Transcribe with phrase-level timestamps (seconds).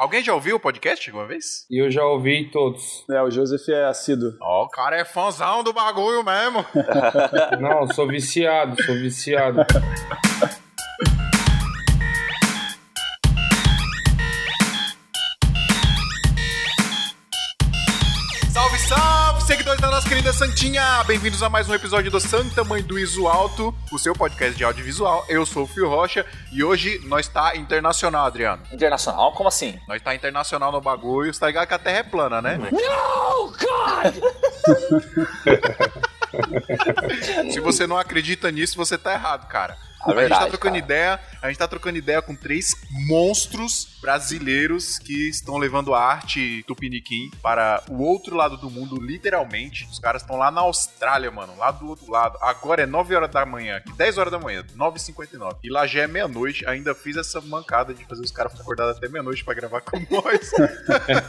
[0.00, 1.66] Alguém já ouviu o podcast alguma vez?
[1.70, 3.04] Eu já ouvi todos.
[3.10, 4.32] É, o Joseph é assíduo.
[4.40, 6.64] Ó, o cara é fãzão do bagulho mesmo.
[7.60, 9.60] Não, sou viciado, sou viciado.
[20.40, 21.04] Santinha!
[21.04, 24.64] Bem-vindos a mais um episódio do Santa Mãe do Iso Alto, o seu podcast de
[24.64, 25.22] audiovisual.
[25.28, 28.62] Eu sou o Fio Rocha e hoje nós tá internacional, Adriano.
[28.72, 29.34] Internacional?
[29.34, 29.78] Como assim?
[29.86, 31.30] Nós tá internacional no bagulho.
[31.30, 32.56] Você tá ligado que a Terra é plana, né?
[32.56, 34.14] No, God!
[37.52, 39.76] Se você não acredita nisso, você tá errado, cara.
[40.06, 40.84] É a verdade, gente tá trocando cara.
[40.84, 42.74] ideia, a gente tá trocando ideia com três
[43.06, 49.86] monstros brasileiros que estão levando a arte tupiniquim para o outro lado do mundo, literalmente.
[49.90, 52.38] Os caras estão lá na Austrália, mano, lá do outro lado.
[52.40, 55.56] Agora é 9 horas da manhã, aqui 10 horas da manhã, 9h59.
[55.62, 59.08] E lá já é meia-noite, ainda fiz essa mancada de fazer os caras acordados até
[59.08, 60.50] meia-noite pra gravar com nós.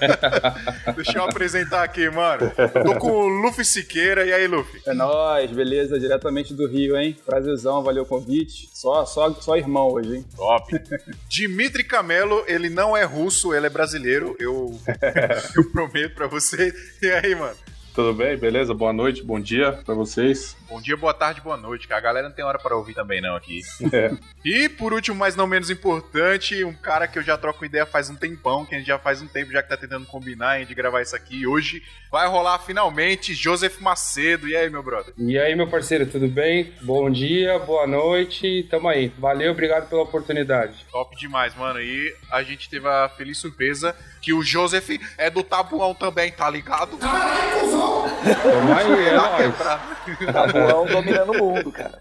[0.95, 2.51] Deixa eu apresentar aqui, mano.
[2.83, 4.81] Tô com o Luffy Siqueira, e aí, Luffy?
[4.85, 5.99] É nóis, beleza?
[5.99, 7.17] Diretamente do Rio, hein?
[7.25, 8.69] Prazerzão, valeu o convite.
[8.73, 10.25] Só, só, só irmão hoje, hein?
[10.35, 10.73] Top.
[11.27, 14.35] Dimitri Camelo, ele não é russo, ele é brasileiro.
[14.39, 14.79] Eu,
[15.55, 16.73] eu prometo pra você.
[17.01, 17.55] E aí, mano?
[17.93, 18.37] Tudo bem?
[18.37, 18.73] Beleza?
[18.73, 20.55] Boa noite, bom dia pra vocês.
[20.71, 23.19] Bom dia, boa tarde, boa noite, que a galera não tem hora para ouvir também
[23.19, 23.59] não aqui.
[23.91, 24.09] É.
[24.43, 28.09] E por último, mas não menos importante, um cara que eu já troco ideia faz
[28.09, 30.73] um tempão, que a gente já faz um tempo já que tá tentando combinar de
[30.73, 31.41] gravar isso aqui.
[31.41, 34.47] E hoje vai rolar finalmente Joseph Macedo.
[34.47, 35.13] E aí, meu brother?
[35.15, 36.73] E aí, meu parceiro, tudo bem?
[36.81, 39.13] Bom dia, boa noite, tamo aí.
[39.19, 40.87] Valeu, obrigado pela oportunidade.
[40.91, 41.79] Top demais, mano.
[41.79, 46.49] E a gente teve a feliz surpresa que o Joseph é do Tabuão também, tá
[46.49, 46.97] ligado?
[46.97, 50.60] Tamo aí, é Tá nóis.
[50.67, 51.99] Tabuão dominando o mundo, cara.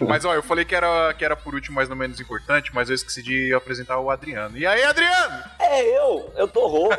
[0.00, 2.88] Mas ó, eu falei que era, que era por último, mas não menos importante, mas
[2.88, 4.56] eu esqueci de apresentar o Adriano.
[4.56, 5.42] E aí, Adriano?
[5.60, 6.94] É eu, eu tô rouco.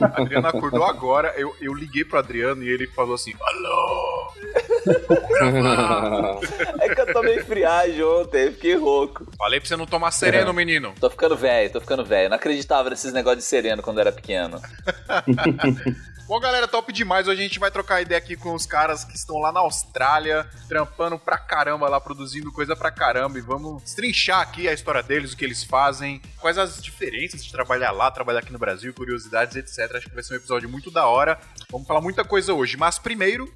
[0.00, 4.32] Adriano acordou agora, eu, eu liguei pro Adriano e ele falou assim: Alô!
[6.80, 9.26] É que eu tomei friagem ontem, fiquei rouco.
[9.36, 10.94] Falei pra você não tomar sereno, menino.
[11.00, 12.28] Tô ficando velho, tô ficando velho.
[12.28, 14.60] Não acreditava nesses negócios de sereno quando era pequeno.
[16.26, 17.28] Bom, galera, top demais.
[17.28, 20.44] Hoje a gente vai trocar ideia aqui com os caras que estão lá na Austrália,
[20.68, 23.38] trampando pra caramba lá, produzindo coisa pra caramba.
[23.38, 27.52] E vamos destrinchar aqui a história deles, o que eles fazem, quais as diferenças de
[27.52, 29.94] trabalhar lá, trabalhar aqui no Brasil, curiosidades, etc.
[29.94, 31.38] Acho que vai ser um episódio muito da hora.
[31.70, 33.48] Vamos falar muita coisa hoje, mas primeiro.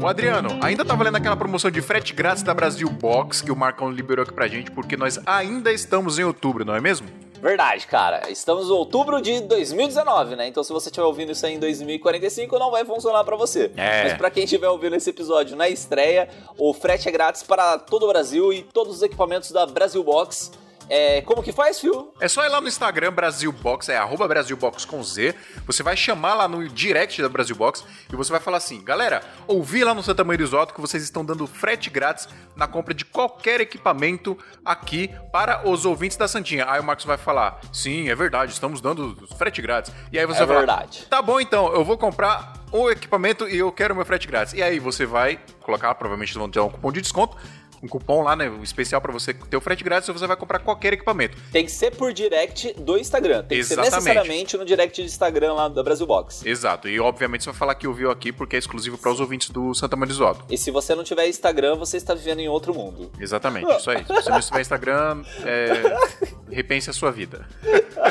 [0.00, 3.56] O Adriano, ainda tá valendo aquela promoção de frete grátis da Brasil Box que o
[3.56, 7.23] Marcão liberou aqui pra gente, porque nós ainda estamos em outubro, não é mesmo?
[7.40, 8.30] Verdade, cara.
[8.30, 10.46] Estamos em outubro de 2019, né?
[10.48, 13.70] Então se você estiver ouvindo isso aí em 2045, não vai funcionar pra você.
[13.76, 14.04] É.
[14.04, 18.04] Mas pra quem estiver ouvindo esse episódio na estreia, o frete é grátis para todo
[18.04, 20.52] o Brasil e todos os equipamentos da Brasil Box.
[20.88, 22.12] É, como que faz, Phil?
[22.20, 25.34] É só ir lá no Instagram Brasil Box, é arroba Brasil Box com Z.
[25.66, 29.22] Você vai chamar lá no direct da Brasil Box e você vai falar assim: galera,
[29.46, 32.92] ouvi lá no Santa Maria do Isoto que vocês estão dando frete grátis na compra
[32.92, 36.66] de qualquer equipamento aqui para os ouvintes da Santinha.
[36.68, 39.92] Aí o Marcos vai falar: sim, é verdade, estamos dando frete grátis.
[40.12, 41.06] E aí você É vai falar: verdade.
[41.08, 44.52] tá bom então, eu vou comprar o equipamento e eu quero meu frete grátis.
[44.52, 47.36] E aí você vai colocar, provavelmente vão ter um cupom de desconto.
[47.84, 48.50] Um cupom lá, né?
[48.62, 51.36] Especial para você ter o frete grátis e você vai comprar qualquer equipamento.
[51.52, 53.44] Tem que ser por direct do Instagram.
[53.44, 53.90] Tem que Exatamente.
[53.90, 56.46] ser necessariamente no direct do Instagram lá da Brasil Box.
[56.46, 59.50] Exato, e obviamente você vai falar que ouviu aqui porque é exclusivo para os ouvintes
[59.50, 60.44] do Santa Maria do Isoto.
[60.48, 63.12] E se você não tiver Instagram, você está vivendo em outro mundo.
[63.20, 64.02] Exatamente, isso aí.
[64.02, 65.98] Se você não tiver Instagram, é,
[66.50, 67.46] repense a sua vida.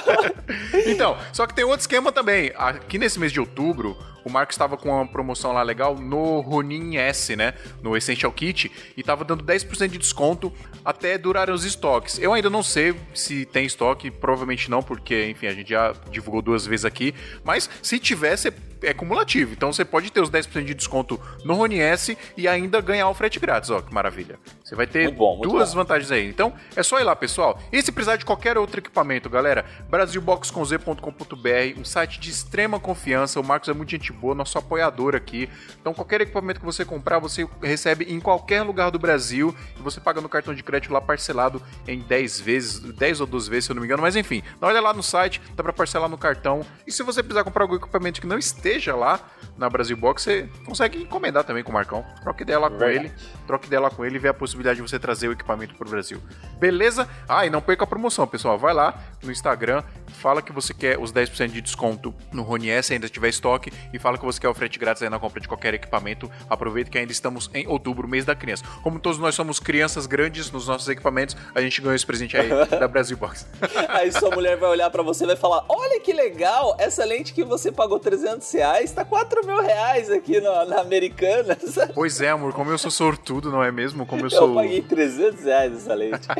[0.85, 2.51] então, só que tem outro esquema também.
[2.55, 6.97] Aqui nesse mês de outubro, o Marcos estava com uma promoção lá legal no Ronin
[6.97, 7.53] S, né?
[7.81, 10.51] No Essential Kit, e tava dando 10% de desconto
[10.83, 12.17] até durarem os estoques.
[12.19, 16.41] Eu ainda não sei se tem estoque, provavelmente não, porque, enfim, a gente já divulgou
[16.41, 17.13] duas vezes aqui.
[17.43, 19.53] Mas se tivesse, é cumulativo.
[19.53, 23.13] Então você pode ter os 10% de desconto no Ronin S e ainda ganhar o
[23.13, 24.37] frete grátis, ó, que maravilha.
[24.73, 25.81] Você vai ter bom, duas bom.
[25.81, 26.27] vantagens aí.
[26.27, 27.59] Então, é só ir lá, pessoal.
[27.71, 33.39] E se precisar de qualquer outro equipamento, galera, brasilboxconz.com.br, um site de extrema confiança.
[33.39, 35.47] O Marcos é muito gente boa, nosso apoiador aqui.
[35.79, 39.99] Então, qualquer equipamento que você comprar, você recebe em qualquer lugar do Brasil e você
[39.99, 43.71] paga no cartão de crédito lá parcelado em 10 vezes, 10 ou 12 vezes, se
[43.71, 44.01] eu não me engano.
[44.01, 46.65] Mas enfim, olha lá no site, dá pra parcelar no cartão.
[46.87, 49.19] E se você precisar comprar algum equipamento que não esteja lá
[49.57, 52.05] na Brasil Box, você consegue encomendar também com o Marcão.
[52.21, 53.11] Troca ideia lá com ele
[53.43, 56.19] troque lá com ele e vê a possibilidade de você trazer o equipamento pro Brasil.
[56.59, 57.07] Beleza?
[57.27, 58.57] Ah, e não perca a promoção, pessoal.
[58.57, 62.93] Vai lá no Instagram, fala que você quer os 10% de desconto no Rony S,
[62.93, 65.47] ainda tiver estoque, e fala que você quer o frete grátis aí na compra de
[65.47, 66.31] qualquer equipamento.
[66.49, 68.63] Aproveita que ainda estamos em outubro, mês da criança.
[68.81, 72.49] Como todos nós somos crianças grandes nos nossos equipamentos, a gente ganhou esse presente aí
[72.79, 73.47] da Brasil Box.
[73.89, 77.33] Aí sua mulher vai olhar pra você e vai falar: Olha que legal, essa lente
[77.33, 81.57] que você pagou 300 reais tá 4 mil reais aqui na, na Americana.
[81.93, 84.05] pois é, amor, como eu sou sortudo, não é mesmo?
[84.05, 84.55] Como eu Eu sou.
[84.55, 86.27] paguei 300 reais essa lente.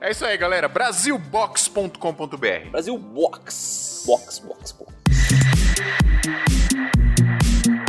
[0.00, 0.66] É isso aí, galera.
[0.68, 2.70] Brasilbox.com.br.
[2.70, 4.04] Brasil Box.
[4.06, 4.74] Box, box.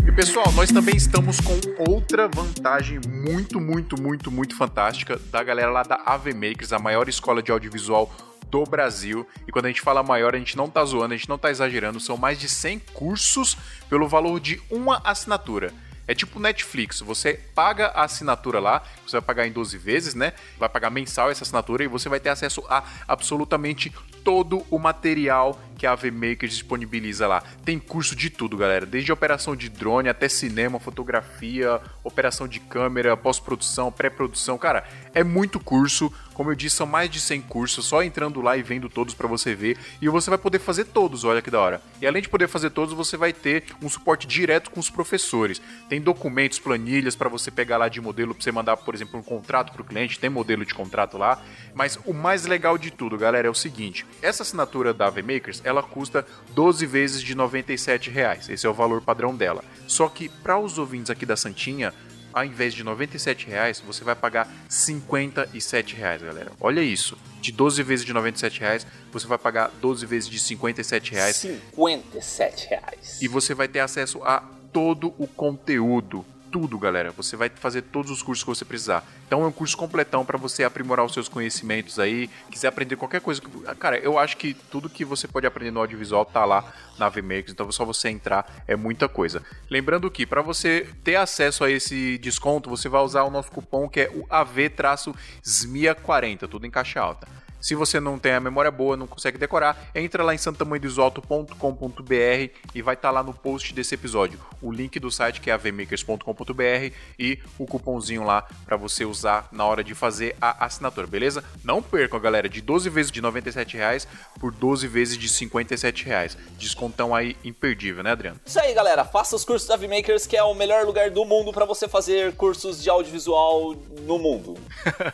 [0.08, 1.58] E pessoal, nós também estamos com
[1.90, 7.08] outra vantagem muito, muito, muito, muito fantástica da galera lá da AV Makers, a maior
[7.08, 8.12] escola de audiovisual
[8.52, 9.26] do Brasil.
[9.48, 11.50] E quando a gente fala maior, a gente não tá zoando, a gente não tá
[11.50, 13.58] exagerando, são mais de 100 cursos
[13.90, 15.74] pelo valor de uma assinatura.
[16.08, 20.34] É tipo Netflix, você paga a assinatura lá, você vai pagar em 12 vezes, né?
[20.60, 25.60] Vai pagar mensal essa assinatura e você vai ter acesso a absolutamente todo o material
[25.82, 27.42] que a AV Makers disponibiliza lá.
[27.66, 33.18] Tem curso de tudo, galera, desde operação de drone até cinema, fotografia, operação de câmera,
[33.18, 34.60] pós-produção, pré-produção.
[34.60, 36.14] Cara, é muito curso.
[36.36, 39.28] Como eu disse, são mais de 100 cursos, só entrando lá e vendo todos para
[39.28, 39.78] você ver.
[40.00, 41.82] E você vai poder fazer todos, olha que da hora.
[42.00, 45.62] E além de poder fazer todos, você vai ter um suporte direto com os professores.
[45.90, 49.24] Tem documentos, planilhas para você pegar lá de modelo para você mandar, por exemplo, um
[49.24, 50.20] contrato para o cliente.
[50.20, 51.42] Tem modelo de contrato lá.
[51.74, 55.62] Mas o mais legal de tudo, galera, é o seguinte: essa assinatura da AV Makers
[55.64, 58.50] ela custa 12 vezes de 97 reais.
[58.50, 59.64] Esse é o valor padrão dela.
[59.88, 61.94] Só que para os ouvintes aqui da Santinha,
[62.34, 66.52] ao invés de 97 reais, você vai pagar 57 reais, galera.
[66.60, 67.18] Olha isso.
[67.42, 72.68] De 12 vezes de 97 reais, você vai pagar 12 vezes de 57 reais 57
[72.70, 73.22] reais.
[73.22, 76.26] e você vai ter acesso a todo o conteúdo.
[76.52, 77.12] Tudo, galera.
[77.12, 79.06] Você vai fazer todos os cursos que você precisar.
[79.26, 82.30] Então é um curso completão para você aprimorar os seus conhecimentos aí.
[82.52, 83.40] Quiser aprender qualquer coisa.
[83.42, 86.66] que- Cara, eu acho que tudo que você pode aprender no audiovisual tá lá
[87.00, 87.54] na VMakers.
[87.54, 89.42] Então é só você entrar, é muita coisa.
[89.70, 93.88] Lembrando que para você ter acesso a esse desconto, você vai usar o nosso cupom
[93.88, 97.30] que é o AV-SMIA40, tudo em caixa alta.
[97.62, 102.82] Se você não tem a memória boa, não consegue decorar, entra lá em santamanhodosalto.com.br e
[102.82, 107.40] vai estar lá no post desse episódio o link do site que é avmakers.com.br e
[107.58, 111.44] o cupomzinho lá para você usar na hora de fazer a assinatura, beleza?
[111.64, 114.08] Não percam, galera, de 12 vezes de 97 reais
[114.40, 116.38] por 12 vezes de 57 reais.
[116.58, 118.40] Descontão aí imperdível, né, Adriano?
[118.46, 119.04] Isso aí, galera.
[119.04, 122.36] Faça os cursos da VMakers, que é o melhor lugar do mundo para você fazer
[122.36, 124.58] cursos de audiovisual no mundo.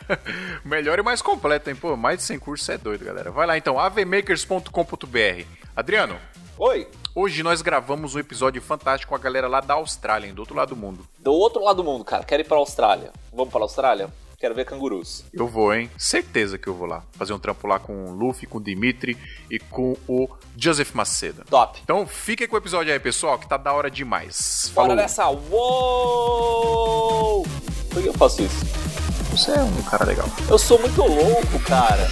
[0.64, 1.76] Melhor e mais completo, hein?
[1.76, 3.30] Pô, mais de 100 cursos é doido, galera.
[3.30, 5.44] Vai lá então, avmakers.com.br.
[5.76, 6.16] Adriano,
[6.58, 6.88] Oi.
[7.14, 10.56] hoje nós gravamos um episódio fantástico com a galera lá da Austrália, hein, do outro
[10.56, 11.06] lado do mundo.
[11.18, 12.24] Do outro lado do mundo, cara.
[12.24, 13.12] Quero ir pra Austrália.
[13.32, 14.08] Vamos pra Austrália?
[14.40, 15.24] Quero ver cangurus.
[15.32, 15.90] Eu vou, hein?
[15.98, 17.02] Certeza que eu vou lá.
[17.12, 19.16] Fazer um trampo lá com o Luffy, com o Dimitri
[19.50, 21.44] e com o Joseph Macedo.
[21.50, 21.80] Top.
[21.82, 24.70] Então fiquem com o episódio aí, pessoal, que tá da hora demais.
[24.72, 25.02] Bora Falou.
[25.02, 25.28] nessa.
[26.38, 27.44] Uou!
[27.90, 28.87] Por que eu faço isso?
[29.38, 30.26] Você é um cara legal.
[30.50, 32.08] Eu sou muito louco, cara.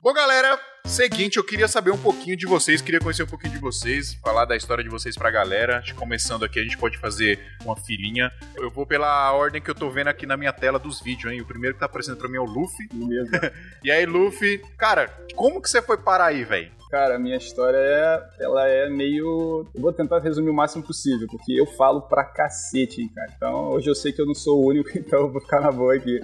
[0.00, 0.56] Bom, galera,
[0.86, 4.44] seguinte, eu queria saber um pouquinho de vocês, queria conhecer um pouquinho de vocês, falar
[4.44, 5.78] da história de vocês pra galera.
[5.78, 8.30] Acho que Começando aqui, a gente pode fazer uma filinha.
[8.54, 11.40] Eu vou pela ordem que eu tô vendo aqui na minha tela dos vídeos, hein?
[11.40, 12.88] O primeiro que tá aparecendo pra mim é o Luffy.
[12.94, 13.32] Mesmo.
[13.82, 16.81] E aí, Luffy, cara, como que você foi parar aí, velho?
[16.92, 18.22] Cara, a minha história é.
[18.38, 19.66] Ela é meio.
[19.74, 23.32] Eu vou tentar resumir o máximo possível, porque eu falo pra cacete, hein, cara.
[23.34, 25.72] Então hoje eu sei que eu não sou o único, então eu vou ficar na
[25.72, 26.20] boa aqui.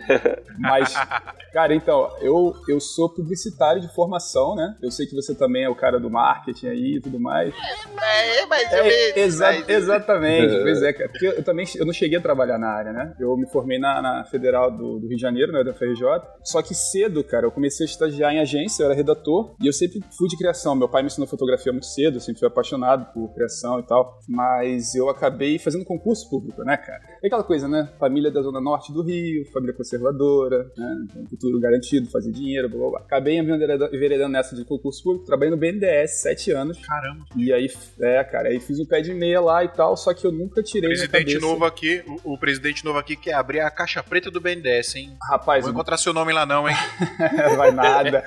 [0.58, 0.92] Mas,
[1.54, 4.76] cara, então, eu, eu sou publicitário de formação, né?
[4.82, 7.54] Eu sei que você também é o cara do marketing aí e tudo mais.
[8.02, 11.08] É, mas É, exa- exatamente, pois é, cara.
[11.08, 13.14] Porque eu também eu não cheguei a trabalhar na área, né?
[13.18, 16.02] Eu me formei na, na Federal do, do Rio de Janeiro, né, da FRJ.
[16.44, 19.72] Só que cedo, cara, eu comecei a estagiar em agência, eu era redator, e eu
[19.72, 20.57] sempre fui de criação.
[20.76, 24.20] Meu pai me ensinou fotografia muito cedo, eu sempre fui apaixonado por criação e tal.
[24.28, 27.02] Mas eu acabei fazendo concurso público, né, cara?
[27.22, 27.90] É aquela coisa, né?
[27.98, 31.06] Família da Zona Norte do Rio, família conservadora, né?
[31.12, 33.00] Tem um futuro garantido, fazer dinheiro, blá blá blá.
[33.00, 36.78] Acabei enveredando nessa de concurso público, trabalhei no BNDES sete anos.
[36.86, 37.24] Caramba.
[37.36, 40.26] E aí, é, cara, aí fiz um pé de meia lá e tal, só que
[40.26, 43.70] eu nunca tirei minha Presidente novo aqui, o, o presidente novo aqui quer abrir a
[43.70, 45.16] caixa preta do BNDES, hein?
[45.30, 46.74] Rapaz, Vou encontrar seu nome lá não, hein?
[47.56, 48.22] vai nada.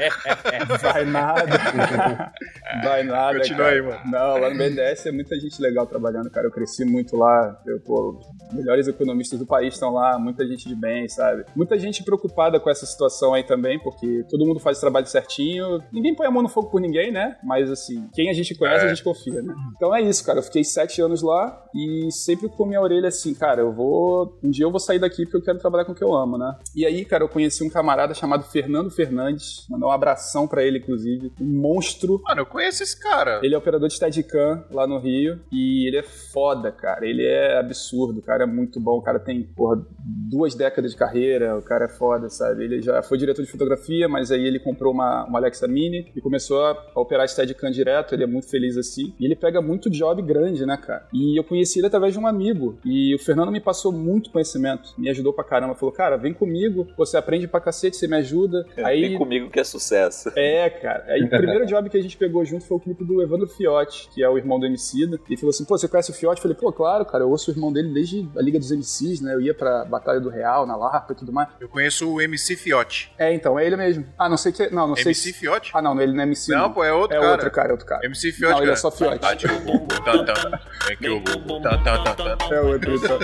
[0.81, 1.57] vai nada.
[2.83, 3.71] Vai nada, Continua cara.
[3.75, 3.99] aí, mano.
[4.11, 6.47] Não, lá no BNDES é muita gente legal trabalhando, cara.
[6.47, 7.59] Eu cresci muito lá.
[7.65, 11.43] Eu, pô, os melhores economistas do país estão lá, muita gente de bem, sabe?
[11.55, 15.81] Muita gente preocupada com essa situação aí também, porque todo mundo faz o trabalho certinho.
[15.91, 17.37] Ninguém põe a mão no fogo por ninguém, né?
[17.43, 18.87] Mas assim, quem a gente conhece, É.
[18.87, 19.53] a gente confia, né?
[19.75, 20.39] Então é isso, cara.
[20.39, 24.37] Eu fiquei sete anos lá e sempre com minha orelha assim, cara, eu vou.
[24.43, 26.37] Um dia eu vou sair daqui porque eu quero trabalhar com o que eu amo,
[26.37, 26.55] né?
[26.75, 29.65] E aí, cara, eu conheci um camarada chamado Fernando Fernandes.
[29.69, 31.31] Mandar um abração pra ele, inclusive.
[31.39, 33.39] Um monstro Mano, eu conheço esse cara.
[33.43, 37.05] ele é operador de Steadicam lá no Rio e ele é foda, cara.
[37.05, 38.97] Ele é absurdo, o cara é muito bom.
[38.97, 39.81] O cara tem, porra,
[40.29, 42.63] duas décadas de carreira, o cara é foda, sabe?
[42.63, 46.21] Ele já foi diretor de fotografia, mas aí ele comprou uma, uma Alexa Mini e
[46.21, 48.13] começou a operar Steadicam direto.
[48.13, 49.13] Ele é muito feliz assim.
[49.19, 51.07] E ele pega muito job grande, né, cara?
[51.13, 52.79] E eu conheci ele através de um amigo.
[52.85, 55.75] E o Fernando me passou muito conhecimento, me ajudou pra caramba.
[55.75, 58.65] Falou, cara, vem comigo, você aprende pra cacete, você me ajuda.
[58.77, 60.31] Aí Vem comigo que é sucesso.
[60.35, 61.05] é, cara.
[61.07, 64.09] Aí o primeiro job que a gente pegou junto foi o clipe do Evandro Fiotti,
[64.13, 65.19] que é o irmão do Emicida.
[65.29, 66.37] E falou assim, pô, você conhece o Fiotti?
[66.39, 69.21] Eu falei, pô, claro, cara, eu ouço o irmão dele desde a Liga dos MCs,
[69.21, 69.33] né?
[69.33, 71.49] Eu ia pra Batalha do Real, na Lapa e tudo mais.
[71.59, 73.13] Eu conheço o MC Fiote.
[73.17, 74.05] É, então, é ele mesmo.
[74.17, 74.69] Ah, não sei que...
[74.69, 75.33] Não, não sei MC.
[75.33, 75.71] Fiote?
[75.73, 77.31] Ah, não, ele não é MC, Não, pô, é outro é cara.
[77.31, 78.05] outro cara, é outro cara.
[78.05, 78.77] MC Fiote, Não, ele é cara.
[78.77, 79.19] só Fiote.
[79.19, 80.59] Bate o bumbum, tan, tan.
[80.87, 81.07] Vem que.
[81.07, 83.19] É outro, então.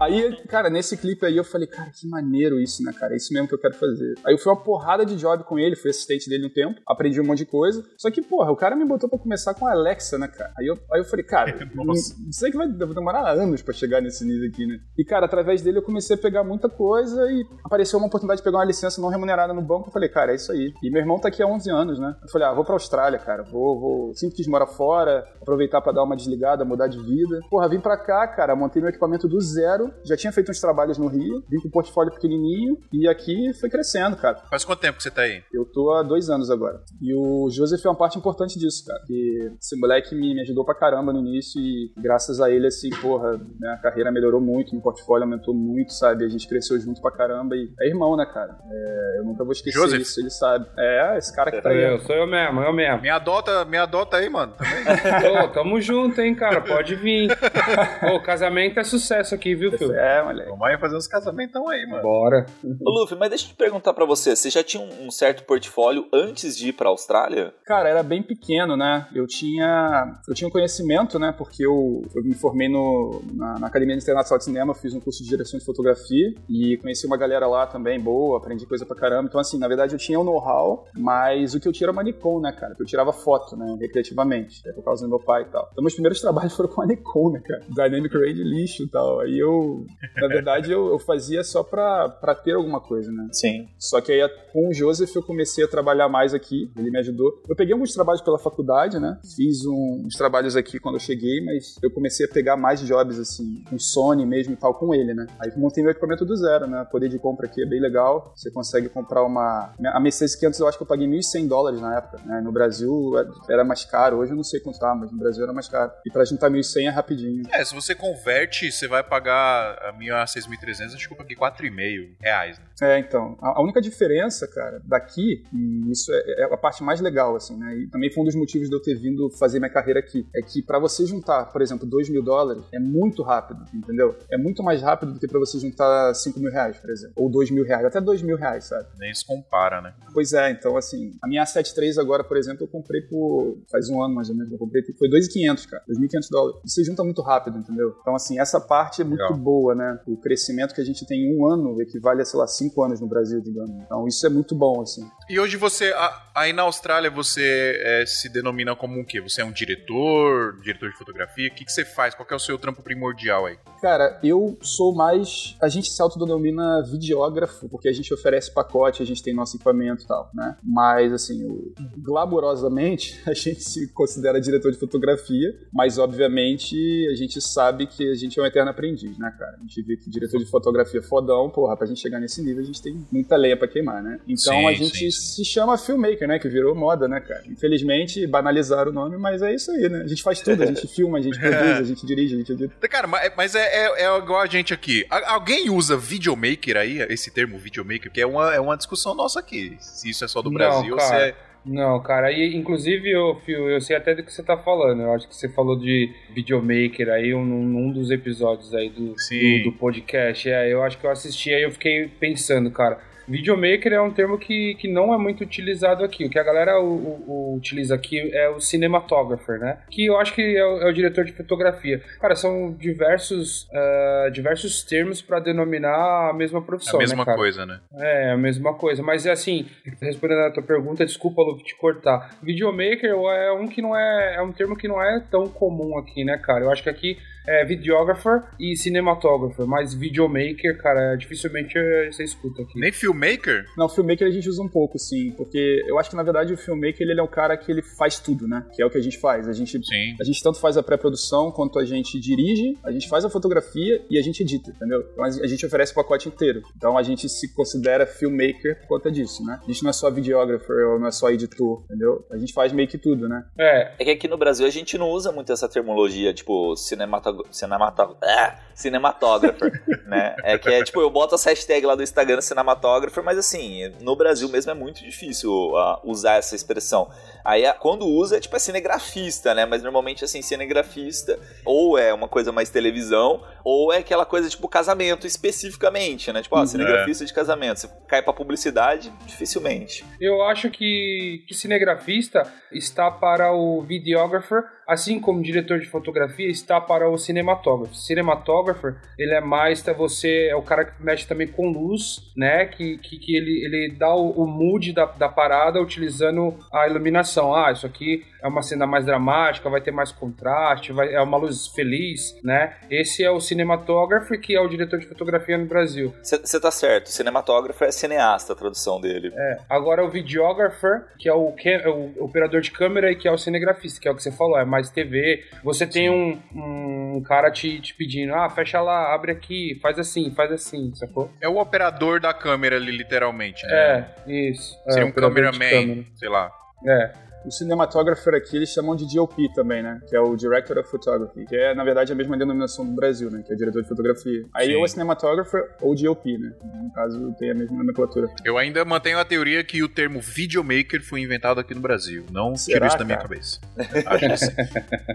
[0.00, 3.14] Aí, cara, nesse clipe aí eu falei, cara, que maneiro isso, né, cara?
[3.14, 4.14] É isso mesmo que eu quero fazer.
[4.24, 7.20] Aí eu fui uma porrada de job com ele, fui assistente dele um tempo, aprendi
[7.20, 7.84] um monte de coisa.
[7.96, 10.52] Só que, porra, o cara me botou pra começar com a Alexa, né, cara?
[10.58, 11.94] Aí eu, aí eu falei, cara, não,
[12.30, 14.78] sei que vai demorar anos pra chegar nesse nível aqui, né?
[14.98, 18.44] E, cara, através dele eu comecei a pegar muita coisa e apareceu uma oportunidade de
[18.44, 19.88] pegar uma licença não remunerada no banco.
[19.88, 20.72] Eu falei, cara, é isso aí.
[20.82, 22.14] E meu irmão tá aqui há 11 anos, né?
[22.22, 23.42] Eu falei, ah, vou pra Austrália, cara.
[23.44, 24.14] Vou, vou.
[24.14, 27.40] Sempre quis morar fora, aproveitar pra dar uma desligada, mudar de vida.
[27.48, 29.92] Porra, vim pra cá, cara, montei meu equipamento do zero.
[30.04, 33.70] Já tinha feito uns trabalhos no Rio, vim com o portfólio pequenininho e aqui foi
[33.70, 34.38] crescendo, cara.
[34.50, 35.42] Faz quanto tempo que você tá aí?
[35.52, 36.80] Eu tô há dois anos agora.
[37.00, 38.98] E o Joseph é uma parte importante disso, cara.
[38.98, 42.90] Porque esse moleque me, me ajudou pra caramba no início e graças a ele, assim,
[43.00, 46.24] porra, minha carreira melhorou muito, meu portfólio aumentou muito, sabe?
[46.24, 48.58] A gente cresceu junto pra caramba e é irmão, né, cara?
[48.68, 50.00] É, eu nunca vou esquecer Joseph?
[50.00, 50.66] isso, ele sabe.
[50.76, 51.80] É, esse cara que tá aí.
[51.80, 53.02] eu, sou eu mesmo, eu mesmo.
[53.02, 54.52] Me adota, me adota aí, mano.
[54.54, 55.30] Também.
[55.38, 57.30] Ô, tamo junto, hein, cara, pode vir.
[58.12, 59.94] Ô, casamento é sucesso aqui, viu, filho?
[59.94, 60.50] É, moleque.
[60.50, 62.02] Vamos aí fazer uns casamentão aí, mano.
[62.02, 62.46] Bora.
[62.84, 65.44] Ô, Luffy, mas deixa eu te perguntar pra você, você já tinha um, um certo
[65.44, 67.54] portfólio antes de ir pra Austrália?
[67.64, 69.06] Cara, era bem pequeno, né?
[69.14, 71.32] Eu tinha, eu tinha um conhecimento, né?
[71.36, 75.22] Porque eu, eu me formei no, na, na Academia Internacional de Cinema, fiz um curso
[75.22, 79.28] de direção de fotografia e conheci uma galera lá também boa, aprendi coisa pra caramba.
[79.28, 82.02] Então, assim, na verdade eu tinha o know-how, mas o que eu tinha era uma
[82.02, 82.74] Nikon, né, cara?
[82.78, 83.76] Eu tirava foto, né?
[83.80, 85.68] Recreativamente, é por causa do meu pai e tal.
[85.72, 87.62] Então, meus primeiros trabalhos foram com a Nikon, né, cara?
[87.68, 89.20] Dynamic Range lixo e tal.
[89.20, 89.84] Aí eu,
[90.16, 93.28] na verdade, eu, eu fazia só pra, pra ter alguma coisa, né?
[93.32, 93.68] Sim.
[93.78, 94.22] Só que aí
[94.52, 97.42] com o Joseph eu comecei a trabalhar mais aqui, ele me ajudou.
[97.48, 99.18] Eu peguei alguns trabalhos pela faculdade, né?
[99.36, 103.18] Fiz um- uns trabalhos aqui quando eu cheguei, mas eu comecei a pegar mais jobs
[103.18, 105.26] assim, com Sony mesmo e tal, com ele, né?
[105.40, 106.86] Aí montei meu equipamento do zero, né?
[106.90, 108.32] Poder de compra aqui é bem legal.
[108.36, 109.74] Você consegue comprar uma.
[109.92, 112.40] A Mercedes 500 eu acho que eu paguei 1.100 dólares na época, né?
[112.40, 113.12] No Brasil
[113.50, 115.90] era mais caro, hoje eu não sei quanto tá, mas no Brasil era mais caro.
[116.06, 117.42] E pra juntar 1.100 é rapidinho.
[117.50, 122.16] É, se você converte, você vai pagar a minha 6.300, acho que eu paguei 4,5
[122.20, 122.64] reais, né?
[122.82, 123.36] É, então.
[123.40, 127.56] A a única diferença, cara, daqui, e isso é, é a parte mais legal, assim,
[127.56, 127.71] né?
[127.72, 130.26] E também foi um dos motivos de eu ter vindo fazer minha carreira aqui.
[130.34, 134.16] É que pra você juntar, por exemplo, 2 mil dólares, é muito rápido, entendeu?
[134.30, 137.14] É muito mais rápido do que pra você juntar 5 mil reais, por exemplo.
[137.16, 138.86] Ou 2 mil reais, até 2 mil reais, sabe?
[138.98, 139.94] Nem se compara, né?
[140.12, 143.58] Pois é, então, assim, a minha A7 III agora, por exemplo, eu comprei por.
[143.70, 145.82] faz um ano mais ou menos, eu comprei, foi 2.500, cara.
[145.88, 146.60] 2.500 dólares.
[146.64, 147.96] E você junta muito rápido, entendeu?
[148.00, 149.36] Então, assim, essa parte é muito Legal.
[149.38, 149.98] boa, né?
[150.06, 153.00] O crescimento que a gente tem em um ano equivale a, sei lá, cinco anos
[153.00, 153.70] no Brasil, digamos.
[153.84, 155.02] Então, isso é muito bom, assim.
[155.28, 155.92] E hoje você,
[156.34, 157.61] aí na Austrália, você
[158.00, 159.20] é, se denomina como um quê?
[159.20, 161.48] Você é um diretor, diretor de fotografia?
[161.48, 162.14] O que, que você faz?
[162.14, 163.56] Qual é o seu trampo primordial aí?
[163.80, 165.56] Cara, eu sou mais.
[165.60, 170.04] A gente se autodenomina videógrafo, porque a gente oferece pacote, a gente tem nosso equipamento
[170.04, 170.56] e tal, né?
[170.62, 171.72] Mas, assim, o-
[173.26, 176.76] a gente se considera diretor de fotografia, mas, obviamente,
[177.10, 179.56] a gente sabe que a gente é um eterno aprendiz, né, cara?
[179.56, 182.62] A gente vê que diretor de fotografia é fodão, porra, pra gente chegar nesse nível,
[182.62, 184.20] a gente tem muita lenha pra queimar, né?
[184.26, 186.38] Então Sim, a gente sim, se chama filmmaker, né?
[186.38, 187.42] Que virou moda, né, cara?
[187.52, 190.02] Infelizmente, banalizaram o nome, mas é isso aí, né?
[190.02, 192.52] A gente faz tudo, a gente filma, a gente produz, a gente dirige, a gente
[192.52, 192.88] edita.
[192.88, 195.04] Cara, mas, mas é, é- é igual a gente aqui.
[195.10, 199.76] Alguém usa videomaker aí, esse termo videomaker, que é uma, é uma discussão nossa aqui.
[199.78, 201.28] Se isso é só do Não, Brasil ou se cara.
[201.28, 201.34] é.
[201.64, 205.02] Não, cara, aí, inclusive, eu, Fio, eu sei até do que você tá falando.
[205.02, 209.70] Eu acho que você falou de videomaker aí um, num dos episódios aí do, do,
[209.70, 210.50] do podcast.
[210.50, 212.98] É, eu acho que eu assisti aí eu fiquei pensando, cara.
[213.28, 216.24] Videomaker é um termo que, que não é muito utilizado aqui.
[216.24, 219.78] O que a galera o, o, utiliza aqui é o cinematographer, né?
[219.90, 222.02] Que eu acho que é o, é o diretor de fotografia.
[222.20, 226.98] Cara, são diversos, uh, diversos termos para denominar a mesma profissão.
[226.98, 227.80] A mesma né, coisa, né?
[227.94, 229.02] É, a mesma coisa.
[229.02, 229.66] Mas é assim,
[230.00, 232.36] respondendo a tua pergunta, desculpa, Lu, te cortar.
[232.42, 234.36] Videomaker é um que não é.
[234.36, 236.64] É um termo que não é tão comum aqui, né, cara?
[236.64, 241.74] Eu acho que aqui é videographer e cinematographer, mas videomaker, cara, dificilmente
[242.10, 242.78] você escuta aqui.
[242.78, 243.66] Nem filmmaker?
[243.76, 246.56] Não, filmmaker a gente usa um pouco, sim, porque eu acho que na verdade o
[246.56, 248.64] filmmaker ele é um cara que ele faz tudo, né?
[248.74, 249.48] Que é o que a gente faz.
[249.48, 250.16] A gente, sim.
[250.20, 254.04] a gente tanto faz a pré-produção quanto a gente dirige, a gente faz a fotografia
[254.08, 255.04] e a gente edita, entendeu?
[255.12, 256.62] Então a gente oferece o pacote inteiro.
[256.76, 259.58] Então a gente se considera filmmaker por conta disso, né?
[259.62, 262.24] A gente não é só videographer ou não é só editor, entendeu?
[262.30, 263.44] A gente faz meio que tudo, né?
[263.58, 263.92] É.
[263.98, 268.16] É que aqui no Brasil a gente não usa muito essa terminologia, tipo, cinematografia cinematog
[268.22, 270.34] ah, cinematographer, né?
[270.42, 274.16] É que é tipo, eu boto as hashtags lá do Instagram cinematographer, mas assim, no
[274.16, 277.10] Brasil mesmo é muito difícil uh, usar essa expressão.
[277.44, 279.66] Aí quando usa, é tipo, é cinegrafista, né?
[279.66, 284.68] Mas normalmente, assim, cinegrafista ou é uma coisa mais televisão, ou é aquela coisa tipo
[284.68, 286.42] casamento especificamente, né?
[286.42, 287.26] Tipo, ó, cinegrafista é.
[287.26, 287.80] de casamento.
[287.80, 290.04] Você cai pra publicidade, dificilmente.
[290.20, 296.80] Eu acho que, que cinegrafista está para o videographer, assim como diretor de fotografia está
[296.80, 297.94] para o cinematógrafo.
[297.94, 302.66] Cinematographer, ele é mais, tá, você é o cara que mexe também com luz, né?
[302.66, 307.54] Que, que, que ele, ele dá o, o mood da, da parada utilizando a iluminação.
[307.54, 311.36] Ah, isso aqui é uma cena mais dramática, vai ter mais contraste, vai, é uma
[311.36, 312.76] luz feliz, né?
[312.90, 316.12] Esse é o cinematógrafo, que é o diretor de fotografia no Brasil.
[316.22, 319.32] Você tá certo, cinematógrafo é cineasta, a tradução dele.
[319.34, 319.58] É.
[319.68, 323.32] Agora o videographer, que é o, que é o operador de câmera e que é
[323.32, 325.44] o cinegrafista, que é o que você falou, é mais TV.
[325.62, 330.32] Você tem um, um, cara te, te pedindo, ah, fecha lá, abre aqui, faz assim,
[330.34, 331.30] faz assim, sacou?
[331.40, 334.08] É o operador da câmera ali, literalmente, né?
[334.26, 334.76] É, isso.
[334.88, 336.50] Seria é, um cameraman, sei lá.
[336.84, 337.31] É.
[337.44, 340.00] O cinematographer aqui eles chamam de DOP também, né?
[340.08, 343.30] Que é o Director of Photography, que é, na verdade, a mesma denominação do Brasil,
[343.30, 343.42] né?
[343.46, 344.44] Que é diretor de fotografia.
[344.54, 344.76] Aí Sim.
[344.76, 346.52] ou é cinematographer ou DOP, né?
[346.82, 348.28] No caso, tem a mesma nomenclatura.
[348.44, 352.24] Eu ainda mantenho a teoria que o termo videomaker foi inventado aqui no Brasil.
[352.30, 353.60] Não tiro isso da minha cabeça.
[354.06, 354.52] Acho que sim.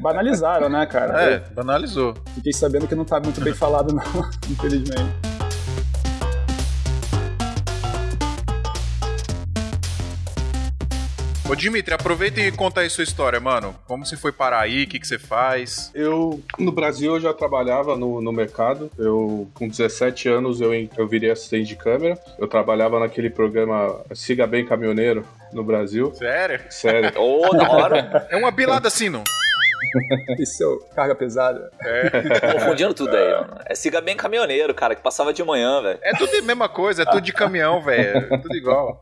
[0.01, 1.21] Banalizaram, né, cara?
[1.21, 2.13] É, banalizou.
[2.35, 4.03] Fiquei sabendo que não tá muito bem falado, não,
[4.49, 5.36] infelizmente.
[11.49, 13.73] Ô Dimitri, aproveita e conta aí sua história, mano.
[13.87, 14.83] Como você foi parar aí?
[14.83, 15.89] O que, que você faz?
[15.95, 18.91] Eu, no Brasil, eu já trabalhava no, no mercado.
[18.97, 22.19] Eu, com 17 anos, eu, eu virei assistente de câmera.
[22.37, 26.13] Eu trabalhava naquele programa Siga Bem Caminhoneiro no Brasil.
[26.15, 26.59] Sério?
[26.69, 27.13] Sério.
[27.17, 28.27] Ô, oh, da hora.
[28.29, 29.23] É uma bilada assim, não?
[30.37, 31.71] Isso é carga pesada.
[31.81, 32.53] É.
[32.53, 33.57] Confundindo tudo aí, mano.
[33.65, 35.99] É siga bem caminhoneiro, cara, que passava de manhã, velho.
[36.01, 38.17] É tudo a mesma coisa, é tudo de caminhão, velho.
[38.17, 38.99] É tudo igual.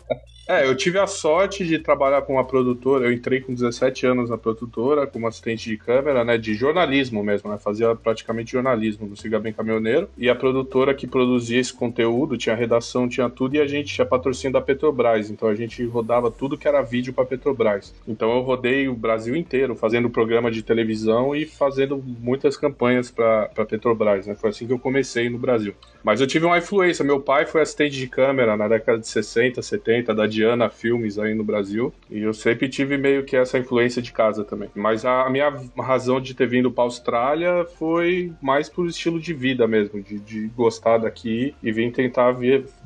[0.48, 3.06] É, eu tive a sorte de trabalhar com uma produtora.
[3.06, 6.38] Eu entrei com 17 anos na produtora, como assistente de câmera, né?
[6.38, 7.58] De jornalismo mesmo, né?
[7.58, 10.08] Fazia praticamente jornalismo no Siga Bem Caminhoneiro.
[10.16, 14.06] E a produtora que produzia esse conteúdo, tinha redação, tinha tudo, e a gente tinha
[14.06, 15.32] patrocínio da Petrobras.
[15.32, 17.92] Então a gente rodava tudo que era vídeo para Petrobras.
[18.08, 23.50] Então eu rodei o Brasil inteiro, fazendo programa de televisão e fazendo muitas campanhas para
[23.68, 24.36] Petrobras, né?
[24.36, 25.74] Foi assim que eu comecei no Brasil.
[26.06, 27.04] Mas eu tive uma influência.
[27.04, 31.34] Meu pai foi assistente de câmera na década de 60, 70, da Diana Filmes aí
[31.34, 31.92] no Brasil.
[32.12, 34.70] E eu sempre tive meio que essa influência de casa também.
[34.76, 39.68] Mas a minha razão de ter vindo para Austrália foi mais por estilo de vida
[39.68, 42.36] mesmo, de, de gostar daqui e vir tentar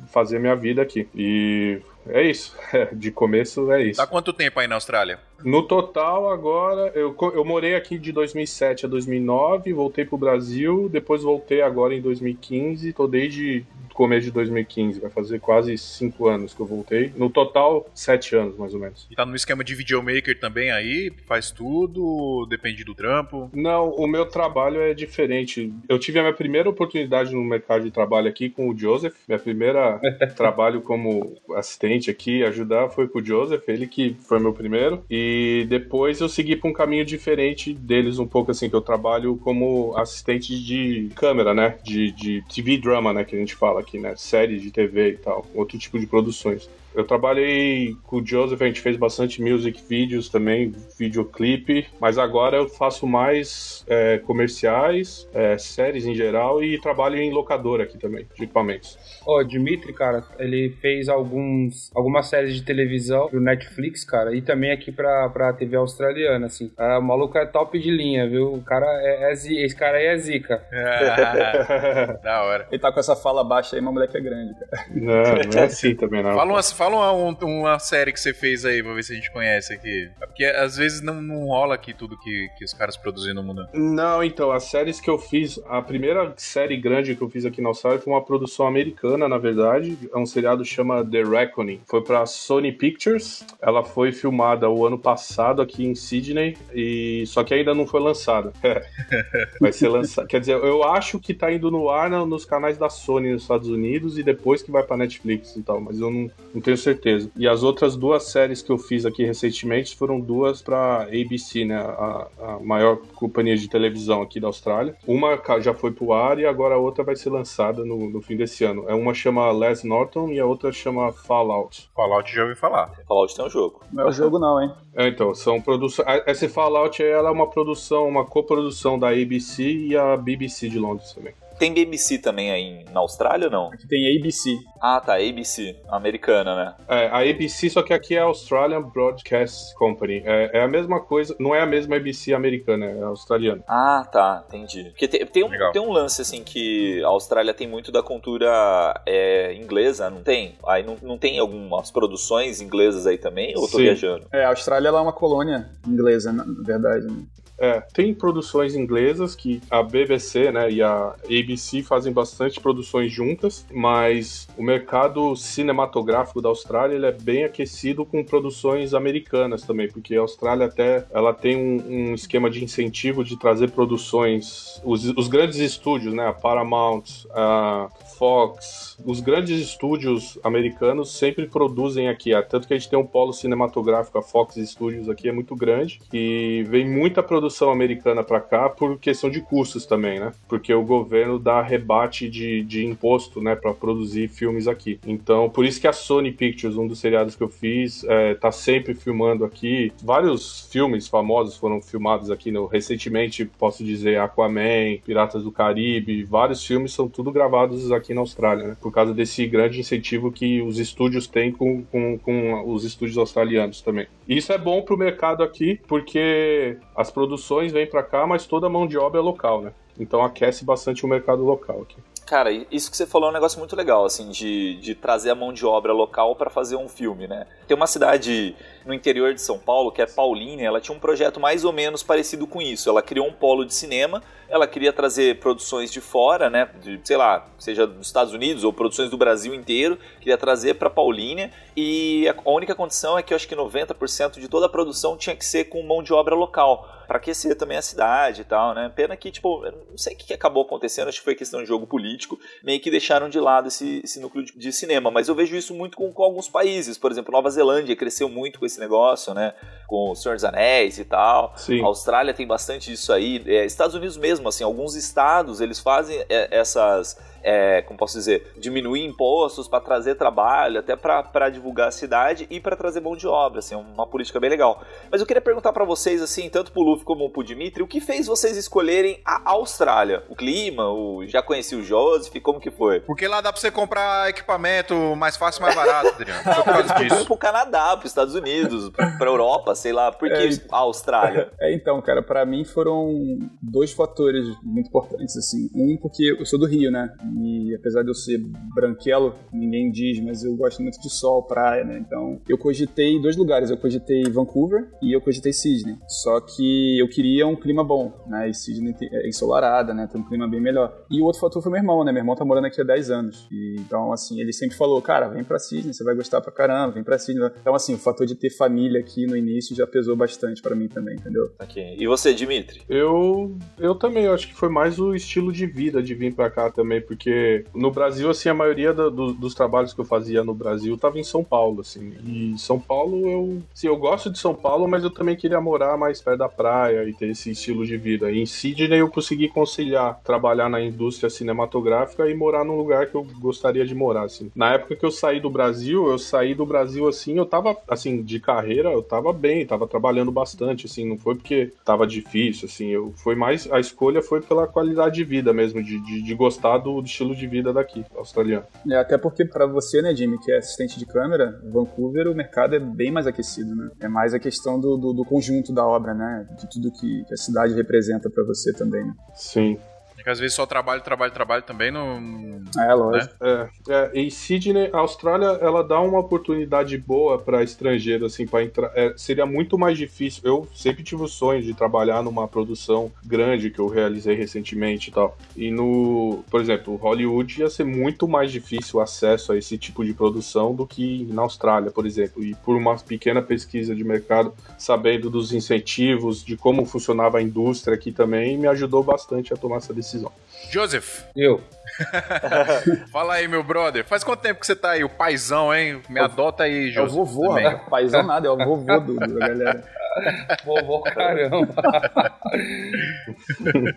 [0.06, 1.06] fazer minha vida aqui.
[1.14, 1.78] E
[2.08, 2.56] é isso.
[2.92, 4.00] De começo é isso.
[4.00, 5.18] Tá quanto tempo aí na Austrália?
[5.44, 11.22] No total, agora, eu, eu morei aqui de 2007 a 2009, voltei pro Brasil, depois
[11.22, 13.64] voltei agora em 2015, tô desde
[14.00, 17.12] começo de 2015, vai fazer quase cinco anos que eu voltei.
[17.16, 19.06] No total, sete anos, mais ou menos.
[19.10, 21.12] E tá no esquema de videomaker também aí?
[21.26, 22.46] Faz tudo?
[22.48, 23.50] Depende do trampo?
[23.52, 25.70] Não, o meu trabalho é diferente.
[25.86, 29.14] Eu tive a minha primeira oportunidade no mercado de trabalho aqui com o Joseph.
[29.28, 30.00] Minha primeira
[30.34, 35.04] trabalho como assistente aqui, ajudar, foi com o Joseph, ele que foi meu primeiro.
[35.10, 35.29] E
[35.68, 39.96] depois eu segui para um caminho diferente deles um pouco assim, que eu trabalho como
[39.96, 41.78] assistente de câmera, né?
[41.82, 43.24] De, de TV drama, né?
[43.24, 44.14] Que a gente fala aqui né?
[44.16, 46.68] Séries de TV e tal, outro tipo de produções.
[46.94, 52.56] Eu trabalhei com o Joseph, a gente fez bastante music videos também, videoclipe, mas agora
[52.56, 58.26] eu faço mais é, comerciais, é, séries em geral e trabalho em locadora aqui também,
[58.34, 58.98] de equipamentos.
[59.26, 64.42] Ó, oh, Dimitri, cara, ele fez alguns, algumas séries de televisão pro Netflix, cara, e
[64.42, 66.72] também aqui pra, pra TV australiana, assim.
[66.76, 68.52] Ah, o maluco é top de linha, viu?
[68.54, 70.62] O cara é, é esse cara aí é zica.
[70.72, 72.66] Ah, da hora.
[72.70, 74.86] Ele tá com essa fala baixa aí, mas o moleque é grande, cara.
[74.90, 76.34] Não, não é assim também, não.
[76.34, 79.30] Fala uma, fala uma, uma série que você fez aí, pra ver se a gente
[79.30, 80.08] conhece aqui.
[80.18, 83.66] Porque às vezes não, não rola aqui tudo que, que os caras produzem no mundo.
[83.74, 87.60] Não, então, as séries que eu fiz, a primeira série grande que eu fiz aqui
[87.60, 89.98] na Austrália foi uma produção americana, na verdade.
[90.10, 91.82] É um seriado que chama The Reckoning.
[91.84, 93.44] Foi pra Sony Pictures.
[93.60, 98.00] Ela foi filmada o ano passado aqui em Sydney, e só que ainda não foi
[98.00, 98.54] lançada.
[99.60, 100.26] Vai ser lançado.
[100.26, 103.68] Quer dizer, eu acho que tá indo no ar nos canais da Sony nos Estados
[103.68, 107.30] Unidos e depois que vai pra Netflix e tal, mas eu não, não tenho certeza.
[107.36, 111.76] E as outras duas séries que eu fiz aqui recentemente foram duas pra ABC, né?
[111.76, 114.96] A, a maior companhia de televisão aqui da Austrália.
[115.06, 118.36] Uma já foi pro ar e agora a outra vai ser lançada no, no fim
[118.36, 118.84] desse ano.
[118.88, 121.88] É uma chama Les Norton e a outra chama Fallout.
[121.94, 122.92] Fallout já ouvi falar.
[123.06, 123.80] Fallout tem um jogo.
[123.92, 124.70] Não é o jogo não, hein?
[124.94, 126.06] É, então, são produções.
[126.26, 131.12] Essa Fallout ela é uma produção, uma coprodução da ABC e a BBC de Londres
[131.12, 131.34] também.
[131.60, 133.66] Tem BBC também aí na Austrália ou não?
[133.66, 134.56] Aqui tem ABC.
[134.80, 136.74] Ah, tá, ABC, americana, né?
[136.88, 140.22] É, a ABC, só que aqui é a Australian Broadcast Company.
[140.24, 143.62] É, é, a mesma coisa, não é a mesma ABC americana, é australiana.
[143.68, 144.84] Ah, tá, entendi.
[144.84, 148.98] Porque tem, tem, um, tem um lance, assim, que a Austrália tem muito da cultura
[149.04, 150.54] é, inglesa, não tem?
[150.66, 153.82] Aí não, não tem algumas produções inglesas aí também, ou eu tô Sim.
[153.82, 154.26] viajando?
[154.32, 157.04] É, a Austrália ela é uma colônia inglesa, na verdade.
[157.04, 157.26] Né?
[157.60, 161.49] É, tem produções inglesas que a BBC né, e a ABC
[161.82, 168.24] fazem bastante produções juntas, mas o mercado cinematográfico da Austrália ele é bem aquecido com
[168.24, 173.36] produções americanas também, porque a Austrália até ela tem um, um esquema de incentivo de
[173.36, 181.16] trazer produções, os, os grandes estúdios, né, a Paramount, a Fox, os grandes estúdios americanos
[181.16, 185.28] sempre produzem aqui, tanto que a gente tem um polo cinematográfico, a Fox Studios aqui
[185.28, 190.20] é muito grande e vem muita produção americana para cá por questão de custos também,
[190.20, 190.32] né?
[190.48, 194.98] Porque o governo dá rebate de, de imposto, né, para produzir filmes aqui.
[195.06, 198.52] Então, por isso que a Sony Pictures, um dos seriados que eu fiz, é, tá
[198.52, 199.92] sempre filmando aqui.
[200.02, 206.64] Vários filmes famosos foram filmados aqui no, recentemente, posso dizer Aquaman, Piratas do Caribe, vários
[206.64, 208.76] filmes são tudo gravados aqui na Austrália, né?
[208.80, 213.80] Por causa desse grande incentivo que os estúdios têm com, com, com os estúdios australianos
[213.80, 214.06] também.
[214.28, 218.70] Isso é bom pro mercado aqui, porque as produções vêm para cá, mas toda a
[218.70, 219.72] mão de obra é local, né?
[219.98, 221.96] Então aquece bastante o mercado local aqui.
[222.30, 225.34] Cara, isso que você falou é um negócio muito legal, assim, de, de trazer a
[225.34, 227.44] mão de obra local para fazer um filme, né?
[227.66, 231.38] Tem uma cidade no interior de São Paulo, que é Paulínia, ela tinha um projeto
[231.38, 232.88] mais ou menos parecido com isso.
[232.88, 236.68] Ela criou um polo de cinema, ela queria trazer produções de fora, né?
[236.82, 240.90] De, sei lá, seja dos Estados Unidos ou produções do Brasil inteiro, queria trazer para
[240.90, 241.52] Paulínia.
[241.76, 245.36] E a única condição é que eu acho que 90% de toda a produção tinha
[245.36, 248.88] que ser com mão de obra local para aquecer também a cidade e tal, né?
[248.94, 251.84] Pena que, tipo, não sei o que acabou acontecendo, acho que foi questão de jogo
[251.84, 255.56] político, meio que deixaram de lado esse, esse núcleo de, de, cinema, mas eu vejo
[255.56, 259.34] isso muito com, com, alguns países, por exemplo, Nova Zelândia cresceu muito com esse negócio,
[259.34, 259.52] né?
[259.86, 261.52] Com o Senhor dos Anéis e tal.
[261.56, 261.82] Sim.
[261.82, 263.42] A Austrália tem bastante disso aí.
[263.46, 269.04] É, Estados Unidos mesmo, assim, alguns estados, eles fazem essas é, como posso dizer, diminuir
[269.04, 273.60] impostos para trazer trabalho, até para divulgar a cidade e para trazer mão de obra,
[273.60, 274.82] assim, uma política bem legal.
[275.10, 278.00] Mas eu queria perguntar para vocês, assim, tanto pro Luffy como pro Dimitri, o que
[278.00, 280.24] fez vocês escolherem a Austrália?
[280.28, 283.00] O clima, o já conheci o Joseph, como que foi?
[283.00, 286.40] Porque lá dá para você comprar equipamento mais fácil e mais barato, Adriano.
[287.00, 287.24] Disso.
[287.24, 291.50] pro Canadá, pros Estados Unidos, pra Europa, sei lá, por que é, a Austrália?
[291.60, 295.68] É, então, cara, para mim foram dois fatores muito importantes, assim.
[295.74, 297.12] Um, porque eu sou do Rio, né?
[297.38, 298.38] E apesar de eu ser
[298.74, 301.98] branquelo, ninguém diz, mas eu gosto muito de sol, praia, né?
[301.98, 303.70] Então eu cogitei dois lugares.
[303.70, 305.96] Eu cogitei Vancouver e eu cogitei Sydney.
[306.08, 308.48] Só que eu queria um clima bom, né?
[308.48, 310.08] E Sydney é ensolarada, né?
[310.10, 311.04] Tem um clima bem melhor.
[311.10, 312.12] E o outro fator foi meu irmão, né?
[312.12, 313.48] Meu irmão tá morando aqui há 10 anos.
[313.50, 316.94] E, então, assim, ele sempre falou, cara, vem pra Sydney, você vai gostar pra caramba,
[316.94, 317.50] vem pra Sydney.
[317.60, 320.88] Então, assim, o fator de ter família aqui no início já pesou bastante para mim
[320.88, 321.50] também, entendeu?
[321.60, 321.96] Ok.
[321.98, 322.82] E você, Dimitri?
[322.88, 326.50] Eu, eu também, eu acho que foi mais o estilo de vida de vir pra
[326.50, 330.06] cá também, porque porque no Brasil, assim, a maioria do, do, dos trabalhos que eu
[330.06, 332.14] fazia no Brasil tava em São Paulo, assim.
[332.26, 335.98] E São Paulo, eu, sim, eu gosto de São Paulo, mas eu também queria morar
[335.98, 338.32] mais perto da praia e ter esse estilo de vida.
[338.32, 343.14] E em Sydney eu consegui conciliar trabalhar na indústria cinematográfica e morar num lugar que
[343.14, 344.50] eu gostaria de morar, assim.
[344.56, 348.22] Na época que eu saí do Brasil, eu saí do Brasil, assim, eu tava, assim,
[348.22, 352.88] de carreira, eu tava bem, tava trabalhando bastante, assim, não foi porque tava difícil, assim,
[352.88, 356.78] eu, foi mais, a escolha foi pela qualidade de vida mesmo, de, de, de gostar
[356.78, 358.64] do, estilo de vida daqui, australiano.
[358.88, 362.74] É, até porque para você, né, Jimmy, que é assistente de câmera, Vancouver, o mercado
[362.74, 363.90] é bem mais aquecido, né?
[364.00, 366.46] É mais a questão do, do, do conjunto da obra, né?
[366.58, 369.12] De tudo que a cidade representa para você também, né?
[369.34, 369.78] Sim.
[370.20, 372.62] É que às vezes só trabalho, trabalho, trabalho também não.
[372.78, 373.34] É, lógico.
[373.40, 373.68] Né?
[373.88, 378.62] É, é, em Sydney, a Austrália, ela dá uma oportunidade boa para estrangeiro, assim, para
[378.62, 378.92] entrar.
[378.94, 380.42] É, seria muito mais difícil.
[380.44, 385.12] Eu sempre tive o sonho de trabalhar numa produção grande que eu realizei recentemente e
[385.12, 385.36] tal.
[385.56, 390.04] E no, por exemplo, Hollywood ia ser muito mais difícil o acesso a esse tipo
[390.04, 392.44] de produção do que na Austrália, por exemplo.
[392.44, 397.94] E por uma pequena pesquisa de mercado, sabendo dos incentivos, de como funcionava a indústria
[397.94, 400.32] aqui também, me ajudou bastante a tomar essa decisão decisão.
[400.70, 401.22] Joseph.
[401.36, 401.62] Eu.
[403.12, 404.04] Fala aí, meu brother.
[404.04, 405.04] Faz quanto tempo que você tá aí?
[405.04, 406.00] O paizão, hein?
[406.08, 407.16] Me adota aí, Joseph.
[407.16, 407.80] É o vovô, né?
[407.88, 409.84] Paizão nada, é o vovô do, da galera.
[410.64, 411.72] Vovô, caramba.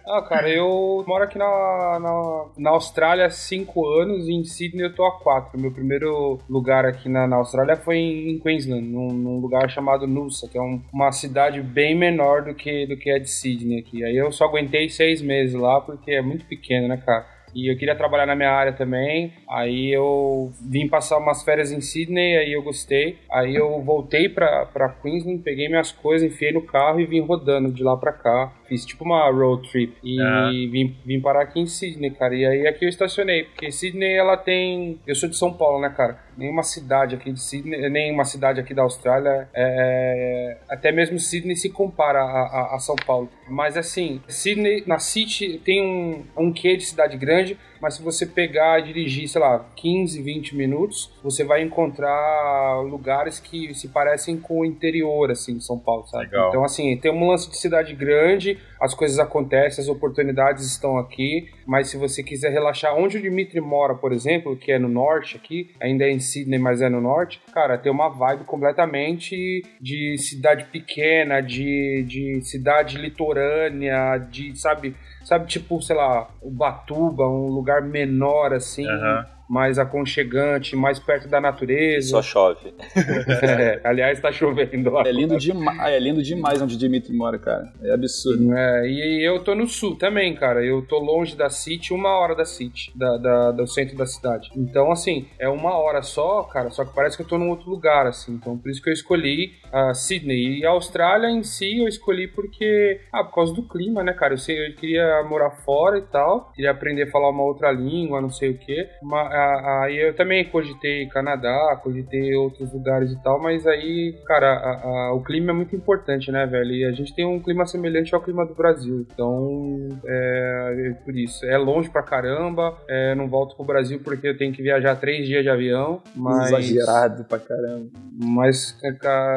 [0.08, 4.86] ah, cara, eu moro aqui na, na, na Austrália há cinco anos e em Sydney
[4.86, 5.60] eu tô há quatro.
[5.60, 10.48] Meu primeiro lugar aqui na, na Austrália foi em Queensland, num, num lugar chamado Noosa,
[10.48, 14.04] que é um, uma cidade bem menor do que, do que a de Sydney aqui.
[14.04, 17.33] Aí eu só aguentei seis meses lá porque é muito pequeno, né, cara?
[17.54, 19.34] E eu queria trabalhar na minha área também.
[19.50, 23.18] Aí eu vim passar umas férias em Sydney, aí eu gostei.
[23.32, 27.72] Aí eu voltei pra, pra Queensland, peguei minhas coisas, enfiei no carro e vim rodando
[27.72, 28.52] de lá pra cá.
[28.68, 29.94] Fiz tipo uma road trip.
[30.04, 30.50] E ah.
[30.72, 32.36] vim, vim parar aqui em Sydney, cara.
[32.36, 35.00] E aí aqui eu estacionei, porque Sydney ela tem.
[35.06, 36.18] Eu sou de São Paulo, né, cara?
[36.38, 40.58] Nenhuma cidade aqui de Sydney, nenhuma cidade aqui da Austrália, é...
[40.70, 43.30] até mesmo Sydney se compara a, a, a São Paulo.
[43.48, 48.26] Mas assim, Sydney, na City tem um, um quê de cidade grande, mas se você
[48.26, 54.38] pegar e dirigir, sei lá, 15, 20 minutos, você vai encontrar lugares que se parecem
[54.38, 56.24] com o interior, assim, de São Paulo, sabe?
[56.24, 56.48] Legal.
[56.48, 61.50] Então, assim, tem um lance de cidade grande, as coisas acontecem, as oportunidades estão aqui,
[61.68, 65.36] mas se você quiser relaxar, onde o Dimitri mora, por exemplo, que é no norte
[65.36, 70.18] aqui, ainda é em Sydney, mas é no norte, cara, tem uma vibe completamente de
[70.20, 77.48] cidade pequena, de, de cidade litorânea, de, sabe, sabe, tipo, sei lá, o Batuba, um
[77.48, 78.88] lugar menor assim.
[78.88, 82.10] Uhum mais aconchegante, mais perto da natureza.
[82.10, 82.74] Só chove.
[83.44, 84.98] é, aliás, tá chovendo.
[85.06, 87.72] É lindo, demais, é lindo demais onde Dimitri mora, cara.
[87.84, 88.52] É absurdo.
[88.52, 90.66] É, e eu tô no sul também, cara.
[90.66, 94.50] Eu tô longe da City, uma hora da City, da, da, do centro da cidade.
[94.56, 97.70] Então, assim, é uma hora só, cara, só que parece que eu tô num outro
[97.70, 98.34] lugar, assim.
[98.34, 100.62] Então, por isso que eu escolhi a Sydney.
[100.62, 104.34] E a Austrália em si eu escolhi porque, ah, por causa do clima, né, cara?
[104.34, 108.20] Eu, sei, eu queria morar fora e tal, queria aprender a falar uma outra língua,
[108.20, 108.90] não sei o quê.
[109.04, 109.43] Mas,
[109.84, 115.14] aí eu também cogitei Canadá, cogitei outros lugares e tal, mas aí, cara, a, a,
[115.14, 116.72] o clima é muito importante, né, velho?
[116.72, 121.16] E a gente tem um clima semelhante ao clima do Brasil, então é, é por
[121.16, 121.46] isso.
[121.46, 125.26] É longe pra caramba, é, não volto pro Brasil porque eu tenho que viajar três
[125.28, 126.48] dias de avião, mas...
[126.48, 127.90] Exagerado pra caramba.
[128.16, 128.78] Mas,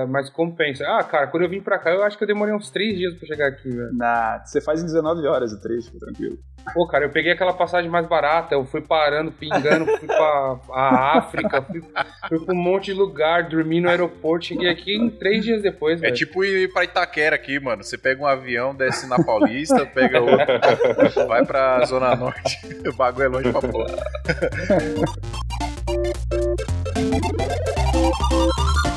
[0.09, 0.85] mas compensa.
[0.87, 3.14] Ah, cara, quando eu vim pra cá, eu acho que eu demorei uns três dias
[3.14, 3.92] pra chegar aqui, velho.
[3.95, 6.38] Nah, você faz em 19 horas o trecho, tranquilo.
[6.75, 11.19] Pô, cara, eu peguei aquela passagem mais barata, eu fui parando, pingando, fui pra a
[11.19, 11.83] África, fui,
[12.29, 16.03] fui pra um monte de lugar, dormi no aeroporto, cheguei aqui em três dias depois,
[16.03, 17.83] É tipo ir pra Itaquera aqui, mano.
[17.83, 20.47] Você pega um avião, desce na Paulista, pega outro,
[21.27, 22.59] vai pra Zona Norte.
[22.87, 23.97] O bagulho é longe pra porra.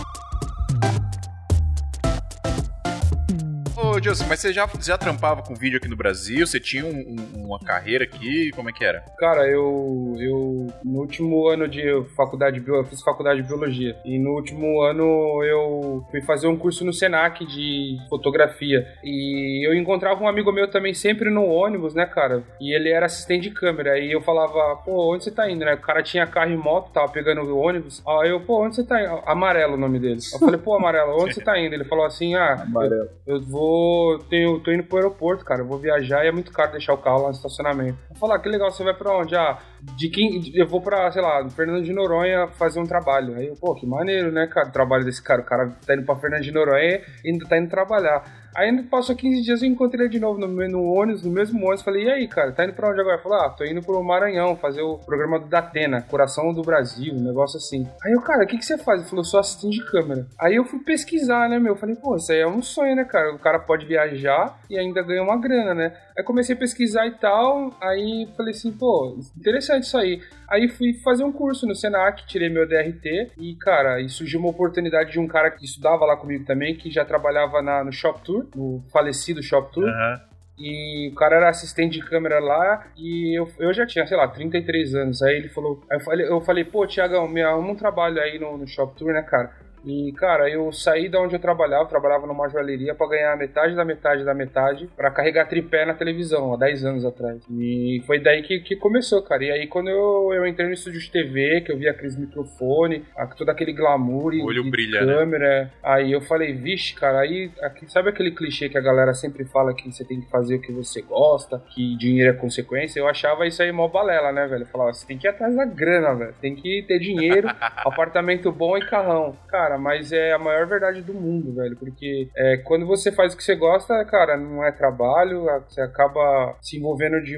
[4.00, 6.48] Ô, mas você já, já trampava com vídeo aqui no Brasil?
[6.48, 8.50] Você tinha um, um, uma carreira aqui?
[8.52, 9.04] Como é que era?
[9.18, 11.82] Cara, eu, eu no último ano de
[12.16, 13.98] faculdade de eu fiz faculdade de biologia.
[14.06, 18.88] E no último ano eu fui fazer um curso no Senac de fotografia.
[19.04, 22.44] E eu encontrava um amigo meu também sempre no ônibus, né, cara?
[22.62, 24.00] E ele era assistente de câmera.
[24.00, 25.74] E eu falava, pô, onde você tá indo, né?
[25.74, 28.02] O cara tinha carro e moto, tava pegando o ônibus.
[28.08, 29.22] Aí eu, pô, onde você tá indo?
[29.26, 30.20] Amarelo o nome dele.
[30.34, 31.74] Eu falei, pô, Amarelo, onde você tá indo?
[31.74, 33.10] Ele falou assim, ah, Amarelo.
[33.28, 34.20] Eu, eu vou vou.
[34.20, 35.62] Tenho, tô indo pro aeroporto, cara.
[35.62, 37.98] Eu vou viajar e é muito caro deixar o carro lá no estacionamento.
[38.10, 39.36] Vou falar, ah, que legal, você vai pra onde?
[39.36, 39.58] Ah,
[39.98, 40.42] de quem.
[40.54, 43.36] Eu vou pra, sei lá, Fernando de Noronha fazer um trabalho.
[43.36, 44.70] Aí eu, pô, que maneiro, né, cara?
[44.70, 45.42] O trabalho desse cara.
[45.42, 48.24] O cara tá indo pra Fernando de Noronha e ainda tá indo trabalhar.
[48.56, 51.82] Aí passou 15 dias, eu encontrei ele de novo no, no ônibus, no mesmo ônibus.
[51.82, 53.16] Falei, e aí, cara, tá indo pra onde agora?
[53.16, 57.14] Ele falou, ah, tô indo pro Maranhão fazer o programa do Datena, Coração do Brasil,
[57.14, 57.88] um negócio assim.
[58.04, 59.02] Aí eu, cara, o que, que você faz?
[59.02, 60.26] Ele falou, sou assistente de câmera.
[60.40, 61.76] Aí eu fui pesquisar, né, meu?
[61.76, 63.34] Falei, pô, isso aí é um sonho, né, cara?
[63.34, 65.94] O cara pode viajar e ainda ganha uma grana, né?
[66.20, 70.22] Aí comecei a pesquisar e tal, aí falei assim, pô, interessante isso aí.
[70.50, 74.50] Aí fui fazer um curso no Senac, tirei meu DRT e, cara, e surgiu uma
[74.50, 78.22] oportunidade de um cara que estudava lá comigo também, que já trabalhava na, no Shop
[78.22, 79.88] Tour, no falecido Shop Tour.
[79.88, 80.22] Aham.
[80.58, 84.28] E o cara era assistente de câmera lá e eu, eu já tinha, sei lá,
[84.28, 85.22] 33 anos.
[85.22, 85.82] Aí ele falou.
[85.90, 88.94] Aí eu falei, eu falei pô, Tiagão, me arruma um trabalho aí no, no Shop
[88.98, 89.54] Tour, né, cara?
[89.86, 93.76] E, cara, eu saí da onde eu trabalhava, eu trabalhava numa joalheria para ganhar metade
[93.76, 97.42] da metade da metade para carregar tripé na televisão, há 10 anos atrás.
[97.50, 99.44] E foi daí que, que começou, cara.
[99.44, 103.06] E aí, quando eu, eu entrei no estúdio de TV, que eu vi aqueles microfone,
[103.38, 105.14] todo aquele glamour e, olho e brilha, né?
[105.14, 109.46] câmera, aí eu falei, vixe, cara, aí, aqui, sabe aquele clichê que a galera sempre
[109.46, 113.00] fala que você tem que fazer o que você gosta, que dinheiro é consequência?
[113.00, 114.64] Eu achava isso aí mó balela, né, velho?
[114.64, 116.36] Eu falava, você tem que ir atrás da grana, velho.
[116.42, 119.36] Tem que ter dinheiro, apartamento bom e carrão.
[119.48, 121.76] Cara, mas é a maior verdade do mundo, velho.
[121.78, 126.58] Porque é, quando você faz o que você gosta, cara, não é trabalho, você acaba
[126.62, 127.38] se envolvendo de,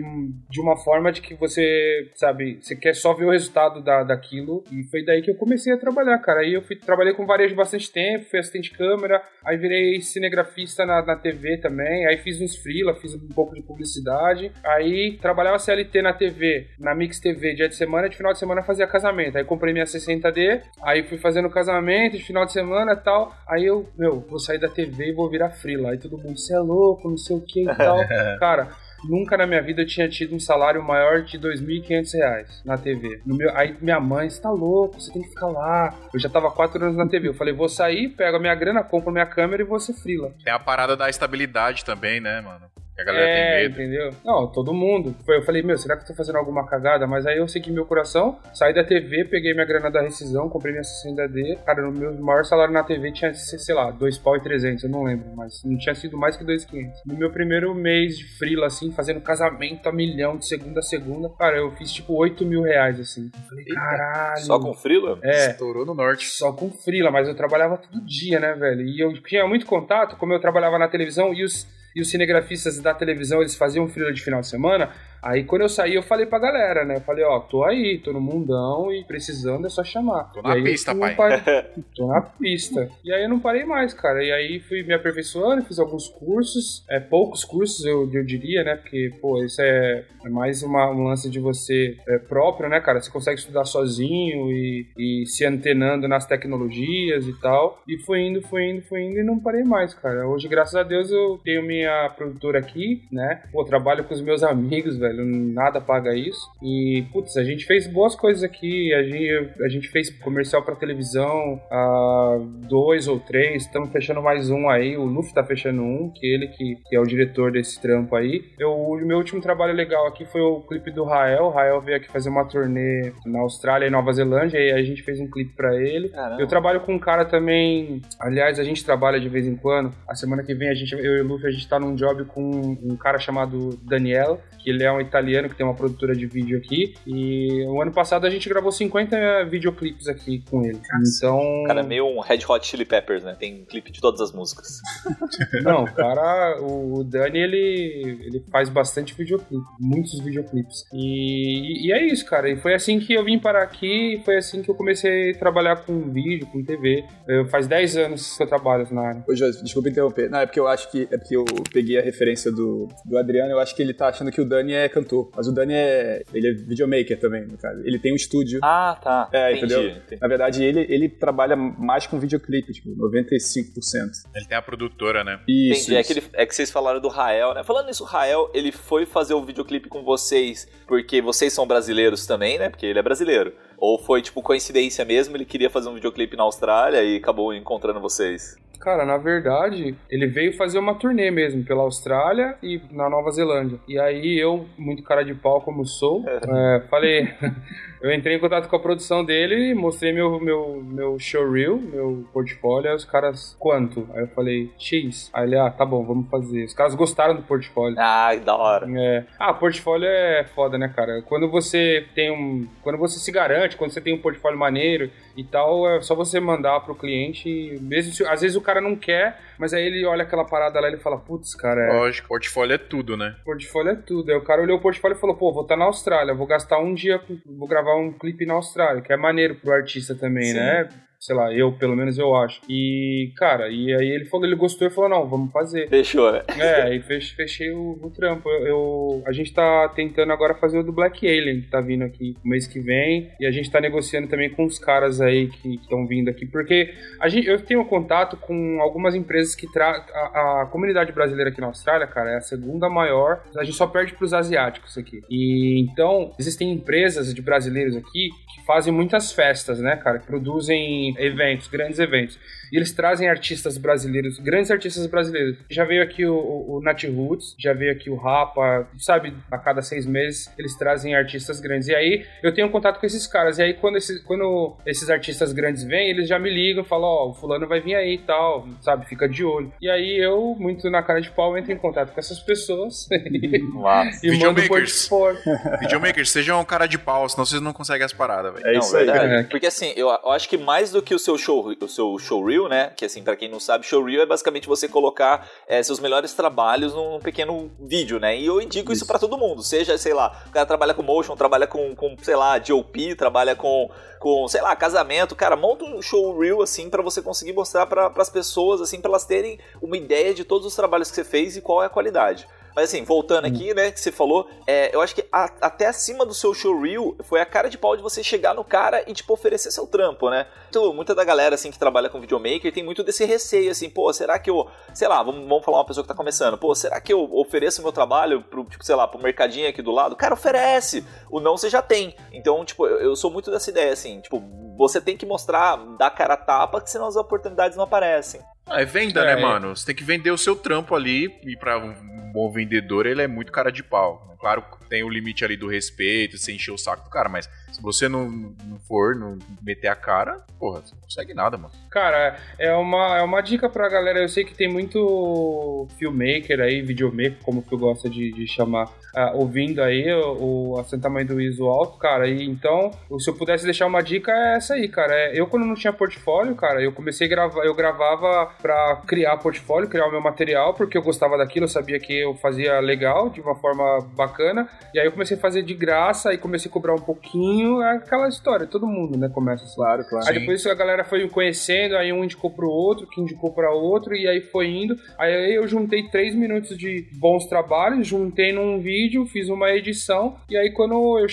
[0.49, 4.63] de uma forma de que você, sabe, você quer só ver o resultado da, daquilo.
[4.71, 6.41] E foi daí que eu comecei a trabalhar, cara.
[6.41, 10.85] Aí eu fui, trabalhei com varejo bastante tempo, fui assistente de câmera, aí virei cinegrafista
[10.85, 14.51] na, na TV também, aí fiz uns freela, fiz um pouco de publicidade.
[14.63, 18.63] Aí trabalhava CLT na TV, na Mix TV, dia de semana, de final de semana
[18.63, 19.37] fazia casamento.
[19.37, 23.35] Aí comprei minha 60D, aí fui fazendo casamento de final de semana e tal.
[23.47, 25.91] Aí eu, meu, vou sair da TV e vou virar freela.
[25.91, 27.97] Aí todo mundo, você é louco, não sei o que e tal.
[28.39, 28.69] Cara,
[29.03, 33.19] Nunca na minha vida eu tinha tido um salário maior de 2.500 reais na TV.
[33.25, 35.95] No meu, aí minha mãe, você tá louco, você tem que ficar lá.
[36.13, 37.27] Eu já tava quatro anos na TV.
[37.27, 40.31] Eu falei, vou sair, pego a minha grana, compro minha câmera e vou ser freela.
[40.43, 42.67] Tem a parada da estabilidade também, né, mano?
[42.99, 43.81] A galera é, tem medo.
[43.81, 44.09] entendeu?
[44.23, 45.15] Não, todo mundo.
[45.25, 47.07] Foi- Eu falei, meu, será que eu tô fazendo alguma cagada?
[47.07, 50.71] Mas aí eu segui meu coração, saí da TV, peguei minha grana da rescisão, comprei
[50.73, 51.57] minha 60D.
[51.65, 54.89] Cara, o meu maior salário na TV tinha, sei lá, 2 pau e 300, eu
[54.89, 57.01] não lembro, mas não tinha sido mais que 2,500.
[57.05, 61.29] No meu primeiro mês de freela, assim, fazendo casamento a milhão de segunda a segunda,
[61.39, 63.31] cara, eu fiz tipo 8 mil reais, assim.
[63.33, 64.41] Eu falei, caralho.
[64.41, 65.17] Só com frila?
[65.23, 66.25] É, Estourou no norte.
[66.29, 68.81] só com freela, mas eu trabalhava todo dia, né, velho?
[68.81, 72.79] E eu tinha muito contato, como eu trabalhava na televisão e os, e os cinegrafistas
[72.79, 74.91] da televisão, eles faziam freela de final de semana.
[75.21, 76.95] Aí quando eu saí, eu falei pra galera, né?
[76.97, 80.31] Eu falei, ó, tô aí, tô no mundão e precisando é só chamar.
[80.33, 81.15] Tô na aí pista, pai.
[81.15, 81.41] pa-
[81.95, 82.89] Tô na pista.
[83.03, 84.23] E aí eu não parei mais, cara.
[84.23, 88.75] E aí fui me aperfeiçoando, fiz alguns cursos, é, poucos cursos, eu, eu diria, né?
[88.75, 92.99] Porque, pô, isso é, é mais uma, um lance de você é, próprio, né, cara?
[92.99, 97.81] Você consegue estudar sozinho e, e se antenando nas tecnologias e tal.
[97.87, 100.27] E fui indo, fui indo, fui indo e não parei mais, cara.
[100.27, 103.43] Hoje, graças a Deus, eu tenho minha produtora aqui, né?
[103.51, 105.10] Pô, trabalho com os meus amigos, velho.
[105.13, 106.49] Nada paga isso.
[106.61, 108.93] E, putz, a gente fez boas coisas aqui.
[108.93, 112.37] A gente, a gente fez comercial pra televisão, ah,
[112.69, 113.63] dois ou três.
[113.63, 114.97] Estamos fechando mais um aí.
[114.97, 118.43] O Luffy tá fechando um, que ele que, que é o diretor desse trampo aí.
[118.59, 121.45] Eu, o meu último trabalho legal aqui foi o clipe do Rael.
[121.45, 124.59] O Rael veio aqui fazer uma turnê na Austrália e Nova Zelândia.
[124.59, 126.09] E a gente fez um clipe pra ele.
[126.09, 126.41] Caramba.
[126.41, 128.01] Eu trabalho com um cara também.
[128.19, 129.93] Aliás, a gente trabalha de vez em quando.
[130.07, 132.25] A semana que vem, a gente, eu e o Luffy, a gente tá num job
[132.25, 136.25] com um cara chamado Daniel, que ele é um italiano que tem uma produtora de
[136.25, 136.93] vídeo aqui.
[137.05, 140.79] E o ano passado a gente gravou 50 videoclipes aqui com ele.
[141.01, 141.39] Então.
[141.63, 143.35] O cara é meio um Red Hot Chili Peppers, né?
[143.37, 144.79] Tem clipe de todas as músicas.
[145.63, 150.85] Não, o cara, o Dani, ele, ele faz bastante videoclipe, muitos videoclipes.
[150.93, 152.49] E, e é isso, cara.
[152.49, 155.37] E foi assim que eu vim parar aqui, e foi assim que eu comecei a
[155.37, 157.03] trabalhar com vídeo, com TV.
[157.27, 159.23] Eu, faz 10 anos que eu trabalho na área.
[159.27, 160.29] Ô, Josi, desculpa interromper.
[160.29, 161.07] Não, é porque eu acho que.
[161.11, 164.31] É porque eu peguei a referência do, do Adriano, eu acho que ele tá achando
[164.31, 165.29] que o Dani é cantor.
[165.35, 166.23] Mas o Dani é.
[166.33, 167.81] Ele é videomaker também, no caso.
[167.85, 168.59] Ele tem um estúdio.
[168.63, 169.29] Ah, tá.
[169.33, 169.73] É, Entendi.
[169.73, 169.89] entendeu?
[169.97, 170.21] Entendi.
[170.21, 174.27] Na verdade, ele, ele trabalha mais com videoclipe, tipo, 95%.
[174.35, 175.39] Ele tem a produtora, né?
[175.47, 175.83] Isso.
[175.91, 175.95] Entendi.
[175.95, 176.13] É isso.
[176.13, 177.63] que, ele- é que vocês falaram do Rael, né?
[177.63, 182.25] Falando nisso, o Rael, ele foi fazer o videoclipe com vocês porque vocês são brasileiros
[182.25, 182.69] também, né?
[182.69, 183.53] Porque ele é brasileiro.
[183.77, 187.99] Ou foi, tipo, coincidência mesmo, ele queria fazer um videoclipe na Austrália e acabou encontrando
[187.99, 188.55] vocês?
[188.81, 193.79] Cara, na verdade, ele veio fazer uma turnê mesmo pela Austrália e na Nova Zelândia.
[193.87, 197.31] E aí eu, muito cara de pau como sou, é, falei.
[198.01, 202.89] eu entrei em contato com a produção dele, mostrei meu, meu, meu showreel, meu portfólio,
[202.89, 204.07] aí os caras, quanto?
[204.13, 205.29] Aí eu falei, X.
[205.31, 206.63] Aí ele, ah, tá bom, vamos fazer.
[206.63, 207.95] Os caras gostaram do portfólio.
[207.99, 208.87] Ah, da hora.
[208.99, 209.25] É.
[209.37, 211.21] Ah, portfólio é foda, né, cara?
[211.21, 212.67] Quando você tem um.
[212.81, 216.39] Quando você se garante, quando você tem um portfólio maneiro e tal, é só você
[216.39, 217.47] mandar pro cliente.
[217.47, 220.45] e Mesmo se, às vezes o cara cara não quer, mas aí ele olha aquela
[220.45, 221.93] parada lá e ele fala, putz, cara, é...
[221.93, 223.35] Lógico, portfólio é tudo, né?
[223.43, 224.31] Portfólio é tudo.
[224.31, 226.47] Aí o cara olhou o portfólio e falou, pô, vou estar tá na Austrália, vou
[226.47, 230.45] gastar um dia, vou gravar um clipe na Austrália, que é maneiro pro artista também,
[230.45, 230.55] Sim.
[230.55, 230.89] né?
[231.21, 232.59] Sei lá, eu, pelo menos eu acho.
[232.67, 235.87] E, cara, e aí ele falou, ele gostou e falou, não, vamos fazer.
[235.87, 236.41] Fechou, né?
[236.57, 238.49] É, aí fechei, fechei o, o trampo.
[238.49, 242.03] Eu, eu, a gente tá tentando agora fazer o do Black Alien, que tá vindo
[242.03, 243.29] aqui mês que vem.
[243.39, 246.43] E a gente tá negociando também com os caras aí que estão vindo aqui.
[246.43, 251.51] Porque a gente, eu tenho contato com algumas empresas que tra a, a, comunidade brasileira
[251.51, 253.43] aqui na Austrália, cara, é a segunda maior.
[253.55, 255.21] A gente só perde pros asiáticos aqui.
[255.29, 260.17] E então, existem empresas de brasileiros aqui que fazem muitas festas, né, cara?
[260.17, 262.39] Que produzem eventos, grandes eventos.
[262.71, 265.57] E eles trazem artistas brasileiros, grandes artistas brasileiros.
[265.69, 269.33] Já veio aqui o, o, o Nat Roots, já veio aqui o Rapa, sabe?
[269.49, 271.87] A cada seis meses eles trazem artistas grandes.
[271.87, 273.57] E aí eu tenho contato com esses caras.
[273.57, 277.25] E aí quando, esse, quando esses artistas grandes vêm, eles já me ligam, falam: Ó,
[277.25, 279.07] oh, o fulano vai vir aí e tal, sabe?
[279.07, 279.71] Fica de olho.
[279.81, 283.07] E aí eu, muito na cara de pau, entro em contato com essas pessoas.
[283.11, 285.09] e Videomakers.
[285.81, 288.67] Videomakers, sejam um cara de pau, senão vocês não conseguem as paradas, velho.
[288.67, 289.09] É isso aí.
[289.09, 289.43] É.
[289.43, 292.60] Porque assim, eu, eu acho que mais do que o seu show, o seu showreel,
[292.67, 292.91] né?
[292.95, 296.93] Que assim, para quem não sabe, showreel é basicamente você colocar é, seus melhores trabalhos
[296.93, 298.37] num pequeno vídeo, né?
[298.37, 299.61] E eu indico isso, isso para todo mundo.
[299.63, 303.55] Seja, sei lá, o cara trabalha com motion, trabalha com, com sei lá, DOP, trabalha
[303.55, 303.89] com,
[304.19, 305.35] com, sei lá, casamento.
[305.35, 309.25] Cara, monta um showreel assim para você conseguir mostrar para as pessoas, assim, para elas
[309.25, 312.47] terem uma ideia de todos os trabalhos que você fez e qual é a qualidade.
[312.75, 316.25] Mas assim, voltando aqui, né, que você falou, é, eu acho que a, até acima
[316.25, 319.33] do seu showreel foi a cara de pau de você chegar no cara e, tipo,
[319.33, 320.47] oferecer seu trampo, né?
[320.69, 324.11] Então, muita da galera, assim, que trabalha com videomaker tem muito desse receio, assim, pô,
[324.13, 326.99] será que eu, sei lá, vamos, vamos falar uma pessoa que tá começando, pô, será
[327.01, 330.15] que eu ofereço meu trabalho pro, tipo, sei lá, pro mercadinho aqui do lado?
[330.15, 331.05] Cara, oferece!
[331.29, 332.15] O não você já tem.
[332.31, 334.41] Então, tipo, eu, eu sou muito dessa ideia, assim, tipo,
[334.77, 338.41] você tem que mostrar, dar cara a tapa, que senão as oportunidades não aparecem.
[338.65, 339.75] Ah, é venda, né, é, né, mano?
[339.75, 343.27] Você tem que vender o seu trampo ali e para um bom vendedor ele é
[343.27, 344.35] muito cara de pau.
[344.39, 347.47] Claro que tem o limite ali do respeito, você encher o saco do cara, mas
[347.71, 351.73] se você não, não for, não meter a cara, porra, você não consegue nada, mano.
[351.89, 354.19] Cara, é uma, é uma dica pra galera.
[354.19, 358.85] Eu sei que tem muito filmmaker aí, videomaker, como que eu gosto de, de chamar,
[358.85, 362.27] uh, ouvindo aí o, o assentamento do ISO alto, cara.
[362.27, 365.13] E então, se eu pudesse deixar uma dica, é essa aí, cara.
[365.13, 369.37] É, eu, quando não tinha portfólio, cara, eu comecei a gravar, eu gravava pra criar
[369.37, 373.29] portfólio, criar o meu material, porque eu gostava daquilo, eu sabia que eu fazia legal,
[373.29, 374.67] de uma forma bacana.
[374.93, 377.60] E aí eu comecei a fazer de graça e comecei a cobrar um pouquinho.
[377.81, 379.75] É aquela história, todo mundo, né, começa assim.
[379.75, 380.27] Claro, claro.
[380.27, 384.15] Aí depois a galera foi conhecendo, aí um indicou pro outro, que indicou para outro,
[384.15, 384.95] e aí foi indo.
[385.17, 390.57] Aí eu juntei três minutos de bons trabalhos, juntei num vídeo, fiz uma edição, e
[390.57, 391.27] aí quando eu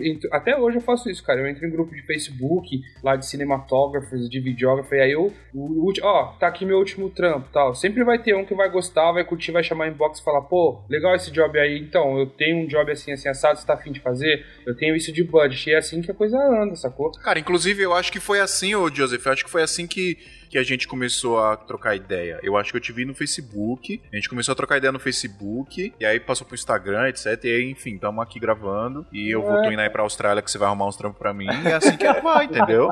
[0.00, 1.40] entro, até hoje eu faço isso, cara.
[1.40, 5.92] Eu entro em grupo de Facebook, lá de cinematógrafos, de videógrafos, e aí eu, o,
[6.02, 7.74] ó, tá aqui meu último trampo tal.
[7.74, 10.80] Sempre vai ter um que vai gostar, vai curtir, vai chamar inbox e falar, pô,
[10.88, 13.92] legal esse job aí, então, eu tenho um job assim, assim, assado, você tá afim
[13.92, 14.44] de fazer?
[14.66, 17.12] Eu tenho isso de budget, é assim que a coisa anda, sacou?
[17.12, 20.18] Cara, inclusive eu acho que foi assim, ô Joseph, eu acho que foi assim que
[20.48, 22.38] que a gente começou a trocar ideia?
[22.42, 24.98] Eu acho que eu te vi no Facebook, a gente começou a trocar ideia no
[24.98, 27.44] Facebook, e aí passou pro Instagram, etc.
[27.44, 29.44] E aí, enfim, estamos aqui gravando, e eu é.
[29.44, 31.74] vou indo aí pra Austrália que você vai arrumar uns trampos pra mim, e é
[31.74, 32.90] assim que vai, entendeu?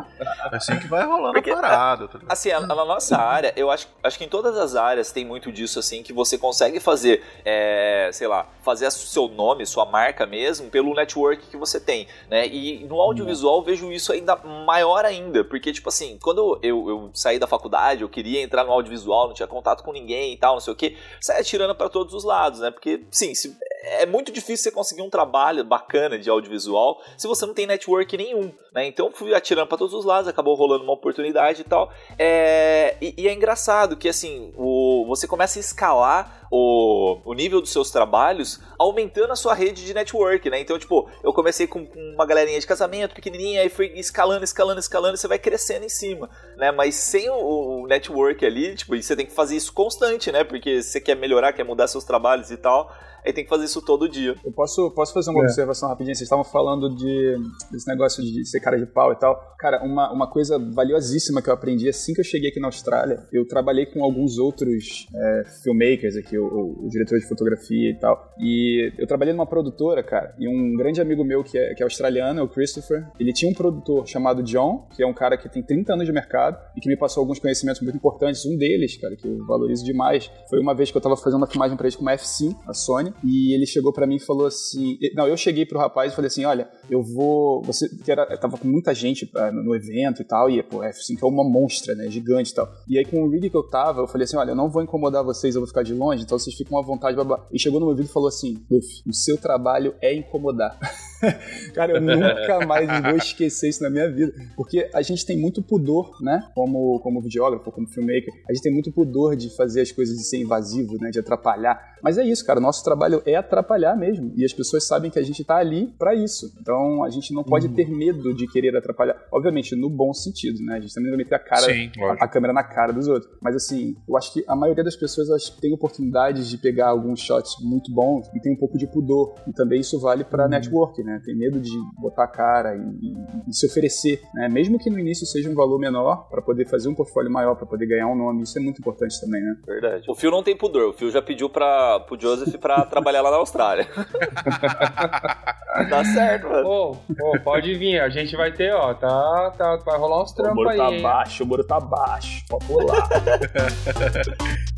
[0.52, 2.08] É assim que vai rolando Porque, a parada.
[2.08, 5.52] Tá assim, na nossa área, eu acho, acho que em todas as áreas tem muito
[5.52, 10.26] disso, assim, que você consegue fazer, é, sei lá, fazer o seu nome, sua marca
[10.26, 12.46] mesmo, pelo network que você tem, né?
[12.46, 17.10] E no audiovisual eu vejo isso ainda maior ainda, porque, tipo assim, quando eu, eu
[17.12, 20.54] saí da faculdade, eu queria entrar no audiovisual, não tinha contato com ninguém e tal,
[20.54, 22.70] não sei o que, sai atirando para todos os lados, né?
[22.70, 27.44] Porque, sim, se, é muito difícil você conseguir um trabalho bacana de audiovisual se você
[27.44, 28.86] não tem network nenhum, né?
[28.86, 31.92] Então fui atirando para todos os lados, acabou rolando uma oportunidade e tal.
[32.18, 37.60] É, e, e, é engraçado que assim, o, você começa a escalar o, o nível
[37.60, 40.60] dos seus trabalhos aumentando a sua rede de network, né?
[40.60, 45.14] Então, tipo, eu comecei com uma galerinha de casamento pequenininha, aí fui escalando, escalando, escalando,
[45.14, 46.70] e você vai crescendo em cima, né?
[46.70, 50.44] Mas sem o, o network ali, tipo, você tem que fazer isso constante, né?
[50.44, 52.90] Porque você quer melhorar, quer mudar seus trabalhos e tal
[53.24, 54.34] aí tem que fazer isso todo dia.
[54.44, 55.44] Eu posso, posso fazer uma é.
[55.44, 56.14] observação rapidinha?
[56.14, 57.36] Vocês estavam falando de,
[57.70, 59.54] desse negócio de ser cara de pau e tal.
[59.58, 63.26] Cara, uma, uma coisa valiosíssima que eu aprendi assim que eu cheguei aqui na Austrália,
[63.32, 67.98] eu trabalhei com alguns outros é, filmmakers aqui, o, o, o, diretor de fotografia e
[67.98, 68.32] tal.
[68.38, 71.84] E eu trabalhei numa produtora, cara, e um grande amigo meu que é, que é
[71.84, 75.48] australiano, é o Christopher, ele tinha um produtor chamado John, que é um cara que
[75.48, 78.44] tem 30 anos de mercado e que me passou alguns conhecimentos muito importantes.
[78.44, 81.46] Um deles, cara, que eu valorizo demais, foi uma vez que eu tava fazendo uma
[81.46, 84.46] filmagem pra eles com uma F5, a Sony, e ele chegou para mim e falou
[84.46, 88.36] assim, não, eu cheguei pro rapaz e falei assim, olha, eu vou, você, que era,
[88.36, 92.10] tava com muita gente no evento e tal, e pô, F5 é uma monstra, né,
[92.10, 92.70] gigante e tal.
[92.88, 94.82] E aí com o rig que eu tava, eu falei assim, olha, eu não vou
[94.82, 97.14] incomodar vocês, eu vou ficar de longe, então vocês ficam à vontade.
[97.14, 97.46] Blá.
[97.52, 100.78] E chegou no meu ouvido e falou assim, Luffy, o seu trabalho é incomodar.
[101.74, 104.32] Cara, eu nunca mais vou esquecer isso na minha vida.
[104.56, 106.48] Porque a gente tem muito pudor, né?
[106.54, 110.24] Como, como videógrafo, como filmmaker, a gente tem muito pudor de fazer as coisas de
[110.24, 111.10] ser invasivo, né?
[111.10, 111.94] De atrapalhar.
[112.02, 112.60] Mas é isso, cara.
[112.60, 114.32] Nosso trabalho é atrapalhar mesmo.
[114.36, 116.54] E as pessoas sabem que a gente tá ali para isso.
[116.60, 117.74] Então a gente não pode uhum.
[117.74, 119.16] ter medo de querer atrapalhar.
[119.32, 120.76] Obviamente, no bom sentido, né?
[120.76, 123.08] A gente também não vai meter a cara, Sim, a, a, câmera na cara dos
[123.08, 123.32] outros.
[123.40, 127.20] Mas assim, eu acho que a maioria das pessoas elas têm oportunidades de pegar alguns
[127.20, 129.34] shots muito bons e tem um pouco de pudor.
[129.46, 130.50] E também isso vale para uhum.
[130.50, 131.20] network, né?
[131.24, 133.14] Tem medo de botar a cara e, e,
[133.48, 134.48] e se oferecer, né?
[134.48, 137.66] Mesmo que no início seja um valor menor para poder fazer um portfólio maior, para
[137.66, 139.56] poder ganhar um nome, isso é muito importante também, né?
[139.66, 140.04] Verdade.
[140.08, 140.90] O Phil não tem pudor.
[140.90, 143.86] O Phil já pediu para pro Joseph para trabalhar lá na Austrália.
[145.90, 146.62] tá certo, mano.
[146.62, 148.00] Pô, pô, pode vir.
[148.00, 150.78] A gente vai ter, ó, tá, tá vai rolar uns trampos aí.
[150.78, 152.44] O muro tá baixo, o muro tá baixo.
[152.48, 153.08] Pode pular.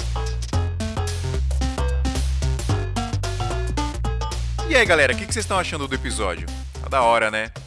[4.69, 6.47] E aí, galera, o que, vocês estão achando do episódio?
[6.83, 7.53] Tá da hora, né?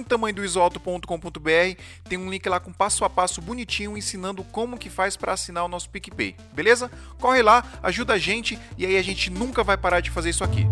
[0.00, 1.80] santamanhodoisoalto.com.br.
[2.08, 5.64] Tem um link lá com passo a passo bonitinho ensinando como que faz para assinar
[5.64, 6.36] o nosso PicPay.
[6.52, 6.90] Beleza?
[7.18, 10.44] Corre lá, ajuda a gente e aí a gente nunca vai parar de fazer isso
[10.44, 10.66] aqui.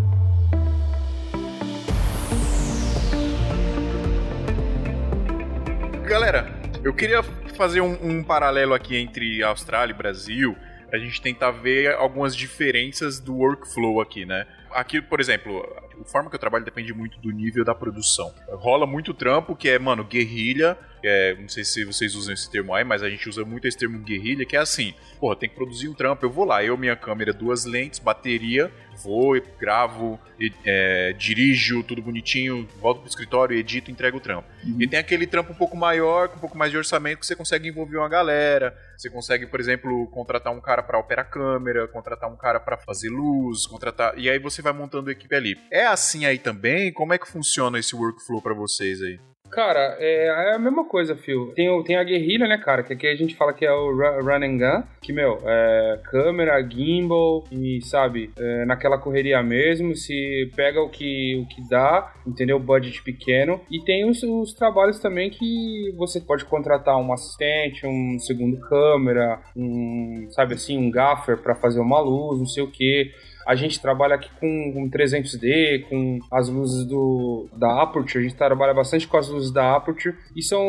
[6.05, 10.57] Galera, eu queria fazer um, um paralelo aqui entre Austrália e Brasil
[10.91, 14.47] a gente tentar ver algumas diferenças do workflow aqui, né?
[14.73, 15.65] Aqui, por exemplo,
[16.01, 18.33] a forma que eu trabalho depende muito do nível da produção.
[18.49, 20.77] Rola muito trampo que é, mano, guerrilha.
[21.03, 23.79] É, não sei se vocês usam esse termo aí, mas a gente usa muito esse
[23.79, 26.77] termo guerrilha, que é assim: porra, tem que produzir um trampo, eu vou lá, eu,
[26.77, 28.73] minha câmera, duas lentes, bateria,
[29.03, 30.19] vou, gravo,
[30.65, 34.49] é, dirijo, tudo bonitinho, volto pro escritório, edito, entrego o trampo.
[34.65, 34.77] Uhum.
[34.81, 37.37] E tem aquele trampo um pouco maior, com um pouco mais de orçamento, que você
[37.37, 42.31] consegue envolver uma galera, você consegue, por exemplo, contratar um cara para operar câmera, contratar
[42.31, 44.19] um cara para fazer luz, contratar.
[44.19, 45.57] E aí você vai montando a equipe ali.
[45.71, 46.93] É assim aí também?
[46.93, 49.19] Como é que funciona esse workflow para vocês aí?
[49.51, 51.53] Cara, é, é, a mesma coisa, Phil.
[51.55, 52.83] Tem, tem a guerrilha, né, cara?
[52.83, 54.83] Que aqui a gente fala que é o run and gun.
[55.01, 59.97] Que, meu, é câmera, gimbal e, sabe, é, naquela correria mesmo.
[59.97, 62.59] Se pega o que, o que dá, entendeu?
[62.59, 63.61] Budget pequeno.
[63.71, 69.41] E tem os, os trabalhos também que você pode contratar um assistente, um segundo câmera,
[69.57, 73.11] um, sabe assim, um gaffer para fazer uma luz, não sei o que.
[73.49, 78.37] A gente trabalha aqui com, com 300D, com as luzes do, da Aperture, a gente
[78.37, 80.63] trabalha bastante com as luzes da Aperture e são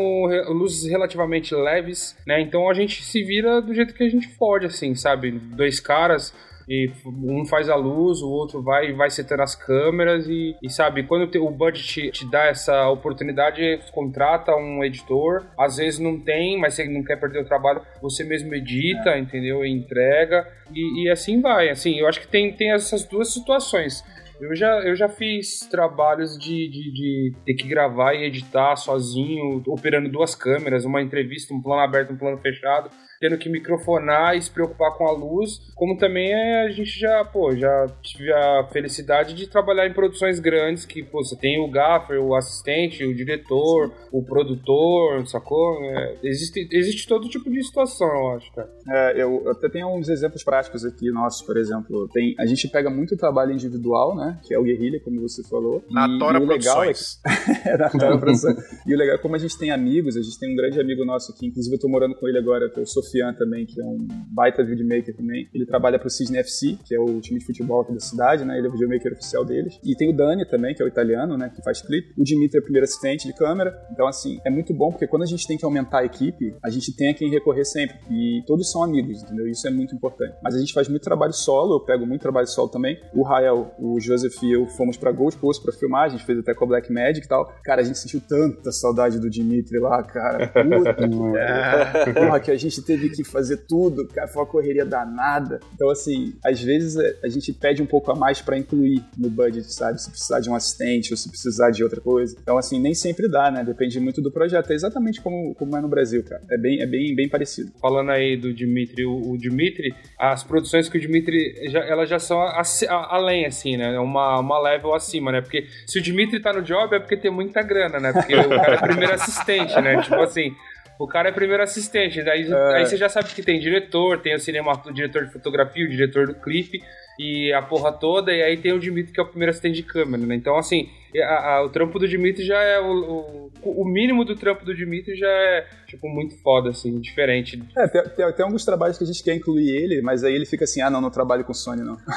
[0.48, 2.40] luzes relativamente leves, né?
[2.40, 5.30] Então a gente se vira do jeito que a gente pode, assim, sabe?
[5.30, 6.34] Dois caras
[6.70, 11.02] e um faz a luz, o outro vai vai setando as câmeras e, e sabe,
[11.02, 16.60] quando o budget te, te, dá essa oportunidade, contrata um editor, às vezes não tem,
[16.60, 19.64] mas você não quer perder o trabalho, você mesmo edita, entendeu?
[19.64, 24.04] E entrega e, e assim vai, assim, eu acho que tem, tem essas duas situações.
[24.40, 29.62] Eu já, eu já fiz trabalhos de, de, de, ter que gravar e editar sozinho,
[29.66, 32.90] operando duas câmeras, uma entrevista, um plano aberto, um plano fechado
[33.20, 37.22] tendo que microfonar e se preocupar com a luz, como também é, a gente já,
[37.22, 41.70] pô, já tive a felicidade de trabalhar em produções grandes que, pô, você tem o
[41.70, 45.78] gaffer, o assistente, o diretor, o produtor, sacou?
[45.82, 48.70] É, existe, existe todo tipo de situação, eu acho, cara.
[48.88, 52.08] É, eu até tenho uns exemplos práticos aqui nossos, por exemplo.
[52.08, 55.84] Tem, a gente pega muito trabalho individual, né, que é o guerrilha, como você falou.
[55.90, 57.20] Na e, Tora e Produções.
[57.66, 58.56] É, na Tora Produções.
[58.86, 61.04] e o legal é como a gente tem amigos, a gente tem um grande amigo
[61.04, 63.80] nosso aqui, inclusive eu tô morando com ele agora, que é o Sofian também, que
[63.80, 65.48] é um baita videomaker também.
[65.52, 68.56] Ele trabalha pro Cisne FC, que é o time de futebol aqui da cidade, né?
[68.56, 69.78] Ele é o videomaker oficial deles.
[69.84, 71.50] E tem o Dani também, que é o italiano, né?
[71.54, 72.14] Que faz clipe.
[72.16, 73.76] O Dimitri é o primeiro assistente de câmera.
[73.90, 76.70] Então, assim, é muito bom porque quando a gente tem que aumentar a equipe, a
[76.70, 77.96] gente tem a quem recorrer sempre.
[78.10, 79.48] E todos são amigos, entendeu?
[79.48, 80.36] Isso é muito importante.
[80.42, 82.98] Mas a gente faz muito trabalho solo, eu pego muito trabalho solo também.
[83.14, 86.38] O Rael, o Joseph e eu fomos pra Gold Coast pra filmar, a gente fez
[86.38, 87.46] até com a Black Magic e tal.
[87.64, 90.48] Cara, a gente sentiu tanta saudade do Dimitri lá, cara.
[90.70, 92.12] Puta, é.
[92.12, 95.60] Porra, que a gente teve teve que fazer tudo, cara, foi uma correria danada.
[95.74, 99.30] Então, assim, às vezes é, a gente pede um pouco a mais para incluir no
[99.30, 100.00] budget, sabe?
[100.00, 102.36] Se precisar de um assistente ou se precisar de outra coisa.
[102.40, 103.64] Então, assim, nem sempre dá, né?
[103.64, 104.70] Depende muito do projeto.
[104.70, 106.42] É exatamente como, como é no Brasil, cara.
[106.50, 107.72] É bem, é bem, bem parecido.
[107.80, 112.18] Falando aí do Dimitri, o, o Dimitri, as produções que o Dimitri, já, elas já
[112.18, 113.94] são a, a, além, assim, né?
[113.94, 115.40] É uma, uma level acima, né?
[115.40, 118.12] Porque se o Dimitri tá no job é porque tem muita grana, né?
[118.12, 120.00] Porque o cara é primeiro assistente, né?
[120.02, 120.54] Tipo assim,
[121.00, 122.22] o cara é primeiro assistente.
[122.22, 122.76] Daí, é.
[122.76, 125.88] aí você já sabe que tem diretor, tem o cinema, o diretor de fotografia, o
[125.88, 126.78] diretor do clipe
[127.20, 129.82] e a porra toda, e aí tem o Dimitri que é o primeiro assistente de
[129.82, 130.34] câmera, né?
[130.34, 134.34] Então, assim, a, a, o trampo do Dimitri já é o, o, o, mínimo do
[134.34, 137.62] trampo do Dimitri já é, tipo, muito foda, assim, diferente.
[137.76, 140.46] É, tem, tem, tem, alguns trabalhos que a gente quer incluir ele, mas aí ele
[140.46, 141.98] fica assim, ah, não, não trabalho com Sony, não.
[141.98, 142.08] Sony,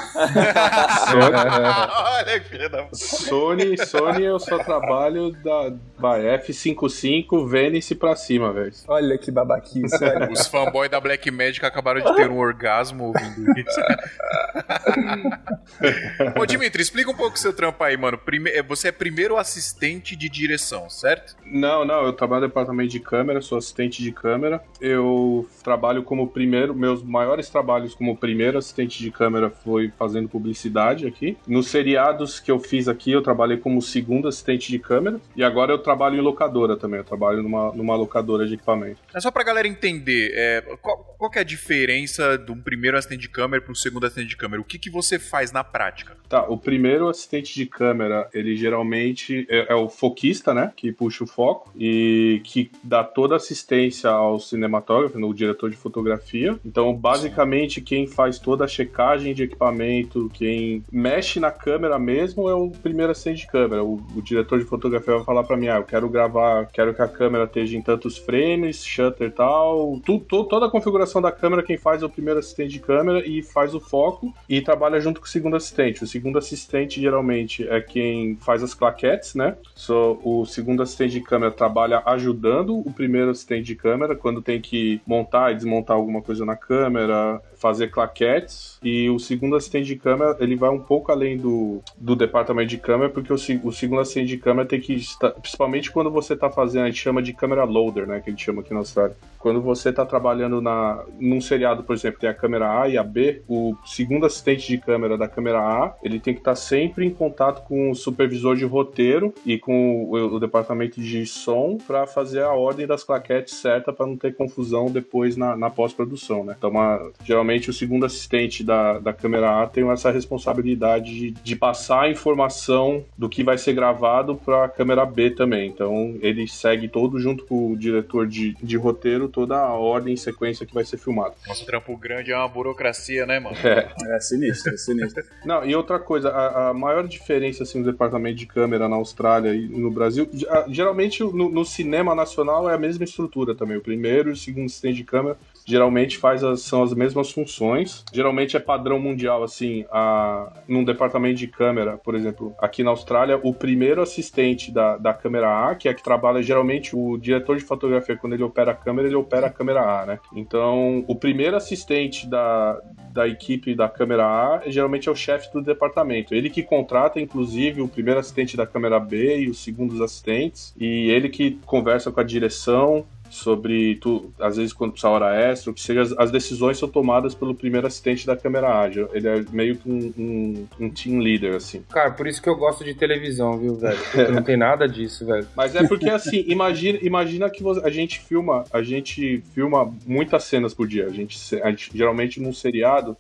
[2.24, 2.88] Olha que filha da...
[2.94, 8.72] Sony, Sony eu só trabalho da vai, F55, Vênice pra cima, velho.
[8.88, 9.98] Olha que babaquice.
[10.32, 13.82] Os fanboys da Black Magic acabaram de ter um orgasmo ouvindo isso.
[16.40, 18.18] Ô, Dimitri, explica um pouco o seu trampo aí, mano.
[18.18, 18.50] Prime...
[18.50, 21.36] É, você é primeiro assistente de direção, certo?
[21.46, 24.64] Não, não, eu trabalho no departamento de câmera, sou assistente de câmera.
[24.80, 31.08] Eu trabalho como primeiro, meus maiores trabalhos como primeiro assistente de câmera foi fazendo publicidade
[31.08, 31.38] aqui.
[31.48, 35.20] Nos seriados que eu fiz aqui, eu trabalhei como segundo assistente de câmera.
[35.36, 39.00] E agora eu trabalho em locadora também, eu trabalho numa, numa locadora de equipamento.
[39.14, 43.22] É só pra galera entender, é, qual, qual é a diferença de um primeiro assistente
[43.22, 44.62] de câmera para um segundo assistente de câmera?
[44.62, 46.18] O que, que você faz na prática?
[46.28, 50.74] Tá, o primeiro assistente de câmera, ele geralmente é, é, o foquista, né?
[50.76, 56.58] Que puxa o foco e que dá toda assistência ao cinematógrafo, no diretor de fotografia.
[56.66, 62.56] Então, basicamente, quem faz toda a checagem de equipamento, quem mexe na câmera mesmo é
[62.56, 63.84] o primeiro assistente de câmera.
[63.84, 67.02] O, o diretor de fotografia vai falar para mim, ah, eu quero gravar, quero que
[67.04, 70.00] a câmera esteja em tantos frames, shutter e tal.
[70.04, 73.24] Tu, tu, toda a configuração da câmera, quem faz é o primeiro assistente de câmera
[73.24, 76.04] e faz o foco e trabalha junto com o segundo assistente.
[76.04, 79.56] O segundo assistente geralmente é quem faz as claquetes, né?
[79.76, 84.62] So, o segundo assistente de câmera trabalha ajudando o primeiro assistente de câmera quando tem
[84.62, 88.78] que montar e desmontar alguma coisa na câmera, fazer claquetes.
[88.84, 92.78] E o segundo assistente de câmera, ele vai um pouco além do, do departamento de
[92.78, 96.50] câmera, porque o, o segundo assistente de câmera tem que estar, principalmente quando você está
[96.50, 98.20] fazendo, a gente chama de câmera loader, né?
[98.20, 99.16] Que a gente chama aqui na Austrália.
[99.40, 103.04] Quando você está trabalhando na, num seriado, por exemplo, tem a câmera A e a
[103.04, 107.06] B, o segundo assistente de câmera da câmera A, ele tem que estar tá sempre
[107.06, 112.06] em contato com o supervisor de roteiro e com o, o departamento de som para
[112.06, 116.56] fazer a ordem das claquetes certa para não ter confusão depois na, na pós-produção, né?
[116.58, 121.56] Então, uma, geralmente o segundo assistente da, da câmera A tem essa responsabilidade de, de
[121.56, 125.70] passar a informação do que vai ser gravado para a câmera B também.
[125.70, 130.18] Então, ele segue todo junto com o diretor de, de roteiro toda a ordem e
[130.18, 131.36] sequência que vai ser filmado.
[131.48, 133.56] Nosso trampo grande é uma burocracia, né, mano?
[133.64, 135.24] É, é sinistro, é sinistro.
[135.46, 139.54] Não, e outra coisa, a, a, maior diferença assim, do departamento de câmera na Austrália
[139.54, 140.30] e no Brasil,
[140.70, 143.78] geralmente no, no, cinema nacional é a mesma estrutura também.
[143.78, 148.04] O primeiro e o segundo assistente de câmera geralmente faz as, são as mesmas funções.
[148.14, 153.40] Geralmente é padrão mundial, assim, a, num departamento de câmera, por exemplo, aqui na Austrália,
[153.42, 157.64] o primeiro assistente da, da câmera A, que é que trabalha geralmente o diretor de
[157.64, 160.20] fotografia, quando ele opera a câmera, ele opera a câmera A, né?
[160.36, 162.80] Então, o primeiro assistente da,
[163.12, 166.34] da equipe da câmera A geralmente é o chefe do departamento.
[166.34, 171.10] Ele que contrata, inclusive, o primeiro assistente da câmera B e os segundos assistentes, e
[171.10, 175.74] ele que conversa com a direção, sobre tu, às vezes quando precisa hora extra, o
[175.74, 179.10] que seja, as, as, decisões são tomadas pelo primeiro assistente da câmera ágil.
[179.12, 181.84] Ele é meio que um, um, um, team leader, assim.
[181.90, 183.98] Cara, por isso que eu gosto de televisão, viu, velho?
[183.98, 185.48] Porque não tem nada disso, velho.
[185.56, 190.44] Mas é porque assim, imagina, imagina que você, a gente filma, a gente filma muitas
[190.44, 191.08] cenas por dia.
[191.08, 193.18] A gente, a gente geralmente num seriado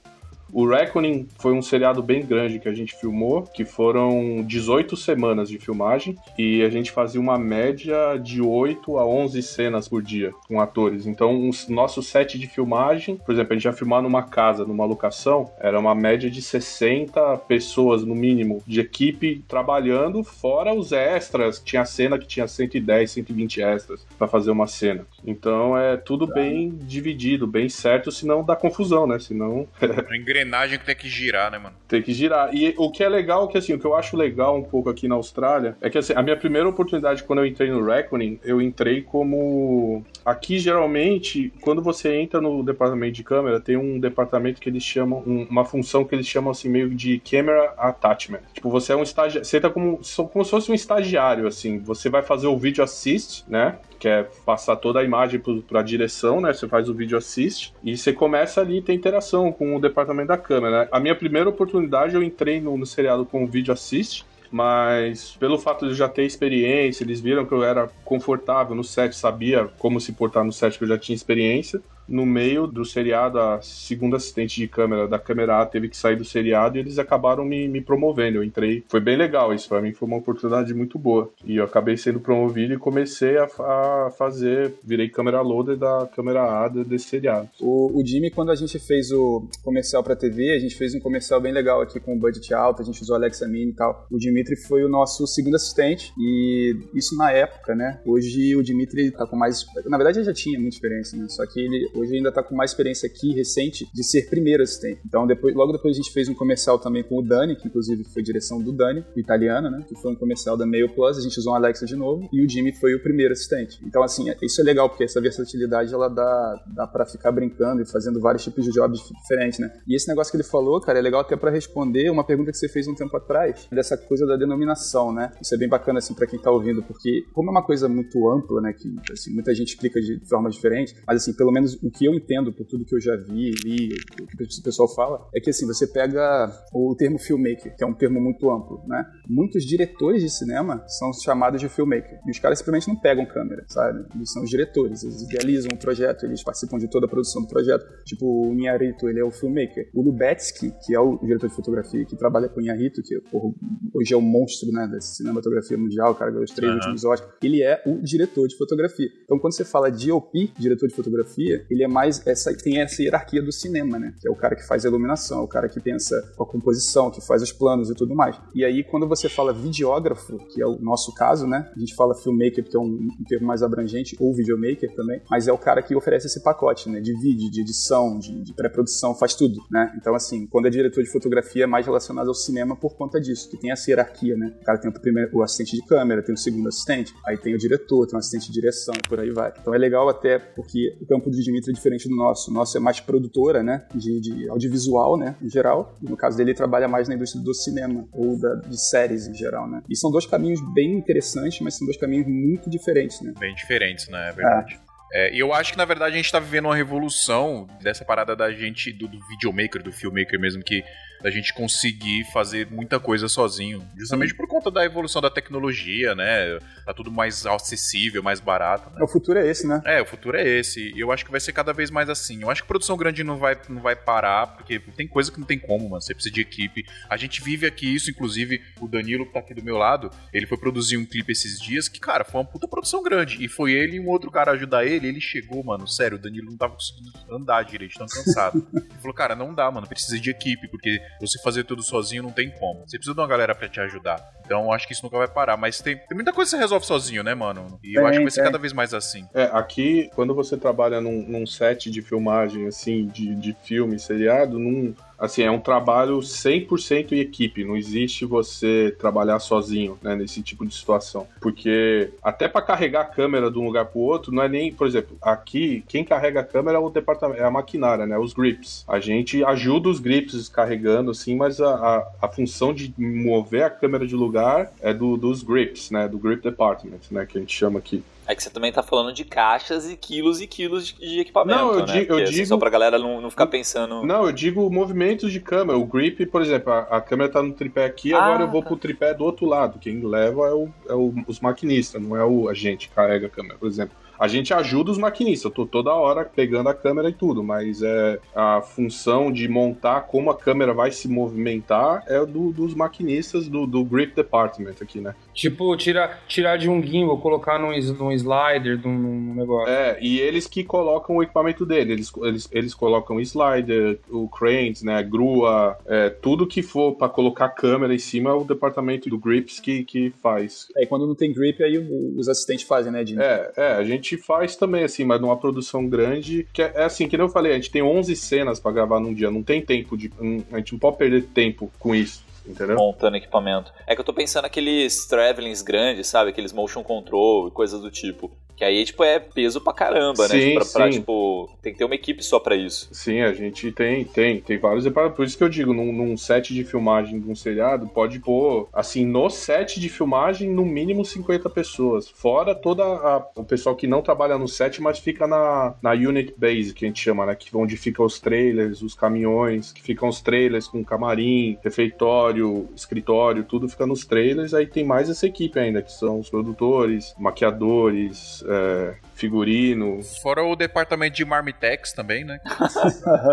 [0.53, 5.49] o Reckoning foi um seriado bem grande que a gente filmou, que foram 18 semanas
[5.49, 10.31] de filmagem e a gente fazia uma média de 8 a 11 cenas por dia
[10.47, 11.07] com atores.
[11.07, 14.85] Então, o nosso set de filmagem, por exemplo, a gente ia filmar numa casa, numa
[14.85, 21.59] locação, era uma média de 60 pessoas no mínimo de equipe trabalhando, fora os extras.
[21.59, 25.05] Tinha cena que tinha 110, 120 extras para fazer uma cena.
[25.25, 29.17] Então, é tudo bem dividido, bem certo, senão dá confusão, né?
[29.17, 29.67] Senão.
[30.43, 31.75] engrenagem que tem que girar, né, mano?
[31.87, 32.53] Tem que girar.
[32.53, 35.07] E o que é legal, que assim, o que eu acho legal um pouco aqui
[35.07, 38.61] na Austrália, é que assim, a minha primeira oportunidade quando eu entrei no Reckoning, eu
[38.61, 40.03] entrei como.
[40.25, 45.23] Aqui, geralmente, quando você entra no departamento de câmera, tem um departamento que eles chamam,
[45.25, 48.41] uma função que eles chamam assim, meio de camera attachment.
[48.53, 49.45] Tipo, você é um estagiário.
[49.45, 49.99] Você tá como,
[50.31, 51.79] como se fosse um estagiário, assim.
[51.79, 53.77] Você vai fazer o vídeo assist, né?
[54.03, 56.51] Que é passar toda a imagem para a direção, né?
[56.51, 60.37] Você faz o vídeo assist e você começa ali ter interação com o departamento da
[60.37, 60.81] câmera.
[60.81, 60.87] Né?
[60.91, 65.57] A minha primeira oportunidade eu entrei no, no seriado com o vídeo assist mas pelo
[65.57, 69.67] fato de eu já ter experiência, eles viram que eu era confortável no set, sabia
[69.79, 73.61] como se portar no set, que eu já tinha experiência no meio do seriado, a
[73.61, 77.45] segunda assistente de câmera da câmera A teve que sair do seriado e eles acabaram
[77.45, 78.37] me, me promovendo.
[78.37, 81.29] Eu entrei, foi bem legal isso, para mim foi uma oportunidade muito boa.
[81.45, 86.43] E eu acabei sendo promovido e comecei a, a fazer, virei câmera loader da câmera
[86.43, 87.49] A desse seriado.
[87.59, 90.99] O, o Jimmy, quando a gente fez o comercial pra TV, a gente fez um
[90.99, 94.07] comercial bem legal aqui com o budget alto, a gente usou Alexa Mini e tal.
[94.11, 98.01] O Dimitri foi o nosso segundo assistente e isso na época, né?
[98.05, 99.65] Hoje o Dimitri tá com mais.
[99.85, 101.27] Na verdade, ele já tinha muita experiência, né?
[101.29, 105.01] Só que ele hoje ainda está com mais experiência aqui, recente, de ser primeiro assistente.
[105.05, 108.03] Então, depois, logo depois a gente fez um comercial também com o Dani, que inclusive
[108.03, 109.83] foi direção do Dani, o italiano, né?
[109.87, 112.45] Que foi um comercial da Mail Plus, a gente usou um Alexa de novo, e
[112.45, 113.79] o Jimmy foi o primeiro assistente.
[113.85, 117.85] Então, assim, isso é legal, porque essa versatilidade, ela dá, dá para ficar brincando e
[117.85, 119.71] fazendo vários tipos de jobs diferentes, né?
[119.87, 122.57] E esse negócio que ele falou, cara, é legal até para responder uma pergunta que
[122.57, 125.31] você fez um tempo atrás, dessa coisa da denominação, né?
[125.41, 128.29] Isso é bem bacana, assim, para quem tá ouvindo, porque como é uma coisa muito
[128.29, 131.91] ampla, né, que, assim, muita gente explica de formas diferentes, mas, assim, pelo menos o
[131.91, 133.89] que eu entendo por tudo que eu já vi, li,
[134.21, 137.87] o que o pessoal fala, é que assim, você pega o termo filmmaker, que é
[137.87, 139.05] um termo muito amplo, né?
[139.27, 142.19] Muitos diretores de cinema são chamados de filmmaker.
[142.25, 144.05] E os caras simplesmente não pegam câmera, sabe?
[144.15, 147.47] Eles são os diretores, eles idealizam o projeto, eles participam de toda a produção do
[147.47, 147.85] projeto.
[148.05, 149.89] Tipo, o Inharito, ele é o filmmaker.
[149.93, 153.53] O Lubetsky, que é o diretor de fotografia, que trabalha com o Inharito, que porra,
[153.93, 156.77] hoje é o monstro, né, da cinematografia mundial, o cara ganhou os três uhum.
[156.77, 159.09] últimos Oscars, ele é o diretor de fotografia.
[159.23, 163.01] Então, quando você fala de OP, diretor de fotografia, ele é mais essa, tem essa
[163.01, 164.13] hierarquia do cinema, né?
[164.19, 167.11] Que é o cara que faz a iluminação, é o cara que pensa a composição,
[167.11, 168.39] que faz os planos e tudo mais.
[168.55, 171.71] E aí, quando você fala videógrafo, que é o nosso caso, né?
[171.75, 175.47] A gente fala filmmaker, que é um, um termo mais abrangente, ou videomaker também, mas
[175.47, 176.99] é o cara que oferece esse pacote, né?
[176.99, 179.93] De vídeo, de edição, de, de pré-produção, faz tudo, né?
[179.97, 183.49] Então, assim, quando é diretor de fotografia, é mais relacionado ao cinema por conta disso,
[183.49, 184.55] que tem essa hierarquia, né?
[184.61, 187.55] O cara tem o primeiro o assistente de câmera, tem o segundo assistente, aí tem
[187.55, 189.53] o diretor, tem o assistente de direção, por aí vai.
[189.59, 192.51] Então é legal até porque o campo Dimitri é diferente do nosso.
[192.51, 195.97] O nosso é mais produtora, né, de, de, audiovisual, né, em geral.
[196.01, 199.33] No caso dele, ele trabalha mais na indústria do cinema ou da, de séries em
[199.33, 199.81] geral, né.
[199.89, 203.33] E são dois caminhos bem interessantes, mas são dois caminhos muito diferentes, né.
[203.39, 204.79] Bem diferentes, né, é verdade.
[204.89, 204.93] É.
[205.15, 208.35] É, e eu acho que, na verdade, a gente tá vivendo uma revolução dessa parada
[208.35, 210.83] da gente, do, do videomaker, do filmmaker mesmo, que
[211.23, 213.81] da gente conseguir fazer muita coisa sozinho.
[213.97, 216.59] Justamente por conta da evolução da tecnologia, né?
[216.85, 218.89] Tá tudo mais acessível, mais barato.
[218.93, 219.01] Né?
[219.01, 219.81] O futuro é esse, né?
[219.85, 220.91] É, o futuro é esse.
[220.93, 222.41] E eu acho que vai ser cada vez mais assim.
[222.41, 225.47] Eu acho que produção grande não vai, não vai parar, porque tem coisa que não
[225.47, 226.01] tem como, mano.
[226.01, 226.85] Você precisa de equipe.
[227.09, 230.45] A gente vive aqui isso, inclusive, o Danilo, que tá aqui do meu lado, ele
[230.45, 233.41] foi produzir um clipe esses dias que, cara, foi uma puta produção grande.
[233.41, 235.07] E foi ele e um outro cara ajudar ele.
[235.07, 238.67] Ele chegou, mano, sério, o Danilo não tava conseguindo andar direito, tão cansado.
[238.75, 242.31] ele falou, cara, não dá, mano, precisa de equipe, porque você fazer tudo sozinho não
[242.31, 242.81] tem como.
[242.81, 244.33] Você precisa de uma galera para te ajudar.
[244.45, 245.57] Então eu acho que isso nunca vai parar.
[245.57, 247.79] Mas tem, tem muita coisa que você resolve sozinho, né, mano?
[247.83, 249.27] E eu acho que vai ser cada vez mais assim.
[249.33, 254.59] É, aqui, quando você trabalha num, num set de filmagem, assim, de, de filme, seriado,
[254.59, 254.93] num
[255.23, 260.65] assim, é um trabalho 100% em equipe, não existe você trabalhar sozinho, né, nesse tipo
[260.65, 261.25] de situação.
[261.39, 264.73] Porque até para carregar a câmera de um lugar para o outro, não é nem,
[264.73, 268.33] por exemplo, aqui quem carrega a câmera é o departamento, é a maquinária, né, os
[268.33, 268.83] grips.
[268.85, 273.69] A gente ajuda os grips carregando assim, mas a, a, a função de mover a
[273.69, 277.55] câmera de lugar é do, dos grips, né, do grip department, né, que a gente
[277.55, 278.03] chama aqui.
[278.27, 281.59] É que você também tá falando de caixas e quilos e quilos de, de equipamento,
[281.59, 281.93] não, eu né?
[281.93, 282.47] Digo, eu assim, digo...
[282.47, 284.05] Só pra galera não, não ficar pensando...
[284.05, 285.77] Não, eu digo movimentos de câmera.
[285.77, 288.61] O grip, por exemplo, a, a câmera tá no tripé aqui, ah, agora eu vou
[288.61, 288.67] tá.
[288.67, 289.79] pro tripé do outro lado.
[289.79, 293.27] Quem leva é, o, é o, os maquinistas, não é o, a gente que carrega
[293.27, 293.95] a câmera, por exemplo.
[294.19, 297.81] A gente ajuda os maquinistas, eu tô toda hora pegando a câmera e tudo, mas
[297.81, 303.47] é a função de montar como a câmera vai se movimentar é do, dos maquinistas
[303.47, 305.15] do, do grip department aqui, né?
[305.33, 309.73] Tipo, tirar, tirar de um gimbal, colocar num, num slider, num, num negócio.
[309.73, 314.83] É, e eles que colocam o equipamento dele, eles, eles, eles colocam slider, o cranes,
[314.83, 319.17] né, grua, é, tudo que for para colocar câmera em cima é o departamento do
[319.17, 320.67] grips que, que faz.
[320.75, 323.19] É, e quando não tem grip, aí os assistentes fazem, né, Jim?
[323.19, 326.83] É, é, a gente gente faz também, assim, mas numa produção grande, que é, é
[326.83, 329.41] assim, que nem eu falei, a gente tem 11 cenas para gravar num dia, não
[329.41, 330.11] tem tempo de.
[330.51, 332.75] a gente não pode perder tempo com isso entendeu?
[332.75, 333.73] Montando equipamento.
[333.87, 336.31] É que eu tô pensando aqueles travelings grandes, sabe?
[336.31, 338.31] Aqueles motion control e coisas do tipo.
[338.63, 340.39] Que aí, tipo, é peso pra caramba, né?
[340.39, 340.99] Sim, Pra, pra, sim.
[340.99, 342.87] tipo, tem que ter uma equipe só pra isso.
[342.93, 345.17] Sim, a gente tem, tem, tem vários departamentos.
[345.17, 348.69] Por isso que eu digo, num, num set de filmagem de um seriado, pode pôr,
[348.71, 352.07] assim, no set de filmagem, no mínimo 50 pessoas.
[352.07, 356.33] Fora toda a- o pessoal que não trabalha no set, mas fica na, na unit
[356.37, 357.35] base, que a gente chama, né?
[357.35, 363.43] Que, onde ficam os trailers, os caminhões, que ficam os trailers com camarim, refeitório, escritório,
[363.43, 364.53] tudo fica nos trailers.
[364.53, 370.55] Aí tem mais essa equipe ainda, que são os produtores, maquiadores, é, figurino, Fora o
[370.55, 372.39] departamento de Marmitex também, né?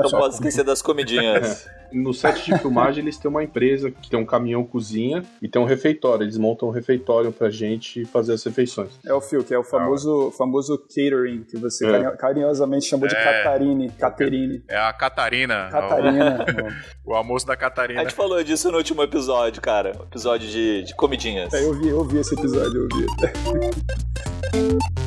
[0.03, 1.69] Não posso esquecer das comidinhas.
[1.93, 5.61] No set de filmagem, eles têm uma empresa que tem um caminhão cozinha e tem
[5.61, 6.23] um refeitório.
[6.23, 8.91] Eles montam um refeitório pra gente fazer as refeições.
[9.05, 11.91] É o Phil, que é o famoso, famoso catering, que você É.
[11.91, 13.25] carinho- carinhosamente chamou de É.
[13.43, 13.91] Catarine.
[13.91, 14.63] Caterine.
[14.69, 15.69] É a Catarina.
[15.69, 16.47] Catarina.
[17.05, 18.03] O, o almoço da A Catarina.
[18.03, 19.91] gente falou disso no último episódio, cara.
[19.91, 21.53] Episódio de, de comidinhas.
[21.53, 23.07] É, eu vi, eu vi esse episódio, eu vi.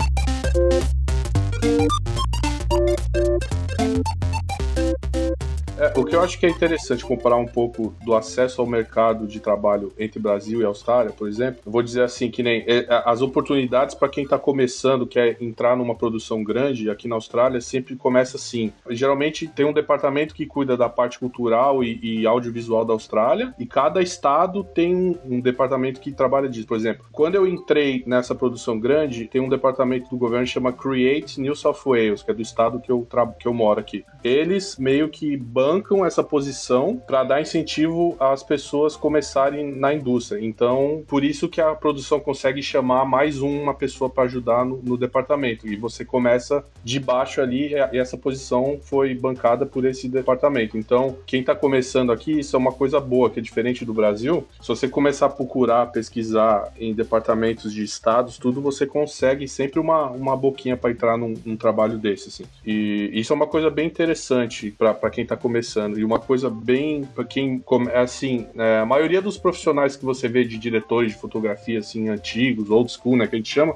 [5.83, 9.27] É, o que eu acho que é interessante comparar um pouco do acesso ao mercado
[9.27, 12.85] de trabalho entre Brasil e Austrália, por exemplo, eu vou dizer assim que nem é,
[13.05, 17.97] as oportunidades para quem está começando, quer entrar numa produção grande aqui na Austrália, sempre
[17.97, 18.71] começa assim.
[18.91, 23.65] Geralmente tem um departamento que cuida da parte cultural e, e audiovisual da Austrália, e
[23.65, 26.67] cada estado tem um, um departamento que trabalha disso.
[26.67, 30.71] Por exemplo, quando eu entrei nessa produção grande, tem um departamento do governo que chama
[30.71, 33.05] Create New South Wales, que é do estado que eu,
[33.37, 34.05] que eu moro aqui.
[34.23, 35.35] Eles meio que
[35.73, 40.39] bancam essa posição para dar incentivo às pessoas começarem na indústria.
[40.39, 44.95] Então, por isso que a produção consegue chamar mais uma pessoa para ajudar no, no
[44.95, 45.67] departamento.
[45.67, 50.77] E você começa de baixo ali e essa posição foi bancada por esse departamento.
[50.77, 54.45] Então, quem está começando aqui, isso é uma coisa boa, que é diferente do Brasil.
[54.61, 60.11] Se você começar a procurar, pesquisar em departamentos de estados, tudo, você consegue sempre uma,
[60.11, 62.29] uma boquinha para entrar num, num trabalho desse.
[62.29, 62.43] Assim.
[62.63, 65.62] E isso é uma coisa bem interessante para quem está começando.
[65.97, 70.27] E uma coisa bem para quem come, assim, é, a maioria dos profissionais que você
[70.27, 73.75] vê de diretores de fotografia assim antigos, old school, né, que a gente chama,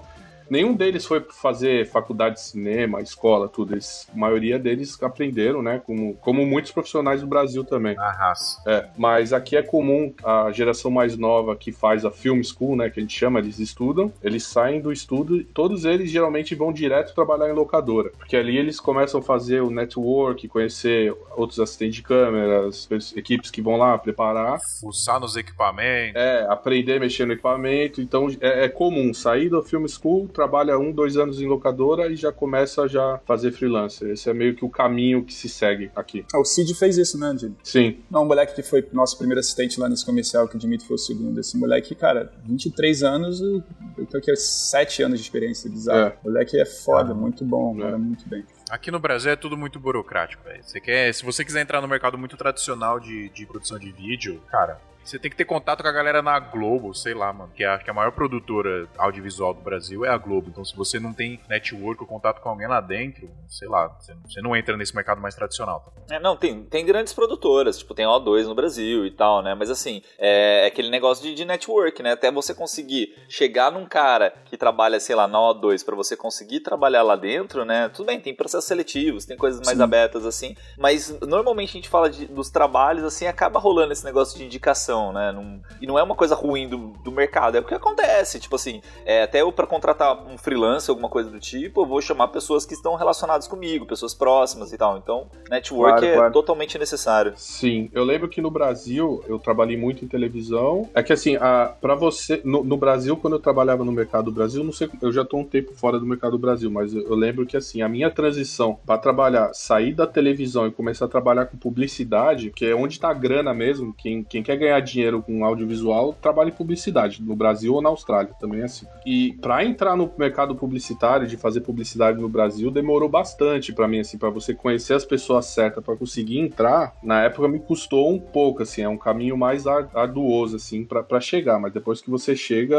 [0.49, 3.73] Nenhum deles foi fazer faculdade de cinema, escola, tudo.
[3.73, 5.81] Eles, a maioria deles aprenderam, né?
[5.85, 7.97] Como, como muitos profissionais do Brasil também.
[7.97, 8.61] A raça.
[8.67, 12.89] É, mas aqui é comum a geração mais nova que faz a film school, né?
[12.89, 17.13] Que a gente chama, eles estudam, eles saem do estudo, todos eles geralmente vão direto
[17.13, 18.11] trabalhar em locadora.
[18.17, 23.61] Porque ali eles começam a fazer o network, conhecer outros assistentes de câmeras, equipes que
[23.61, 24.59] vão lá preparar.
[24.79, 26.15] Fuçar nos equipamentos.
[26.15, 28.01] É, aprender a mexer no equipamento.
[28.01, 32.15] Então é, é comum sair da film school, trabalha um, dois anos em locadora e
[32.15, 34.11] já começa a já fazer freelancer.
[34.11, 36.23] Esse é meio que o caminho que se segue aqui.
[36.31, 37.55] Ah, o Cid fez isso, né, Jimmy?
[37.63, 37.97] Sim.
[38.09, 40.93] Não, o moleque que foi nosso primeiro assistente lá nesse comercial, que o Dimitri foi
[40.95, 41.39] o segundo.
[41.39, 43.63] Esse moleque, cara, 23 anos, eu
[43.97, 45.99] eu tô aqui há 7 anos de experiência bizarro.
[45.99, 46.17] É.
[46.23, 47.85] O moleque é foda, muito bom, É.
[47.85, 48.45] manda muito bem.
[48.69, 50.63] Aqui no Brasil é tudo muito burocrático, velho.
[50.63, 54.39] Você quer, se você quiser entrar no mercado muito tradicional de, de produção de vídeo,
[54.51, 54.79] cara,
[55.09, 57.51] você tem que ter contato com a galera na Globo, sei lá, mano.
[57.55, 60.49] Que acho que a maior produtora audiovisual do Brasil é a Globo.
[60.49, 64.41] Então, se você não tem network ou contato com alguém lá dentro, sei lá, você,
[64.41, 65.79] não entra nesse mercado mais tradicional.
[65.79, 66.15] Tá?
[66.15, 69.55] É, não, tem, tem grandes produtoras, tipo, tem O2 no Brasil e tal, né?
[69.55, 72.11] Mas assim, é, é aquele negócio de, de network, né?
[72.11, 76.59] Até você conseguir chegar num cara que trabalha, sei lá, na O2, pra você conseguir
[76.61, 77.89] trabalhar lá dentro, né?
[77.89, 79.83] Tudo bem, tem processos seletivos, tem coisas mais Sim.
[79.83, 80.55] abertas, assim.
[80.77, 84.96] Mas normalmente a gente fala de- dos trabalhos, assim, acaba rolando esse negócio de indicação,
[85.13, 85.31] né?
[85.31, 88.39] Não- e não é uma coisa ruim do, do mercado, é o que acontece.
[88.39, 92.01] Tipo assim, é, até eu pra contratar um freelancer, alguma coisa do tipo, eu vou
[92.01, 94.97] chamar pessoas que estão relacionadas comigo, pessoas próximas e tal.
[94.97, 96.33] Então, network Claro, é claro.
[96.33, 97.33] totalmente necessário.
[97.35, 100.89] Sim, eu lembro que no Brasil eu trabalhei muito em televisão.
[100.93, 101.35] É que assim,
[101.81, 105.11] para você, no, no Brasil, quando eu trabalhava no mercado do Brasil, não sei, eu
[105.11, 107.81] já tô um tempo fora do mercado do Brasil, mas eu, eu lembro que assim,
[107.81, 112.65] a minha transição para trabalhar, sair da televisão e começar a trabalhar com publicidade, que
[112.65, 116.53] é onde tá a grana mesmo, quem, quem quer ganhar dinheiro com audiovisual, trabalha em
[116.53, 118.85] publicidade, no Brasil ou na Austrália, também é assim.
[119.05, 123.99] E para entrar no mercado publicitário, de fazer publicidade no Brasil, demorou bastante para mim,
[123.99, 128.19] assim, para você conhecer as pessoas certas, para conseguir entrar, na época me custou um
[128.19, 132.35] pouco, assim, é um caminho mais ar- arduoso, assim, para chegar, mas depois que você
[132.35, 132.75] chega,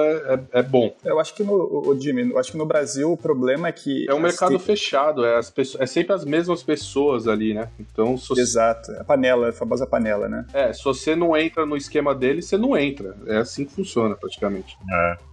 [0.53, 0.95] é, é bom.
[1.05, 3.73] Eu acho que no, o, o Jimmy, eu acho que no Brasil o problema é
[3.73, 4.07] que.
[4.09, 7.69] É um mercado fechado, é, as pessoas, é sempre as mesmas pessoas ali, né?
[7.79, 10.45] Então, se Exato, a panela, a famosa panela, né?
[10.53, 13.17] é, se você não entra no esquema dele, você não entra.
[13.27, 14.77] É assim que funciona, praticamente.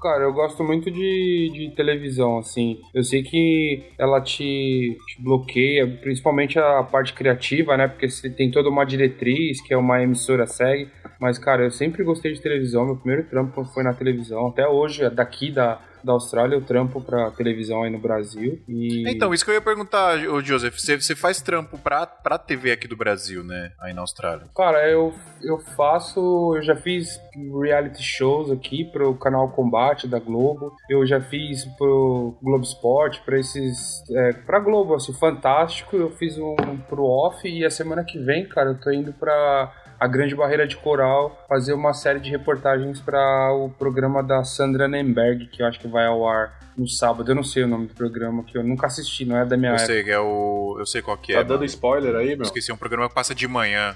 [0.01, 2.79] Cara, eu gosto muito de, de televisão, assim.
[2.93, 7.87] Eu sei que ela te, te bloqueia, principalmente a parte criativa, né?
[7.87, 10.89] Porque você tem toda uma diretriz que é uma emissora segue.
[11.19, 12.85] Mas, cara, eu sempre gostei de televisão.
[12.85, 14.47] Meu primeiro trampo foi na televisão.
[14.47, 18.61] Até hoje, daqui da, da Austrália, eu trampo pra televisão aí no Brasil.
[18.67, 19.09] E...
[19.09, 22.71] Então, isso que eu ia perguntar, ô Joseph, você, você faz trampo pra, pra TV
[22.71, 23.71] aqui do Brasil, né?
[23.79, 24.47] Aí na Austrália.
[24.55, 26.53] Cara, eu, eu faço.
[26.55, 27.19] Eu já fiz
[27.61, 30.75] reality shows aqui pro canal Combate da Globo.
[30.89, 34.03] Eu já fiz pro Globo Esporte, pra esses.
[34.11, 35.95] É, pra Globo, assim, fantástico.
[35.95, 36.55] Eu fiz um
[36.87, 40.67] pro off e a semana que vem, cara, eu tô indo pra a Grande Barreira
[40.67, 45.67] de Coral fazer uma série de reportagens para o programa da Sandra Nemberg, que eu
[45.67, 47.29] acho que vai ao ar no sábado.
[47.31, 49.71] Eu não sei o nome do programa, que eu nunca assisti, não é da minha
[49.71, 49.87] Eu época.
[49.87, 50.75] sei, é o.
[50.79, 51.35] Eu sei qual que é.
[51.37, 51.65] Tá dando mano.
[51.65, 52.41] spoiler aí, meu?
[52.43, 53.95] Esqueci, é um programa que passa de manhã.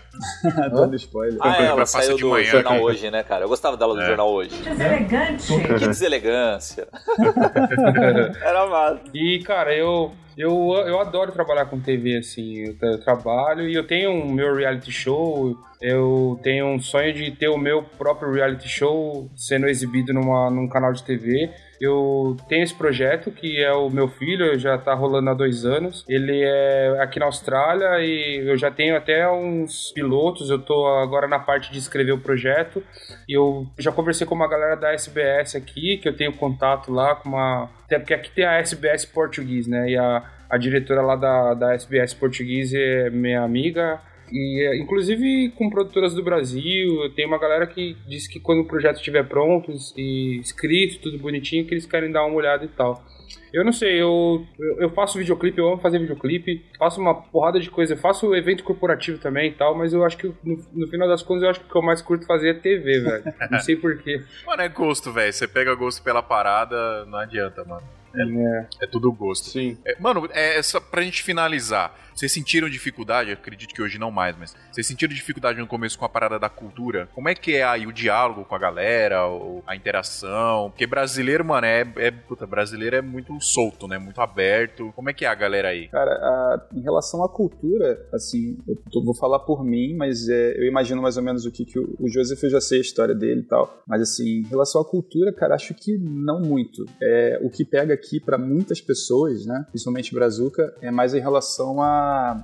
[0.71, 1.37] Dando spoiler.
[1.41, 2.45] Ah, Vai ela passar saiu de do manhã.
[2.45, 3.43] jornal hoje, né, cara?
[3.45, 4.05] Eu gostava dela do É.
[4.07, 4.55] jornal hoje.
[4.63, 5.47] Deselegante.
[5.47, 6.87] Que deselegância.
[8.41, 9.01] Era massa.
[9.13, 10.51] E, cara, eu, eu,
[10.87, 12.59] eu adoro trabalhar com TV, assim.
[12.59, 15.55] Eu, eu trabalho e eu tenho um meu reality show.
[15.81, 20.67] Eu tenho um sonho de ter o meu próprio reality show sendo exibido numa, num
[20.67, 21.49] canal de TV.
[21.79, 26.05] Eu tenho esse projeto que é o meu filho, já tá rolando há dois anos.
[26.07, 30.49] Ele é aqui na Austrália e eu já tenho até uns pilotos.
[30.49, 32.83] Eu tô agora na parte de escrever o projeto.
[33.27, 37.15] E eu já conversei com uma galera da SBS aqui, que eu tenho contato lá
[37.15, 37.69] com uma.
[37.85, 39.89] Até porque aqui tem a SBS Português, né?
[39.89, 44.01] E a, a diretora lá da, da SBS Português é minha amiga.
[44.31, 48.65] E, é, inclusive com produtoras do Brasil, tem uma galera que diz que quando o
[48.65, 53.03] projeto estiver pronto e escrito, tudo bonitinho, que eles querem dar uma olhada e tal.
[53.51, 54.45] Eu não sei, eu,
[54.77, 58.63] eu, faço videoclipe, eu amo fazer videoclipe, faço uma porrada de coisa, eu faço evento
[58.63, 61.59] corporativo também e tal, mas eu acho que no, no final das contas eu acho
[61.61, 63.23] que o que eu mais curto fazer é TV, velho.
[63.49, 64.23] Não sei porquê.
[64.45, 65.33] Mano, é gosto, velho.
[65.33, 67.83] Você pega gosto pela parada, não adianta, mano.
[68.15, 68.85] É.
[68.85, 69.49] É tudo gosto.
[69.49, 69.77] Sim.
[69.85, 71.95] É, mano, é só pra gente finalizar.
[72.19, 73.31] Vocês sentiram dificuldade?
[73.31, 76.49] Acredito que hoje não mais, mas vocês sentiram dificuldade no começo com a parada da
[76.49, 77.07] cultura?
[77.15, 80.69] Como é que é aí o diálogo com a galera, o- a interação?
[80.69, 82.11] Porque brasileiro, mano, é, é.
[82.11, 83.97] Puta, brasileiro é muito solto, né?
[83.97, 84.91] Muito aberto.
[84.97, 85.87] Como é que é a galera aí?
[85.87, 90.57] Cara, a- em relação à cultura, assim, eu tô- vou falar por mim, mas é,
[90.59, 92.81] eu imagino mais ou menos o que, que o, o Joseph, eu já sei a
[92.81, 93.81] história dele e tal.
[93.87, 96.85] Mas, assim, em relação à cultura, cara, acho que não muito.
[97.01, 101.81] É, o que pega aqui pra muitas pessoas, né, principalmente brazuca, é mais em relação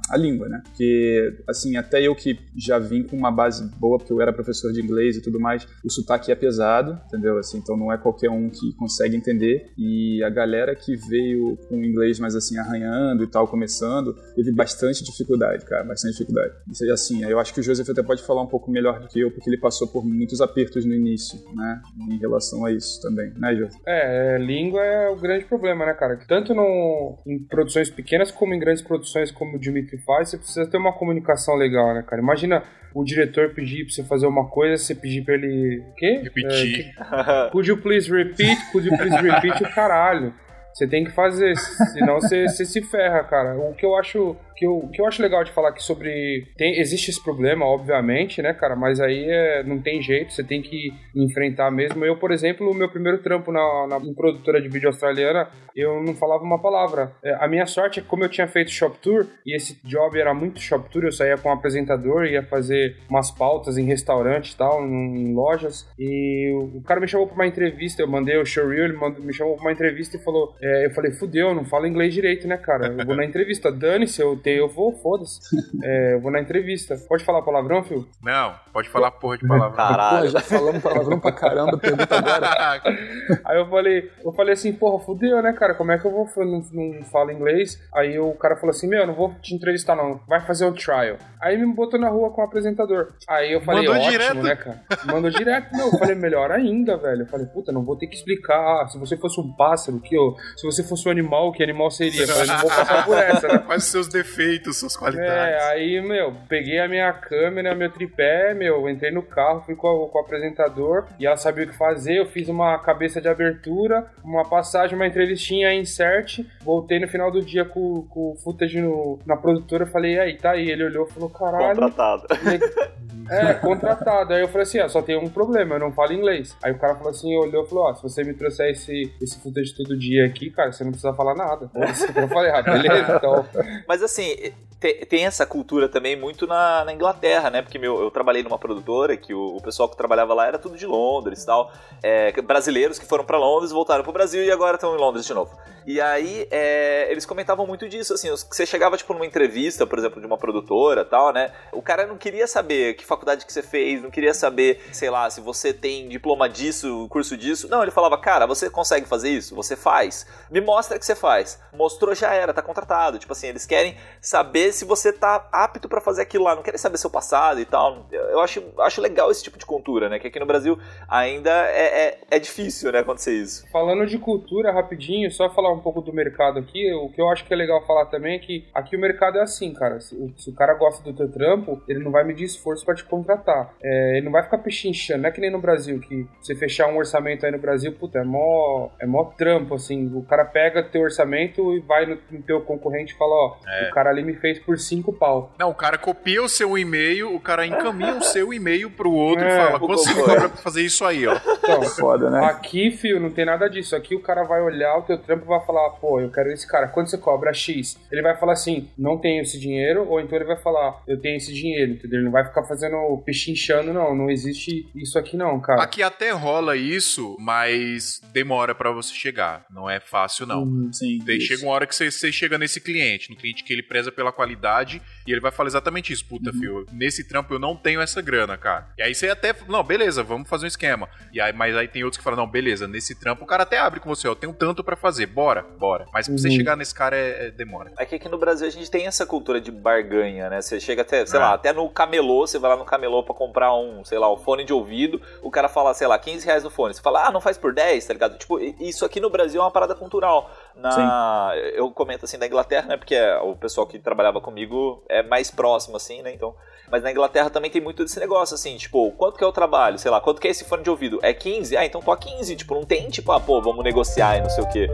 [0.10, 0.62] à língua, né?
[0.64, 4.72] Porque, assim, até eu que já vim com uma base boa, porque eu era professor
[4.72, 7.38] de inglês e tudo mais, o sotaque é pesado, entendeu?
[7.38, 9.72] Assim, então não é qualquer um que consegue entender.
[9.78, 15.04] E a galera que veio com inglês mais assim arranhando e tal, começando, teve bastante
[15.04, 16.54] dificuldade, cara, bastante dificuldade.
[16.82, 19.20] Aí, assim, eu acho que o Joseph até pode falar um pouco melhor do que
[19.20, 23.32] eu, porque ele passou por muitos apertos no início, né, em relação a isso também,
[23.38, 23.82] né, Joseph?
[23.86, 26.20] É, é, língua é o grande problema, né, cara?
[26.28, 30.70] Tanto no, em produções pequenas como em grandes produções como o Dimitri faz, você precisa
[30.70, 32.22] ter uma comunicação legal, né, cara?
[32.22, 35.84] Imagina o diretor pedir pra você fazer uma coisa, você pedir pra ele.
[35.98, 36.22] Quê?
[36.24, 36.94] Repetir.
[36.98, 38.72] É, could you please repeat?
[38.72, 40.34] Could you please repeat o caralho?
[40.74, 41.56] Você tem que fazer,
[41.94, 43.58] senão você, você se ferra, cara.
[43.58, 46.48] O que eu acho que eu, que eu acho legal de falar aqui sobre.
[46.58, 48.76] Tem, existe esse problema, obviamente, né, cara?
[48.76, 52.04] Mas aí é, não tem jeito, você tem que enfrentar mesmo.
[52.06, 56.02] Eu, por exemplo, o meu primeiro trampo na, na em produtora de vídeo australiana, eu
[56.02, 57.12] não falava uma palavra.
[57.24, 60.18] É, a minha sorte é que, como eu tinha feito shop tour, e esse job
[60.20, 64.54] era muito shop tour, eu saía com um apresentador, ia fazer umas pautas em restaurantes
[64.54, 65.88] e tal, em, em lojas.
[66.00, 69.22] E o, o cara me chamou pra uma entrevista, eu mandei o showreel, ele mandou,
[69.22, 72.14] me chamou pra uma entrevista e falou: é, Eu falei, fudeu, eu não falo inglês
[72.14, 72.88] direito, né, cara?
[72.88, 75.40] Eu vou na entrevista, dane-se, eu, eu vou, foda-se.
[75.84, 76.96] É, eu vou na entrevista.
[77.08, 78.08] Pode falar palavrão, filho?
[78.24, 79.76] Não, pode falar porra de palavra.
[79.76, 80.26] Caralho.
[80.26, 82.82] Pô, já falamos palavrão pra caramba, pergunta agora.
[83.46, 85.76] Aí eu falei, eu falei assim, porra, fudeu, né, cara?
[85.76, 86.28] Como é que eu vou?
[86.38, 87.80] Eu não, não falo inglês.
[87.94, 90.20] Aí o cara falou assim, meu, eu não vou te entrevistar, não.
[90.28, 91.18] Vai fazer o trial.
[91.42, 93.14] Aí me botou na rua com o apresentador.
[93.28, 94.44] Aí eu falei, Mandou ótimo, direto?
[94.44, 94.82] né, cara?
[95.06, 95.72] Mandou direto.
[95.74, 97.24] Não, eu falei, melhor ainda, velho.
[97.24, 98.56] Eu falei, puta, não vou ter que explicar.
[98.56, 101.92] Ah, se você fosse um pássaro, que eu, se você fosse um animal, que animal
[101.92, 102.24] seria?
[102.24, 103.58] Eu falei, não vou passar por essa, né?
[103.60, 104.35] Quais os seus defeitos,
[104.74, 105.64] suas É, qualidades.
[105.66, 110.10] aí, meu, peguei a minha câmera, meu tripé, meu, entrei no carro, fui com, a-
[110.10, 112.20] com o apresentador e ela sabia o que fazer.
[112.20, 116.40] Eu fiz uma cabeça de abertura, uma passagem, uma entrevistinha, insert.
[116.64, 119.86] Voltei no final do dia com, com o footage no- na produtora.
[119.86, 120.70] Falei, e aí, tá aí.
[120.70, 121.80] Ele olhou e falou, caralho.
[121.80, 122.24] Contratado.
[123.30, 124.34] É, contratado.
[124.34, 126.56] Aí eu falei assim, ó, só tem um problema, eu não falo inglês.
[126.64, 129.40] Aí o cara falou assim, olhou e falou, ó, se você me trouxer esse, esse
[129.42, 131.70] footage todo dia aqui, cara, você não precisa falar nada.
[131.74, 133.46] Eu falei, ah, beleza, então.
[133.88, 134.36] Mas assim,
[134.80, 137.62] tem, tem essa cultura também muito na, na Inglaterra, né?
[137.62, 140.78] Porque meu, eu trabalhei numa produtora que o, o, pessoal que trabalhava lá era tudo
[140.78, 141.72] de Londres e tal.
[142.04, 145.34] É, brasileiros que foram para Londres, voltaram pro Brasil e agora estão em Londres de
[145.34, 145.58] novo.
[145.88, 150.20] E aí, é, eles comentavam muito disso, assim, você chegava, tipo, numa entrevista, por exemplo,
[150.20, 151.52] de uma produtora tal, né?
[151.72, 155.30] O cara não queria saber que faculdade que você fez, não queria saber, sei lá,
[155.30, 157.68] se você tem diploma disso, curso disso.
[157.70, 159.56] Não, ele falava, cara, você consegue fazer isso?
[159.56, 160.28] Você faz?
[160.52, 161.60] Me mostra que você faz.
[161.74, 163.18] Mostrou, já era, tá contratado.
[163.18, 166.78] Tipo assim, eles querem saber se você tá apto para fazer aquilo lá, não querem
[166.78, 168.08] saber seu passado e tal.
[168.12, 170.20] Eu acho, acho legal esse tipo de cultura, né?
[170.20, 173.66] Que aqui no Brasil ainda é, é, é difícil, né, acontecer isso.
[173.72, 177.46] Falando de cultura, rapidinho, só falar um pouco do mercado aqui, o que eu acho
[177.46, 180.00] que é legal falar também é que aqui o mercado é assim, cara.
[180.00, 183.05] Se, se o cara gosta do teu trampo, ele não vai medir esforço para te
[183.06, 183.74] contratar.
[183.82, 186.88] É, ele não vai ficar pechinchando, não é que nem no Brasil, que você fechar
[186.88, 190.12] um orçamento aí no Brasil, puta, é mó, é mó trampo, assim.
[190.14, 193.90] O cara pega teu orçamento e vai no, no teu concorrente e fala, ó, é.
[193.90, 195.54] o cara ali me fez por cinco pau.
[195.58, 199.46] Não, o cara copia o seu e-mail, o cara encaminha o seu e-mail pro outro
[199.46, 201.36] é, e fala, quanto você me cobra pra fazer isso aí, ó.
[201.36, 202.46] Então, foda, né?
[202.46, 203.96] Aqui, fio, não tem nada disso.
[203.96, 206.68] Aqui o cara vai olhar o teu trampo e vai falar, pô, eu quero esse
[206.68, 207.54] cara, quanto você cobra?
[207.54, 207.98] X.
[208.12, 211.38] Ele vai falar assim, não tenho esse dinheiro, ou então ele vai falar, eu tenho
[211.38, 212.20] esse dinheiro, entendeu?
[212.20, 212.95] Ele não vai ficar fazendo
[213.26, 214.16] pechinchando, não.
[214.16, 215.82] Não existe isso aqui, não, cara.
[215.82, 219.66] Aqui até rola isso, mas demora para você chegar.
[219.70, 220.64] Não é fácil, não.
[220.64, 221.20] Hum, sim.
[221.26, 224.12] Daí chega uma hora que você, você, chega nesse cliente, no cliente que ele preza
[224.12, 226.26] pela qualidade, e ele vai falar exatamente isso.
[226.26, 226.60] Puta, uhum.
[226.60, 228.88] filho, nesse trampo eu não tenho essa grana, cara.
[228.98, 229.56] E aí você até.
[229.68, 231.10] Não, beleza, vamos fazer um esquema.
[231.32, 233.80] E aí, mas aí tem outros que falam, não, beleza, nesse trampo o cara até
[233.80, 236.08] abre com você, ó, tem um tanto para fazer, bora, bora.
[236.14, 236.38] Mas pra uhum.
[236.38, 237.92] você chegar nesse cara é, é, demora.
[237.98, 240.62] É que aqui no Brasil a gente tem essa cultura de barganha, né?
[240.62, 241.42] Você chega até, sei é.
[241.42, 244.38] lá, até no camelô, você vai lá no camelô pra comprar um, sei lá, um
[244.38, 246.94] fone de ouvido, o cara fala, sei lá, 15 reais no fone.
[246.94, 248.38] Você fala, ah, não faz por 10, tá ligado?
[248.38, 250.52] Tipo, isso aqui no Brasil é uma parada cultural.
[250.76, 252.98] Na, eu comento assim da Inglaterra, né?
[252.98, 256.34] Porque é, o pessoal que trabalhava comigo é mais próximo, assim, né?
[256.34, 256.56] Então.
[256.92, 259.98] Mas na Inglaterra também tem muito desse negócio, assim, tipo, quanto que é o trabalho?
[259.98, 261.20] Sei lá, quanto que é esse fone de ouvido?
[261.24, 261.76] É 15?
[261.76, 262.56] Ah, então tô a 15.
[262.56, 264.88] Tipo, não tem, tipo, ah, pô, vamos negociar e não sei o quê.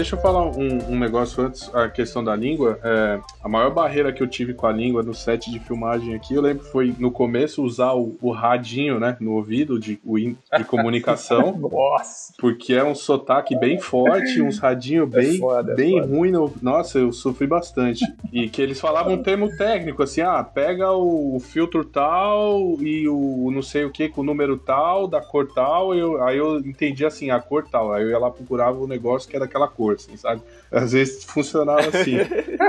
[0.00, 2.80] Deixa eu falar um, um, negócio antes, a questão da língua.
[2.82, 6.32] É, a maior barreira que eu tive com a língua no set de filmagem aqui,
[6.32, 10.64] eu lembro que foi no começo usar o, o radinho, né, no ouvido de, de
[10.64, 11.52] comunicação.
[11.70, 12.32] Nossa!
[12.38, 16.30] Porque é um sotaque bem forte, uns radinhos é bem, é foda, bem é ruim.
[16.30, 18.02] No, nossa, eu sofri bastante.
[18.32, 23.06] E que eles falavam um termo técnico, assim, ah, pega o, o filtro tal e
[23.06, 25.94] o não sei o que com o número tal, da cor tal.
[25.94, 27.92] Eu, aí eu entendi assim, a cor tal.
[27.92, 30.42] Aí eu ia lá procurava o negócio que era aquela cor cor, assim, sabe?
[30.70, 32.16] Às vezes funcionava assim.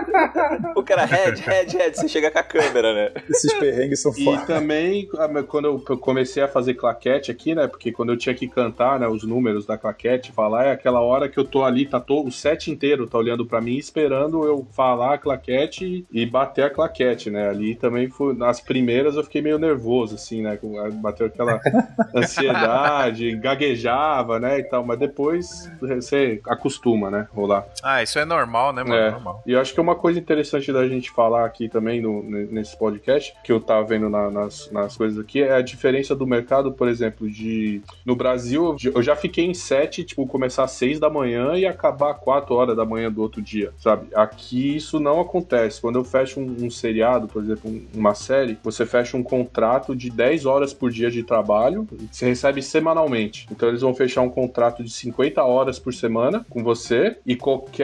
[0.75, 3.21] o cara, head, head, head, você chega com a câmera, né?
[3.29, 4.43] Esses perrengues são foda.
[4.43, 5.07] E também,
[5.47, 7.67] quando eu comecei a fazer claquete aqui, né?
[7.67, 11.29] Porque quando eu tinha que cantar, né, os números da claquete, falar, é aquela hora
[11.29, 14.65] que eu tô ali, tá todo, o set inteiro tá olhando para mim, esperando eu
[14.71, 17.49] falar a claquete e bater a claquete, né?
[17.49, 20.57] Ali também foi, nas primeiras eu fiquei meio nervoso, assim, né?
[20.93, 21.59] Bateu aquela
[22.15, 27.27] ansiedade, gaguejava, né, e tal, mas depois você acostuma né?
[27.33, 27.65] Rolar.
[27.83, 28.95] Ah, isso é normal, né, mano?
[28.95, 29.11] É.
[29.11, 29.43] Normal.
[29.45, 32.77] E eu acho que é uma coisa interessante da gente falar aqui também no, nesse
[32.77, 36.71] podcast, que eu tava vendo na, nas, nas coisas aqui, é a diferença do mercado,
[36.71, 37.81] por exemplo, de.
[38.05, 42.13] No Brasil, eu já fiquei em sete, tipo, começar às seis da manhã e acabar
[42.15, 44.07] quatro horas da manhã do outro dia, sabe?
[44.13, 45.81] Aqui isso não acontece.
[45.81, 50.09] Quando eu fecho um, um seriado, por exemplo, uma série, você fecha um contrato de
[50.09, 53.47] 10 horas por dia de trabalho, você recebe semanalmente.
[53.51, 57.80] Então eles vão fechar um contrato de 50 horas por semana com você e qualquer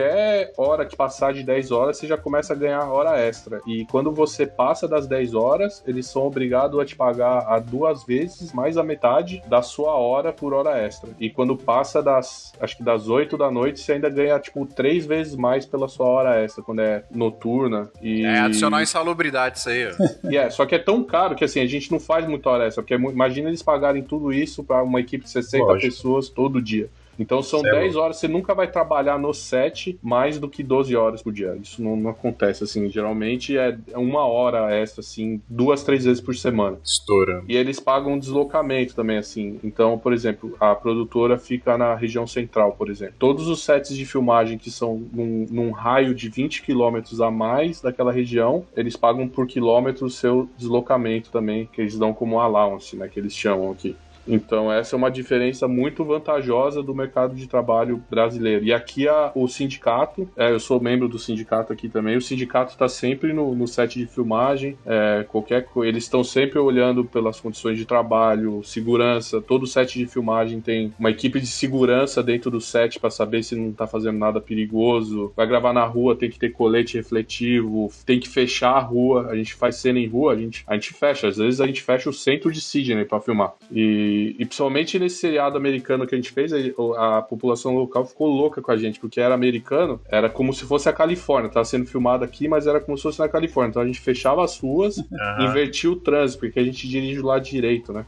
[0.56, 3.60] hora que passar de 10 horas, você já começa a ganhar hora extra.
[3.66, 8.04] E quando você passa das 10 horas, eles são obrigados a te pagar a duas
[8.04, 11.10] vezes mais a metade da sua hora por hora extra.
[11.18, 15.06] E quando passa das, acho que das 8 da noite, você ainda ganha, tipo, três
[15.06, 17.90] vezes mais pela sua hora extra, quando é noturna.
[18.02, 18.24] E...
[18.24, 19.92] É, adicionar insalubridade isso aí, ó.
[20.28, 22.82] yeah, só que é tão caro que, assim, a gente não faz muito hora extra,
[22.82, 25.86] porque é imagina eles pagarem tudo isso para uma equipe de 60 Lógico.
[25.86, 26.88] pessoas todo dia.
[27.18, 27.74] Então são Céu.
[27.74, 31.56] 10 horas, você nunca vai trabalhar no set mais do que 12 horas por dia.
[31.60, 32.88] Isso não, não acontece, assim.
[32.88, 36.78] Geralmente é uma hora extra, assim, duas, três vezes por semana.
[36.84, 37.42] Estoura.
[37.48, 39.58] E eles pagam deslocamento também, assim.
[39.62, 43.14] Então, por exemplo, a produtora fica na região central, por exemplo.
[43.18, 47.80] Todos os sets de filmagem que são num, num raio de 20 quilômetros a mais
[47.80, 52.96] daquela região, eles pagam por quilômetro o seu deslocamento também, que eles dão como allowance,
[52.96, 53.96] né, que eles chamam aqui.
[54.28, 58.64] Então essa é uma diferença muito vantajosa do mercado de trabalho brasileiro.
[58.64, 62.72] E aqui a, o sindicato, é, eu sou membro do sindicato aqui também, o sindicato
[62.72, 67.78] está sempre no, no, set de filmagem, é, qualquer eles estão sempre olhando pelas condições
[67.78, 72.98] de trabalho, segurança, todo set de filmagem tem uma equipe de segurança dentro do set
[73.00, 75.32] para saber se não está fazendo nada perigoso.
[75.36, 79.28] Vai gravar na rua, tem que ter colete refletivo, tem que fechar a rua.
[79.30, 81.28] A gente faz cena em rua, a gente, a gente fecha.
[81.28, 83.54] Às vezes a gente fecha o centro de Sydney para filmar.
[83.70, 88.26] E, e, principalmente nesse seriado americano que a gente fez, a, a, população local ficou
[88.26, 91.50] louca com a gente, porque era americano, era como se fosse a Califórnia.
[91.50, 93.70] Tava sendo filmado aqui, mas era como se fosse na Califórnia.
[93.70, 95.48] Então a gente fechava as ruas, uhum.
[95.48, 98.04] invertia o trânsito, porque a gente dirige do lado direito, né?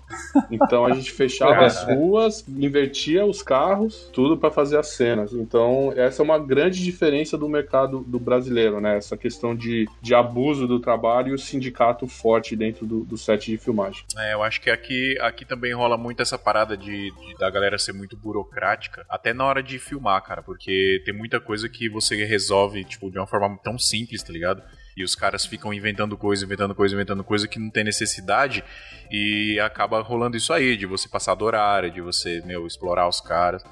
[0.50, 5.32] Então a gente fechava as ruas, invertia os carros, tudo para fazer as cenas.
[5.32, 8.96] Então essa é uma grande diferença do mercado do brasileiro, né?
[8.96, 13.50] Essa questão de, de abuso do trabalho e o sindicato forte dentro do, do set
[13.50, 14.04] de filmagem.
[14.18, 17.78] É, eu acho que aqui, aqui também rola muito essa parada de, de, da galera
[17.78, 22.24] ser muito burocrática, até na hora de filmar, cara, porque tem muita coisa que você
[22.24, 24.62] resolve, tipo, de uma forma tão simples, tá ligado?
[24.96, 28.64] E os caras ficam inventando coisa, inventando coisa, inventando coisa que não tem necessidade
[29.10, 33.20] e acaba rolando isso aí, de você passar do horário, de você, meu, explorar os
[33.20, 33.62] caras.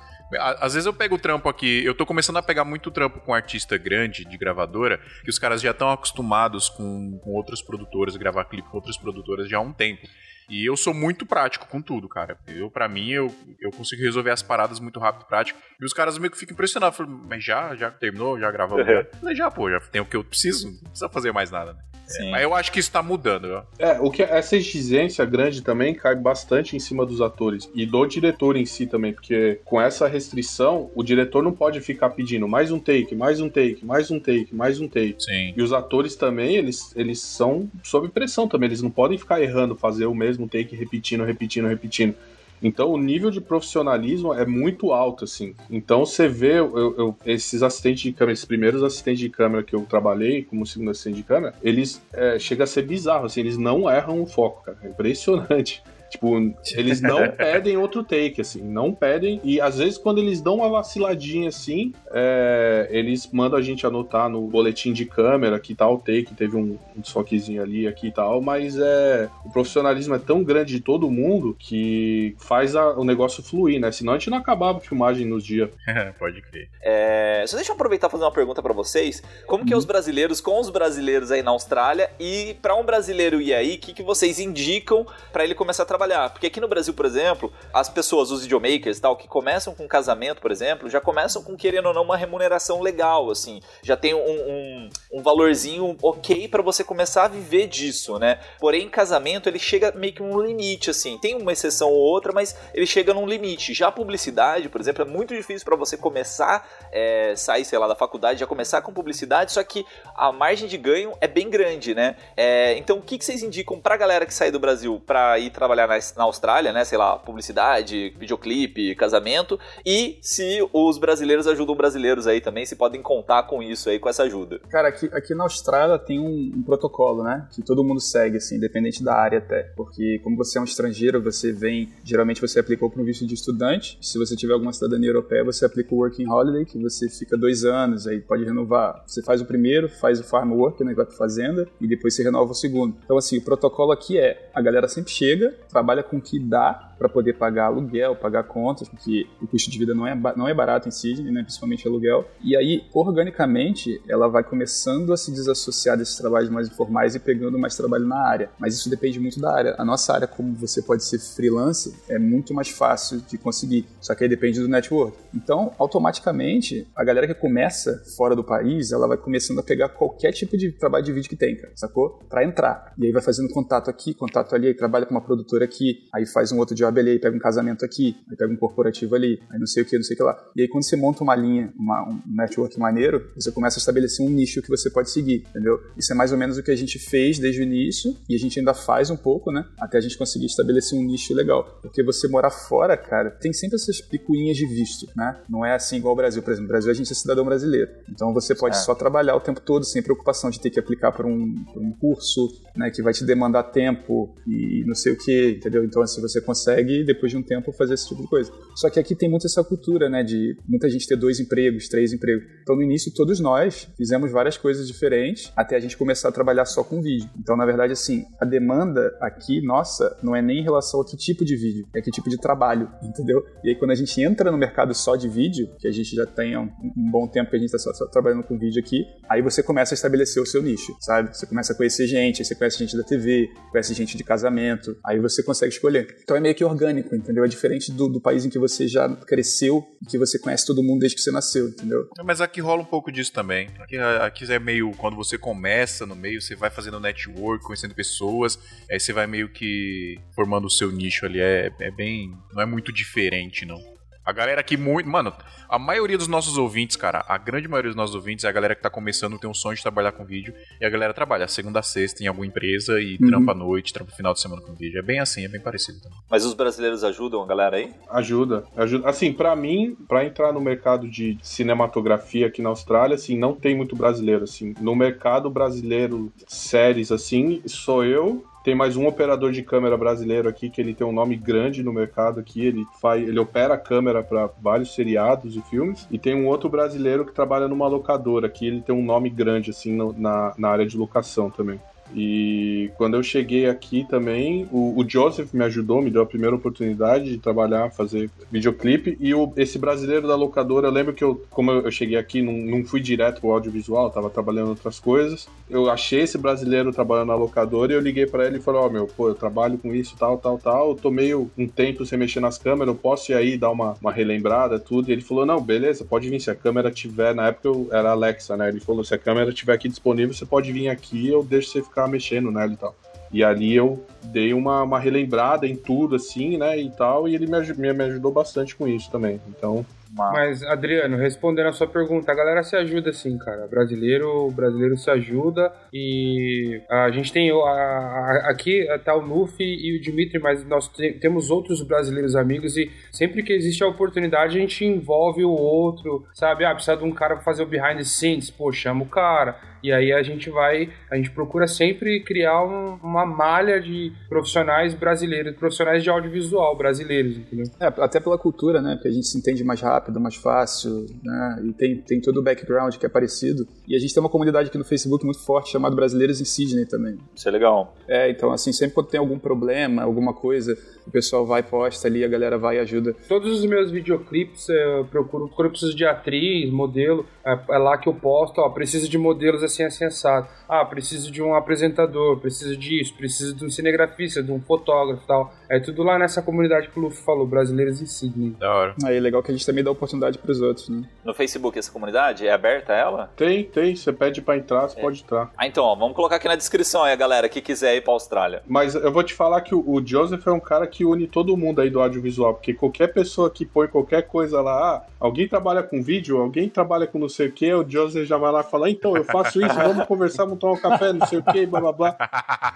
[0.61, 3.33] Às vezes eu pego o trampo aqui, eu tô começando a pegar muito trampo com
[3.33, 8.45] artista grande de gravadora, que os caras já estão acostumados com, com outras produtoras, gravar
[8.45, 10.07] clipe com outras produtoras já há um tempo.
[10.49, 12.39] E eu sou muito prático com tudo, cara.
[12.49, 15.61] Eu, para mim, eu, eu consigo resolver as paradas muito rápido e prático.
[15.81, 16.97] E os caras meio que ficam impressionados.
[16.97, 18.39] Falam, mas já, já terminou?
[18.39, 18.79] Já gravou?
[18.79, 19.05] Uhum.
[19.21, 20.69] Falei, já, pô, já tem o que eu preciso.
[20.69, 21.81] Não precisa fazer mais nada, né?
[22.09, 22.31] Sim.
[22.31, 23.63] Mas eu acho que isso tá mudando.
[23.79, 28.07] É, o que essa exigência grande também cai bastante em cima dos atores e do
[28.07, 32.73] diretor em si também, porque com essa restrição, o diretor não pode ficar pedindo mais
[32.73, 35.17] um take, mais um take, mais um take, mais um take.
[35.19, 35.53] Sim.
[35.55, 39.77] E os atores também, eles, eles são sob pressão também, eles não podem ficar errando,
[39.77, 42.15] fazer o mesmo take repetindo, repetindo, repetindo.
[42.63, 45.55] Então o nível de profissionalismo é muito alto, assim.
[45.71, 49.75] Então você vê eu, eu, esses assistentes de câmera, esses primeiros assistentes de câmera que
[49.75, 53.57] eu trabalhei como segundo assistente de câmera, eles é, chega a ser bizarro, assim, eles
[53.57, 54.79] não erram o foco, cara.
[54.83, 55.83] É impressionante.
[56.09, 59.41] Tipo, eles não pedem outro take, assim, não pedem.
[59.45, 64.29] E às vezes, quando eles dão uma vaciladinha assim, é, eles mandam a gente anotar
[64.29, 68.41] no boletim de câmera que tal take, teve um, um desfoquezinho ali, aqui e tal,
[68.41, 73.43] mas é, o profissionalismo é tão grande de todo mundo que faz a, o negócio
[73.43, 73.93] fluir, né?
[73.93, 75.71] Senão a gente não acabava a filmagem nos dias.
[76.19, 76.69] Pode crer.
[76.83, 79.23] É, só deixa eu aproveitar e fazer uma pergunta para vocês.
[79.47, 79.89] Como que é os uhum.
[79.89, 82.11] brasileiros com os brasileiros aí na Austrália?
[82.19, 85.87] E para um brasileiro ir aí, o que, que vocês indicam para ele começar a
[85.87, 85.98] trabalhar?
[85.99, 86.31] Trabalhar.
[86.31, 90.41] Porque aqui no Brasil, por exemplo, as pessoas, os videomakers tal, que começam com casamento,
[90.41, 93.61] por exemplo, já começam com, querendo ou não, uma remuneração legal, assim.
[93.83, 98.39] Já tem um, um, um valorzinho ok para você começar a viver disso, né?
[98.61, 101.19] Porém, casamento, ele chega meio que um limite, assim.
[101.19, 103.75] Tem uma exceção ou outra, mas ele chega num limite.
[103.75, 107.89] Já a publicidade, por exemplo, é muito difícil para você começar, é, sair, sei lá,
[107.89, 109.85] da faculdade, já começar com publicidade, só que
[110.15, 112.17] a margem de ganho é bem grande, né?
[112.37, 115.51] É, então, o que, que vocês indicam pra galera que sai do Brasil para ir
[115.51, 116.85] trabalhar na, na Austrália, né?
[116.85, 119.59] Sei lá, publicidade, videoclipe, casamento.
[119.85, 124.09] E se os brasileiros ajudam brasileiros aí também, se podem contar com isso aí, com
[124.09, 124.61] essa ajuda.
[124.71, 127.49] Cara, aqui, aqui na Austrália tem um, um protocolo, né?
[127.53, 129.63] Que todo mundo segue, assim, independente da área até.
[129.77, 131.89] Porque como você é um estrangeiro, você vem.
[132.05, 133.99] Geralmente você aplicou para um visto de estudante.
[134.01, 137.65] Se você tiver alguma cidadania europeia, você aplica o Working Holiday, que você fica dois
[137.65, 139.03] anos, aí pode renovar.
[139.07, 140.95] Você faz o primeiro, faz o farm work, né?
[140.95, 142.97] Vai pra fazenda, e depois você renova o segundo.
[143.05, 146.88] Então, assim, o protocolo aqui é: a galera sempre chega, trabalha com o que dá
[146.99, 150.55] para poder pagar aluguel, pagar contas, porque o custo de vida não é, não é
[150.55, 152.29] barato em Sydney, né, principalmente aluguel.
[152.43, 157.59] E aí, organicamente, ela vai começando a se desassociar desses trabalhos mais informais e pegando
[157.59, 158.51] mais trabalho na área.
[158.59, 159.75] Mas isso depende muito da área.
[159.79, 163.87] A nossa área, como você pode ser freelancer, é muito mais fácil de conseguir.
[164.01, 165.17] Só que aí depende do network.
[165.35, 170.33] Então, automaticamente, a galera que começa fora do país, ela vai começando a pegar qualquer
[170.33, 172.19] tipo de trabalho de vídeo que tem, cara, sacou?
[172.29, 172.93] Para entrar.
[172.99, 176.27] E aí vai fazendo contato aqui, contato ali, aí trabalha com uma produtora aqui, aí
[176.27, 179.41] faz um outro job ali, aí pega um casamento aqui, aí pega um corporativo ali,
[179.51, 180.51] aí não sei o que, não sei o que lá.
[180.57, 184.25] E aí quando você monta uma linha, uma, um network maneiro, você começa a estabelecer
[184.25, 185.81] um nicho que você pode seguir, entendeu?
[185.97, 188.39] Isso é mais ou menos o que a gente fez desde o início e a
[188.39, 189.67] gente ainda faz um pouco, né?
[189.79, 191.79] Até a gente conseguir estabelecer um nicho legal.
[191.83, 195.41] Porque você morar fora, cara, tem sempre essas picuinhas de visto, né?
[195.49, 196.43] Não é assim igual o Brasil.
[196.43, 197.91] Por exemplo, no Brasil a gente é cidadão brasileiro.
[198.09, 198.79] Então você pode é.
[198.79, 202.49] só trabalhar o tempo todo sem preocupação de ter que aplicar para um, um curso,
[202.77, 202.91] né?
[202.91, 205.85] Que vai te demandar tempo e não sei o que, entendeu?
[205.85, 208.53] Então assim, você consegue consegue, depois de um tempo, fazer esse tipo de coisa.
[208.75, 212.13] Só que aqui tem muito essa cultura, né, de muita gente ter dois empregos, três
[212.13, 212.45] empregos.
[212.63, 216.65] Então, no início, todos nós fizemos várias coisas diferentes até a gente começar a trabalhar
[216.65, 217.29] só com vídeo.
[217.39, 221.17] Então, na verdade, assim, a demanda aqui, nossa, não é nem em relação a que
[221.17, 223.45] tipo de vídeo, é que tipo de trabalho, entendeu?
[223.65, 226.27] E aí, quando a gente entra no mercado só de vídeo, que a gente já
[226.27, 229.05] tem um, um bom tempo que a gente está só, só trabalhando com vídeo aqui,
[229.29, 231.35] aí você começa a estabelecer o seu nicho, sabe?
[231.35, 234.97] Você começa a conhecer gente, aí você conhece gente da TV, conhece gente de casamento,
[235.05, 236.17] aí você consegue escolher.
[236.23, 237.45] Então é meio que orgânico, entendeu?
[237.45, 240.83] É diferente do, do país em que você já cresceu e que você conhece todo
[240.83, 242.09] mundo desde que você nasceu, entendeu?
[242.25, 243.69] Mas aqui rola um pouco disso também.
[243.79, 248.59] Aqui, aqui é meio, quando você começa no meio, você vai fazendo network, conhecendo pessoas,
[248.91, 251.41] aí você vai meio que formando o seu nicho ali.
[251.41, 252.33] É, é bem.
[252.53, 253.98] Não é muito diferente, não.
[254.29, 255.09] A galera aqui muito.
[255.09, 255.33] Mano,
[255.71, 258.75] a maioria dos nossos ouvintes, cara, a grande maioria dos nossos ouvintes é a galera
[258.75, 260.53] que tá começando, tem um sonho de trabalhar com vídeo.
[260.79, 263.27] E a galera trabalha segunda a sexta em alguma empresa e Uhum.
[263.27, 264.99] trampa à noite, trampa final de semana com vídeo.
[264.99, 266.19] É bem assim, é bem parecido também.
[266.31, 267.91] Mas os brasileiros ajudam a galera aí?
[268.11, 269.09] Ajuda, ajuda.
[269.09, 273.75] Assim, pra mim, pra entrar no mercado de cinematografia aqui na Austrália, assim, não tem
[273.75, 274.75] muito brasileiro, assim.
[274.79, 278.45] No mercado brasileiro, séries, assim, sou eu.
[278.65, 281.93] Tem mais um operador de câmera brasileiro aqui que ele tem um nome grande no
[281.93, 282.67] mercado aqui.
[282.67, 286.07] Ele faz, ele opera a câmera para vários seriados e filmes.
[286.11, 289.71] E tem um outro brasileiro que trabalha numa locadora que ele tem um nome grande
[289.71, 291.81] assim no- na, na área de locação também.
[292.15, 296.57] E quando eu cheguei aqui também, o, o Joseph me ajudou, me deu a primeira
[296.57, 299.17] oportunidade de trabalhar, fazer videoclipe.
[299.21, 302.53] E o, esse brasileiro da locadora, eu lembro que eu, como eu, cheguei aqui, não,
[302.53, 305.49] não fui direto pro audiovisual, tava trabalhando outras coisas.
[305.69, 308.89] Eu achei esse brasileiro trabalhando na locadora e eu liguei pra ele e falei: Ó,
[308.89, 310.91] meu, pô, eu trabalho com isso, tal, tal, tal.
[310.91, 313.97] Eu tô meio um tempo sem mexer nas câmeras, eu posso ir aí dar uma,
[314.01, 315.11] uma relembrada, tudo.
[315.11, 316.39] E ele falou: Não, beleza, pode vir.
[316.41, 318.69] Se a câmera tiver, na época eu era Alexa, né?
[318.69, 321.83] Ele falou: Se a câmera tiver aqui disponível, você pode vir aqui, eu deixo você
[321.83, 322.95] ficar mexendo nela e tal.
[323.33, 327.47] E ali eu dei uma, uma relembrada em tudo, assim, né, e tal, e ele
[327.47, 329.41] me, me, me ajudou bastante com isso também.
[329.49, 329.85] Então.
[330.11, 333.67] Mas, Adriano, respondendo a sua pergunta, a galera se ajuda sim, cara.
[333.69, 339.99] Brasileiro, brasileiro se ajuda e a gente tem a- a- aqui tá o Luffy e
[339.99, 344.57] o Dimitri, mas nós te- temos outros brasileiros amigos e sempre que existe a oportunidade
[344.57, 346.65] a gente envolve o outro, sabe?
[346.65, 349.57] Ah, precisa de um cara pra fazer o behind the scenes, pô, chama o cara.
[349.83, 354.95] E aí a gente vai, a gente procura sempre criar um- uma malha de profissionais
[354.95, 357.67] brasileiros, profissionais de audiovisual brasileiros, entendeu?
[357.81, 358.95] É, até pela cultura, né?
[358.95, 361.63] Porque a gente se entende mais rápido, mais fácil, né?
[361.65, 363.67] E tem, tem todo o background que é parecido.
[363.87, 366.87] E a gente tem uma comunidade aqui no Facebook muito forte chamada Brasileiros em Sydney
[366.87, 367.19] também.
[367.35, 367.97] Isso é legal.
[368.09, 370.77] É, então assim, sempre quando tem algum problema, alguma coisa,
[371.07, 373.15] o pessoal vai, posta ali, a galera vai e ajuda.
[373.29, 377.97] Todos os meus videoclipes eu procuro, quando eu preciso de atriz, modelo, é, é lá
[377.99, 380.49] que eu posto, ó, preciso de modelos assim, assim, assado.
[380.69, 385.27] Ah, preciso de um apresentador, preciso disso, preciso de um cinegrafista, de um fotógrafo e
[385.27, 385.53] tal.
[385.69, 388.57] É tudo lá nessa comunidade que o Luffy falou, brasileiros em Sydney.
[388.59, 388.95] Da hora.
[389.05, 391.05] Aí é legal que a gente também dá oportunidade pros outros, né?
[391.25, 393.31] No Facebook, essa comunidade é aberta ela?
[393.37, 395.51] tem, tem, você pede pra entrar, você pode entrar.
[395.57, 398.63] Ah, então, ó, vamos colocar aqui na descrição aí, galera que quiser ir pra Austrália.
[398.67, 401.81] Mas eu vou te falar que o, Joseph é um cara que une todo mundo
[401.81, 406.03] aí do audiovisual, porque qualquer pessoa que põe qualquer coisa lá, ah, alguém trabalha com
[406.03, 408.91] vídeo, alguém trabalha com não sei o que, o Joseph já vai lá e fala,
[408.91, 411.81] então, eu faço isso, vamos conversar, vamos tomar um café, não sei o que, blá
[411.81, 412.17] blá blá.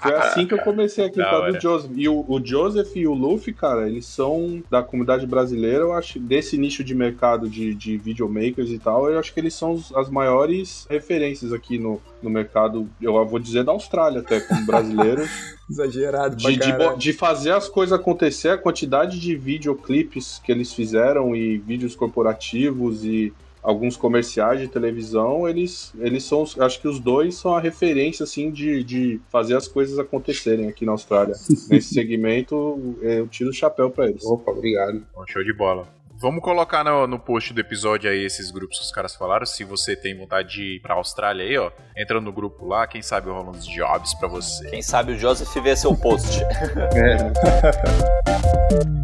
[0.00, 1.52] Foi assim que eu comecei aqui por hora.
[1.52, 1.90] do Joseph.
[1.94, 6.18] E o, o Joseph e o Luffy, cara, eles são da comunidade brasileira, eu acho,
[6.18, 9.94] desse nicho de mercado de, de videomakers e tal, eu acho que eles são os-
[9.94, 15.22] as maiores referências aqui no, no mercado, eu vou dizer da Austrália até, como brasileiro.
[15.70, 21.34] Exagerado De, de, de fazer as coisas acontecer, a quantidade de videoclipes que eles fizeram
[21.34, 23.32] e vídeos corporativos e
[23.62, 28.50] alguns comerciais de televisão, eles, eles são, acho que os dois são a referência, assim,
[28.50, 31.34] de, de fazer as coisas acontecerem aqui na Austrália.
[31.70, 34.24] Nesse segmento, eu tiro o chapéu pra eles.
[34.24, 35.06] Opa, obrigado.
[35.14, 35.86] Bom, show de bola.
[36.22, 39.44] Vamos colocar no, no post do episódio aí esses grupos que os caras falaram.
[39.44, 43.02] Se você tem vontade de ir pra Austrália aí, ó, entra no grupo lá, quem
[43.02, 44.70] sabe rola uns jobs pra você.
[44.70, 46.40] Quem sabe o Joseph vê seu post.
[46.94, 47.32] É.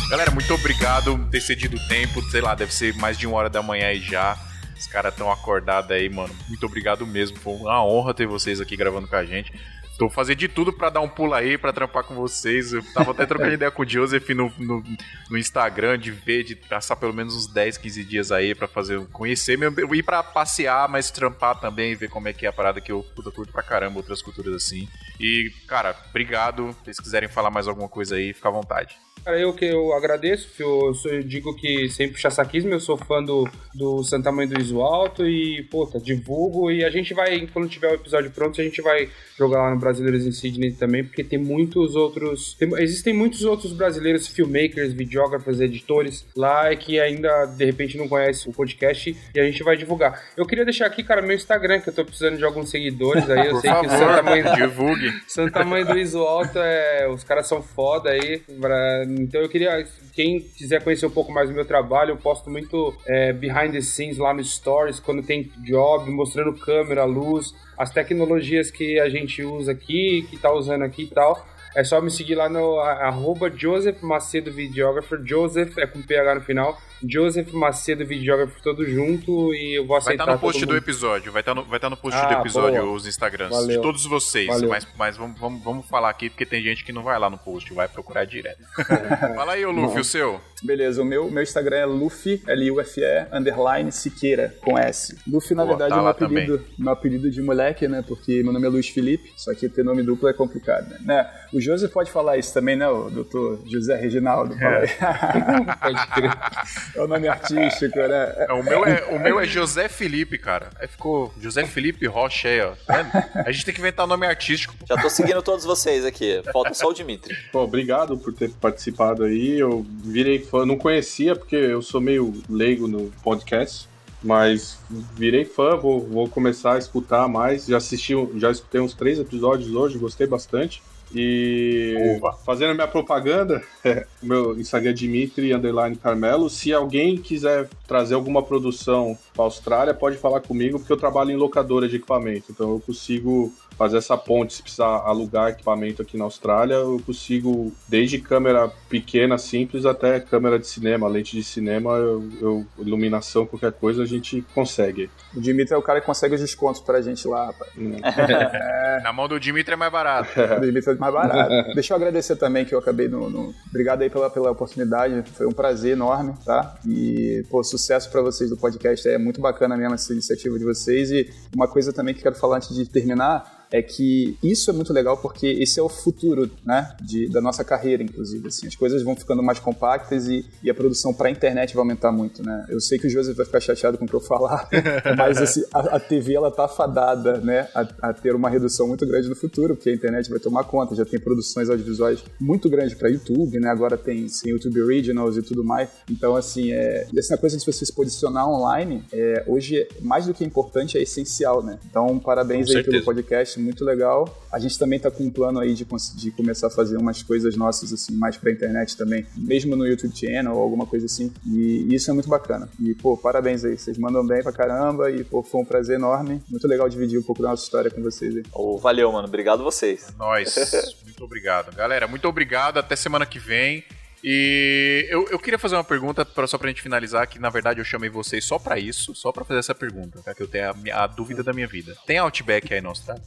[0.09, 2.21] Galera, muito obrigado por ter cedido o tempo.
[2.23, 4.37] Sei lá, deve ser mais de uma hora da manhã aí já.
[4.77, 6.35] Os caras estão acordados aí, mano.
[6.47, 7.37] Muito obrigado mesmo.
[7.37, 9.53] Foi uma honra ter vocês aqui gravando com a gente.
[10.01, 12.73] Tô fazendo de tudo pra dar um pulo aí, pra trampar com vocês.
[12.73, 14.83] Eu tava até trocando ideia com o Joseph no, no,
[15.29, 18.99] no Instagram, de ver, de passar pelo menos uns 10, 15 dias aí pra fazer,
[19.09, 22.53] conhecer mesmo, eu ir pra passear, mas trampar também, ver como é que é a
[22.53, 24.89] parada que eu puta, curto pra caramba, outras culturas assim.
[25.19, 26.71] E, cara, obrigado.
[26.79, 28.97] Se vocês quiserem falar mais alguma coisa aí, fica à vontade.
[29.23, 33.23] Cara, eu que eu agradeço, eu, eu digo que sempre puxa saquismo, eu sou fã
[33.23, 37.69] do, do Santa Mãe do Iso Alto e, puta, divulgo e a gente vai, quando
[37.69, 41.23] tiver o episódio pronto, a gente vai jogar lá no Brasileiros em Sydney também, porque
[41.23, 47.65] tem muitos outros, tem, existem muitos outros brasileiros, filmmakers, videógrafos, editores lá que ainda, de
[47.65, 50.19] repente, não conhecem o podcast e a gente vai divulgar.
[50.35, 53.47] Eu queria deixar aqui, cara, meu Instagram, que eu tô precisando de alguns seguidores aí,
[53.47, 54.41] eu sei favor, que o Santa Mãe...
[54.55, 55.13] divulgue.
[55.27, 57.07] Santa Mãe do Iso Alto é.
[57.07, 58.39] Os caras são foda aí.
[58.59, 59.85] pra- Então eu queria.
[60.13, 63.81] Quem quiser conhecer um pouco mais do meu trabalho, eu posto muito é, behind the
[63.81, 69.41] scenes lá no Stories, quando tem job, mostrando câmera, luz, as tecnologias que a gente
[69.43, 71.45] usa aqui, que tá usando aqui e tal.
[71.75, 75.19] É só me seguir lá no arroba Joseph Macedo Videographer.
[75.23, 76.77] Joseph é com PH no final.
[77.07, 80.75] Joseph Macedo Videographer todo junto e eu vou Vai aceitar estar no todo post do
[80.75, 82.93] episódio, vai estar no, vai estar no post Ah, do episódio boa.
[82.95, 83.77] os Instagrams Valeu.
[83.77, 84.47] de todos vocês.
[84.47, 84.69] Valeu.
[84.69, 87.37] Mas, mas vamos, vamos, vamos falar aqui porque tem gente que não vai lá no
[87.37, 88.61] post, vai procurar direto.
[89.35, 90.39] Fala aí, ô Luffy, o seu.
[90.63, 95.17] Beleza, o meu, meu Instagram é Luffy, L-U-F-E, underline Siqueira, com S.
[95.27, 98.03] Luffy, na Boa, verdade, tá é meu lá apelido, meu apelido de moleque, né?
[98.07, 100.99] Porque meu nome é Luiz Felipe, só que ter nome duplo é complicado, né?
[101.03, 101.29] né?
[101.51, 102.87] O José pode falar isso também, né?
[102.87, 104.53] O doutor José Reginaldo.
[104.53, 104.87] Aí.
[105.81, 106.31] Pode crer.
[106.95, 108.33] é o nome artístico, né?
[108.37, 110.69] É- o, meu é, o meu é José Felipe, cara.
[110.79, 112.73] Aí ficou José Felipe Rocha aí, ó.
[112.87, 113.09] Vendo?
[113.45, 114.73] A gente tem que inventar nome artístico.
[114.87, 116.41] Já tô seguindo todos vocês aqui.
[116.51, 117.35] Falta só o Dimitri.
[117.51, 119.59] Pô, obrigado por ter participado aí.
[119.59, 123.87] Eu virei fã, não conhecia porque eu sou meio leigo no podcast,
[124.23, 124.77] mas
[125.15, 127.65] virei fã, vou, vou começar a escutar mais.
[127.65, 130.81] Já assisti, já escutei uns três episódios hoje, gostei bastante.
[131.13, 132.33] E Opa.
[132.45, 133.61] fazendo minha propaganda,
[134.21, 136.49] o meu Instagram é Dimitri underline Carmelo.
[136.49, 141.35] Se alguém quiser trazer alguma produção para Austrália, pode falar comigo, porque eu trabalho em
[141.35, 142.51] locadora de equipamento.
[142.51, 146.75] Então eu consigo fazer essa ponte se precisar alugar equipamento aqui na Austrália.
[146.75, 152.65] Eu consigo, desde câmera pequena, simples, até câmera de cinema, lente de cinema, eu, eu-
[152.77, 155.09] iluminação, qualquer coisa, a gente consegue.
[155.35, 157.71] O Dimitri é o cara que consegue os descontos pra gente lá, rapaz.
[159.03, 160.29] Na mão do Dimitri é mais barato.
[160.57, 161.51] O Dimitri é mais barato.
[161.73, 163.29] Deixa eu agradecer também que eu acabei no.
[163.29, 165.23] no- Obrigado aí pela, pela oportunidade.
[165.31, 166.75] Foi um prazer enorme, tá?
[166.87, 169.07] E, pô, sucesso pra vocês do podcast.
[169.07, 171.09] É muito bacana mesmo essa iniciativa de vocês.
[171.09, 174.91] E uma coisa também que quero falar antes de terminar é que isso é muito
[174.91, 179.01] legal porque esse é o futuro, né, de, da nossa carreira, inclusive, assim, as coisas
[179.01, 182.65] vão ficando mais compactas e, e a produção para a internet vai aumentar muito, né,
[182.69, 184.67] eu sei que o Joseph vai ficar chateado com o que eu falar,
[185.17, 189.07] mas assim, a, a TV, ela tá fadada, né, a, a ter uma redução muito
[189.07, 192.93] grande no futuro, porque a internet vai tomar conta, já tem produções audiovisuais muito grandes
[192.93, 197.37] para YouTube, né, agora tem, tem YouTube Originals e tudo mais, então, assim, é, essa
[197.37, 201.79] coisa de você se posicionar online, é, hoje, mais do que importante, é essencial, né,
[201.89, 203.05] então, parabéns Com aí pelo certeza.
[203.05, 204.41] podcast, muito legal.
[204.51, 205.85] A gente também tá com um plano aí de,
[206.15, 210.15] de começar a fazer umas coisas nossas, assim, mais pra internet também, mesmo no YouTube
[210.15, 211.31] Channel ou alguma coisa assim.
[211.45, 212.69] E isso é muito bacana.
[212.79, 213.77] E, pô, parabéns aí.
[213.77, 216.41] Vocês mandam bem pra caramba e, pô, foi um prazer enorme.
[216.49, 218.43] Muito legal dividir um pouco da nossa história com vocês aí.
[218.53, 219.27] Ô, valeu, mano.
[219.27, 220.07] Obrigado vocês.
[220.17, 220.55] Nós.
[221.03, 221.75] Muito obrigado.
[221.75, 222.77] Galera, muito obrigado.
[222.77, 223.83] Até semana que vem.
[224.23, 227.79] E eu, eu queria fazer uma pergunta pra, só pra gente finalizar, que na verdade
[227.79, 230.33] eu chamei vocês só pra isso, só pra fazer essa pergunta, tá?
[230.33, 231.95] Que eu tenho a, a dúvida da minha vida.
[232.05, 233.23] Tem Outback aí na Austrália?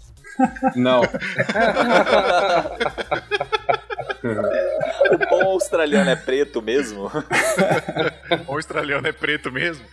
[0.74, 1.02] Não,
[5.12, 7.10] O pão australiano é preto mesmo?
[8.46, 9.84] O australiano é preto mesmo?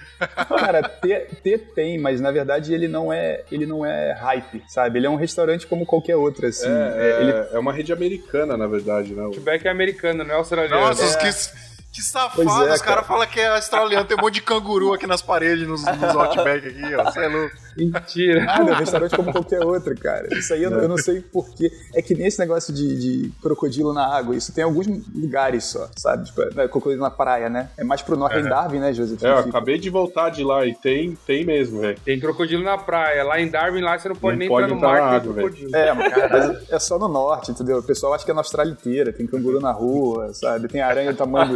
[0.47, 4.99] Cara, ter tem, mas na verdade ele não é ele não é hype, sabe?
[4.99, 6.67] Ele é um restaurante como qualquer outro, assim.
[6.67, 9.23] é, É, ele é uma rede americana, na verdade, né?
[9.23, 10.79] Outback é americano, não é australiano.
[10.81, 11.17] Nossa, É.
[11.17, 12.67] que, que safado.
[12.67, 14.05] É, Os caras falam que é australiano.
[14.05, 17.03] Tem um monte de canguru aqui nas paredes, nos, nos Outback aqui, ó.
[17.03, 17.55] Você é louco.
[17.77, 18.43] Mentira.
[18.43, 20.27] É um restaurante como qualquer outro, cara.
[20.37, 21.71] Isso aí eu, eu não sei porquê.
[21.95, 26.25] É que nesse negócio de, de crocodilo na água, isso tem alguns lugares só, sabe?
[26.25, 27.69] Tipo, né, crocodilo na praia, né?
[27.77, 29.23] É mais pro norte em Darwin, né, Joseph?
[29.23, 31.97] É, eu acabei de voltar de lá e tem, tem mesmo, velho.
[32.03, 33.23] Tem crocodilo na praia.
[33.23, 35.33] Lá em Darwin, lá você não pode Não nem pode entrar no mar água, tem
[35.33, 35.75] crocodilo.
[35.75, 37.77] É, mas é só no norte, entendeu?
[37.77, 40.67] O pessoal acha que é na Austrália inteira, tem canguru na rua, sabe?
[40.67, 41.55] Tem aranha do tamanho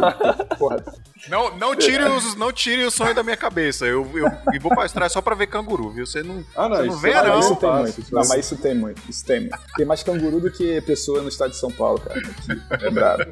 [1.28, 3.84] Não, não, tire os, não tire o sonho da minha cabeça.
[3.86, 6.06] Eu, eu, eu vou pra Austrália só pra ver canguru, viu?
[6.06, 7.40] Você não, Ah, não, você não isso vê, é- não.
[7.40, 8.00] isso tem muito.
[8.00, 9.02] isso Não, é- mas isso tem muito.
[9.10, 9.58] Isso tem muito.
[9.76, 12.18] Tem mais canguru do que pessoa no estado de São Paulo, cara.
[12.20, 12.84] Aqui.
[12.86, 13.24] É brabo.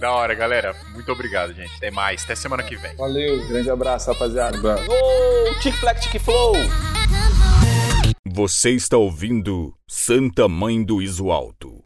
[0.00, 0.74] Da hora, galera.
[0.92, 1.74] Muito obrigado, gente.
[1.76, 2.24] Até mais.
[2.24, 2.96] Até semana que vem.
[2.96, 3.46] Valeu.
[3.48, 4.58] Grande abraço, rapaziada.
[4.58, 6.54] Ô, Tic Flex Tic Flow!
[8.30, 11.82] Você está ouvindo Santa Mãe do Iso Alto.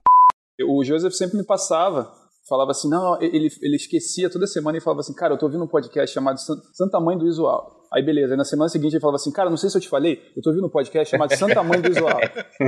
[0.64, 2.12] O Joseph sempre me passava,
[2.48, 5.64] falava assim, não, ele, ele esquecia toda semana e falava assim, cara, eu tô ouvindo
[5.64, 7.80] um podcast chamado San- Santa Mãe do Visual.
[7.92, 9.88] Aí beleza, aí na semana seguinte ele falava assim, cara, não sei se eu te
[9.88, 12.18] falei, eu tô ouvindo um podcast chamado Santa Mãe do Visual.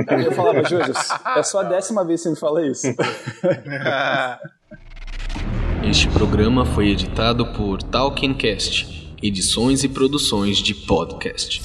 [0.07, 0.97] Aí eu falava, Joseph,
[1.35, 2.87] é só a décima vez que você me fala isso.
[5.87, 11.61] Este programa foi editado por Talkincast, edições e produções de podcast.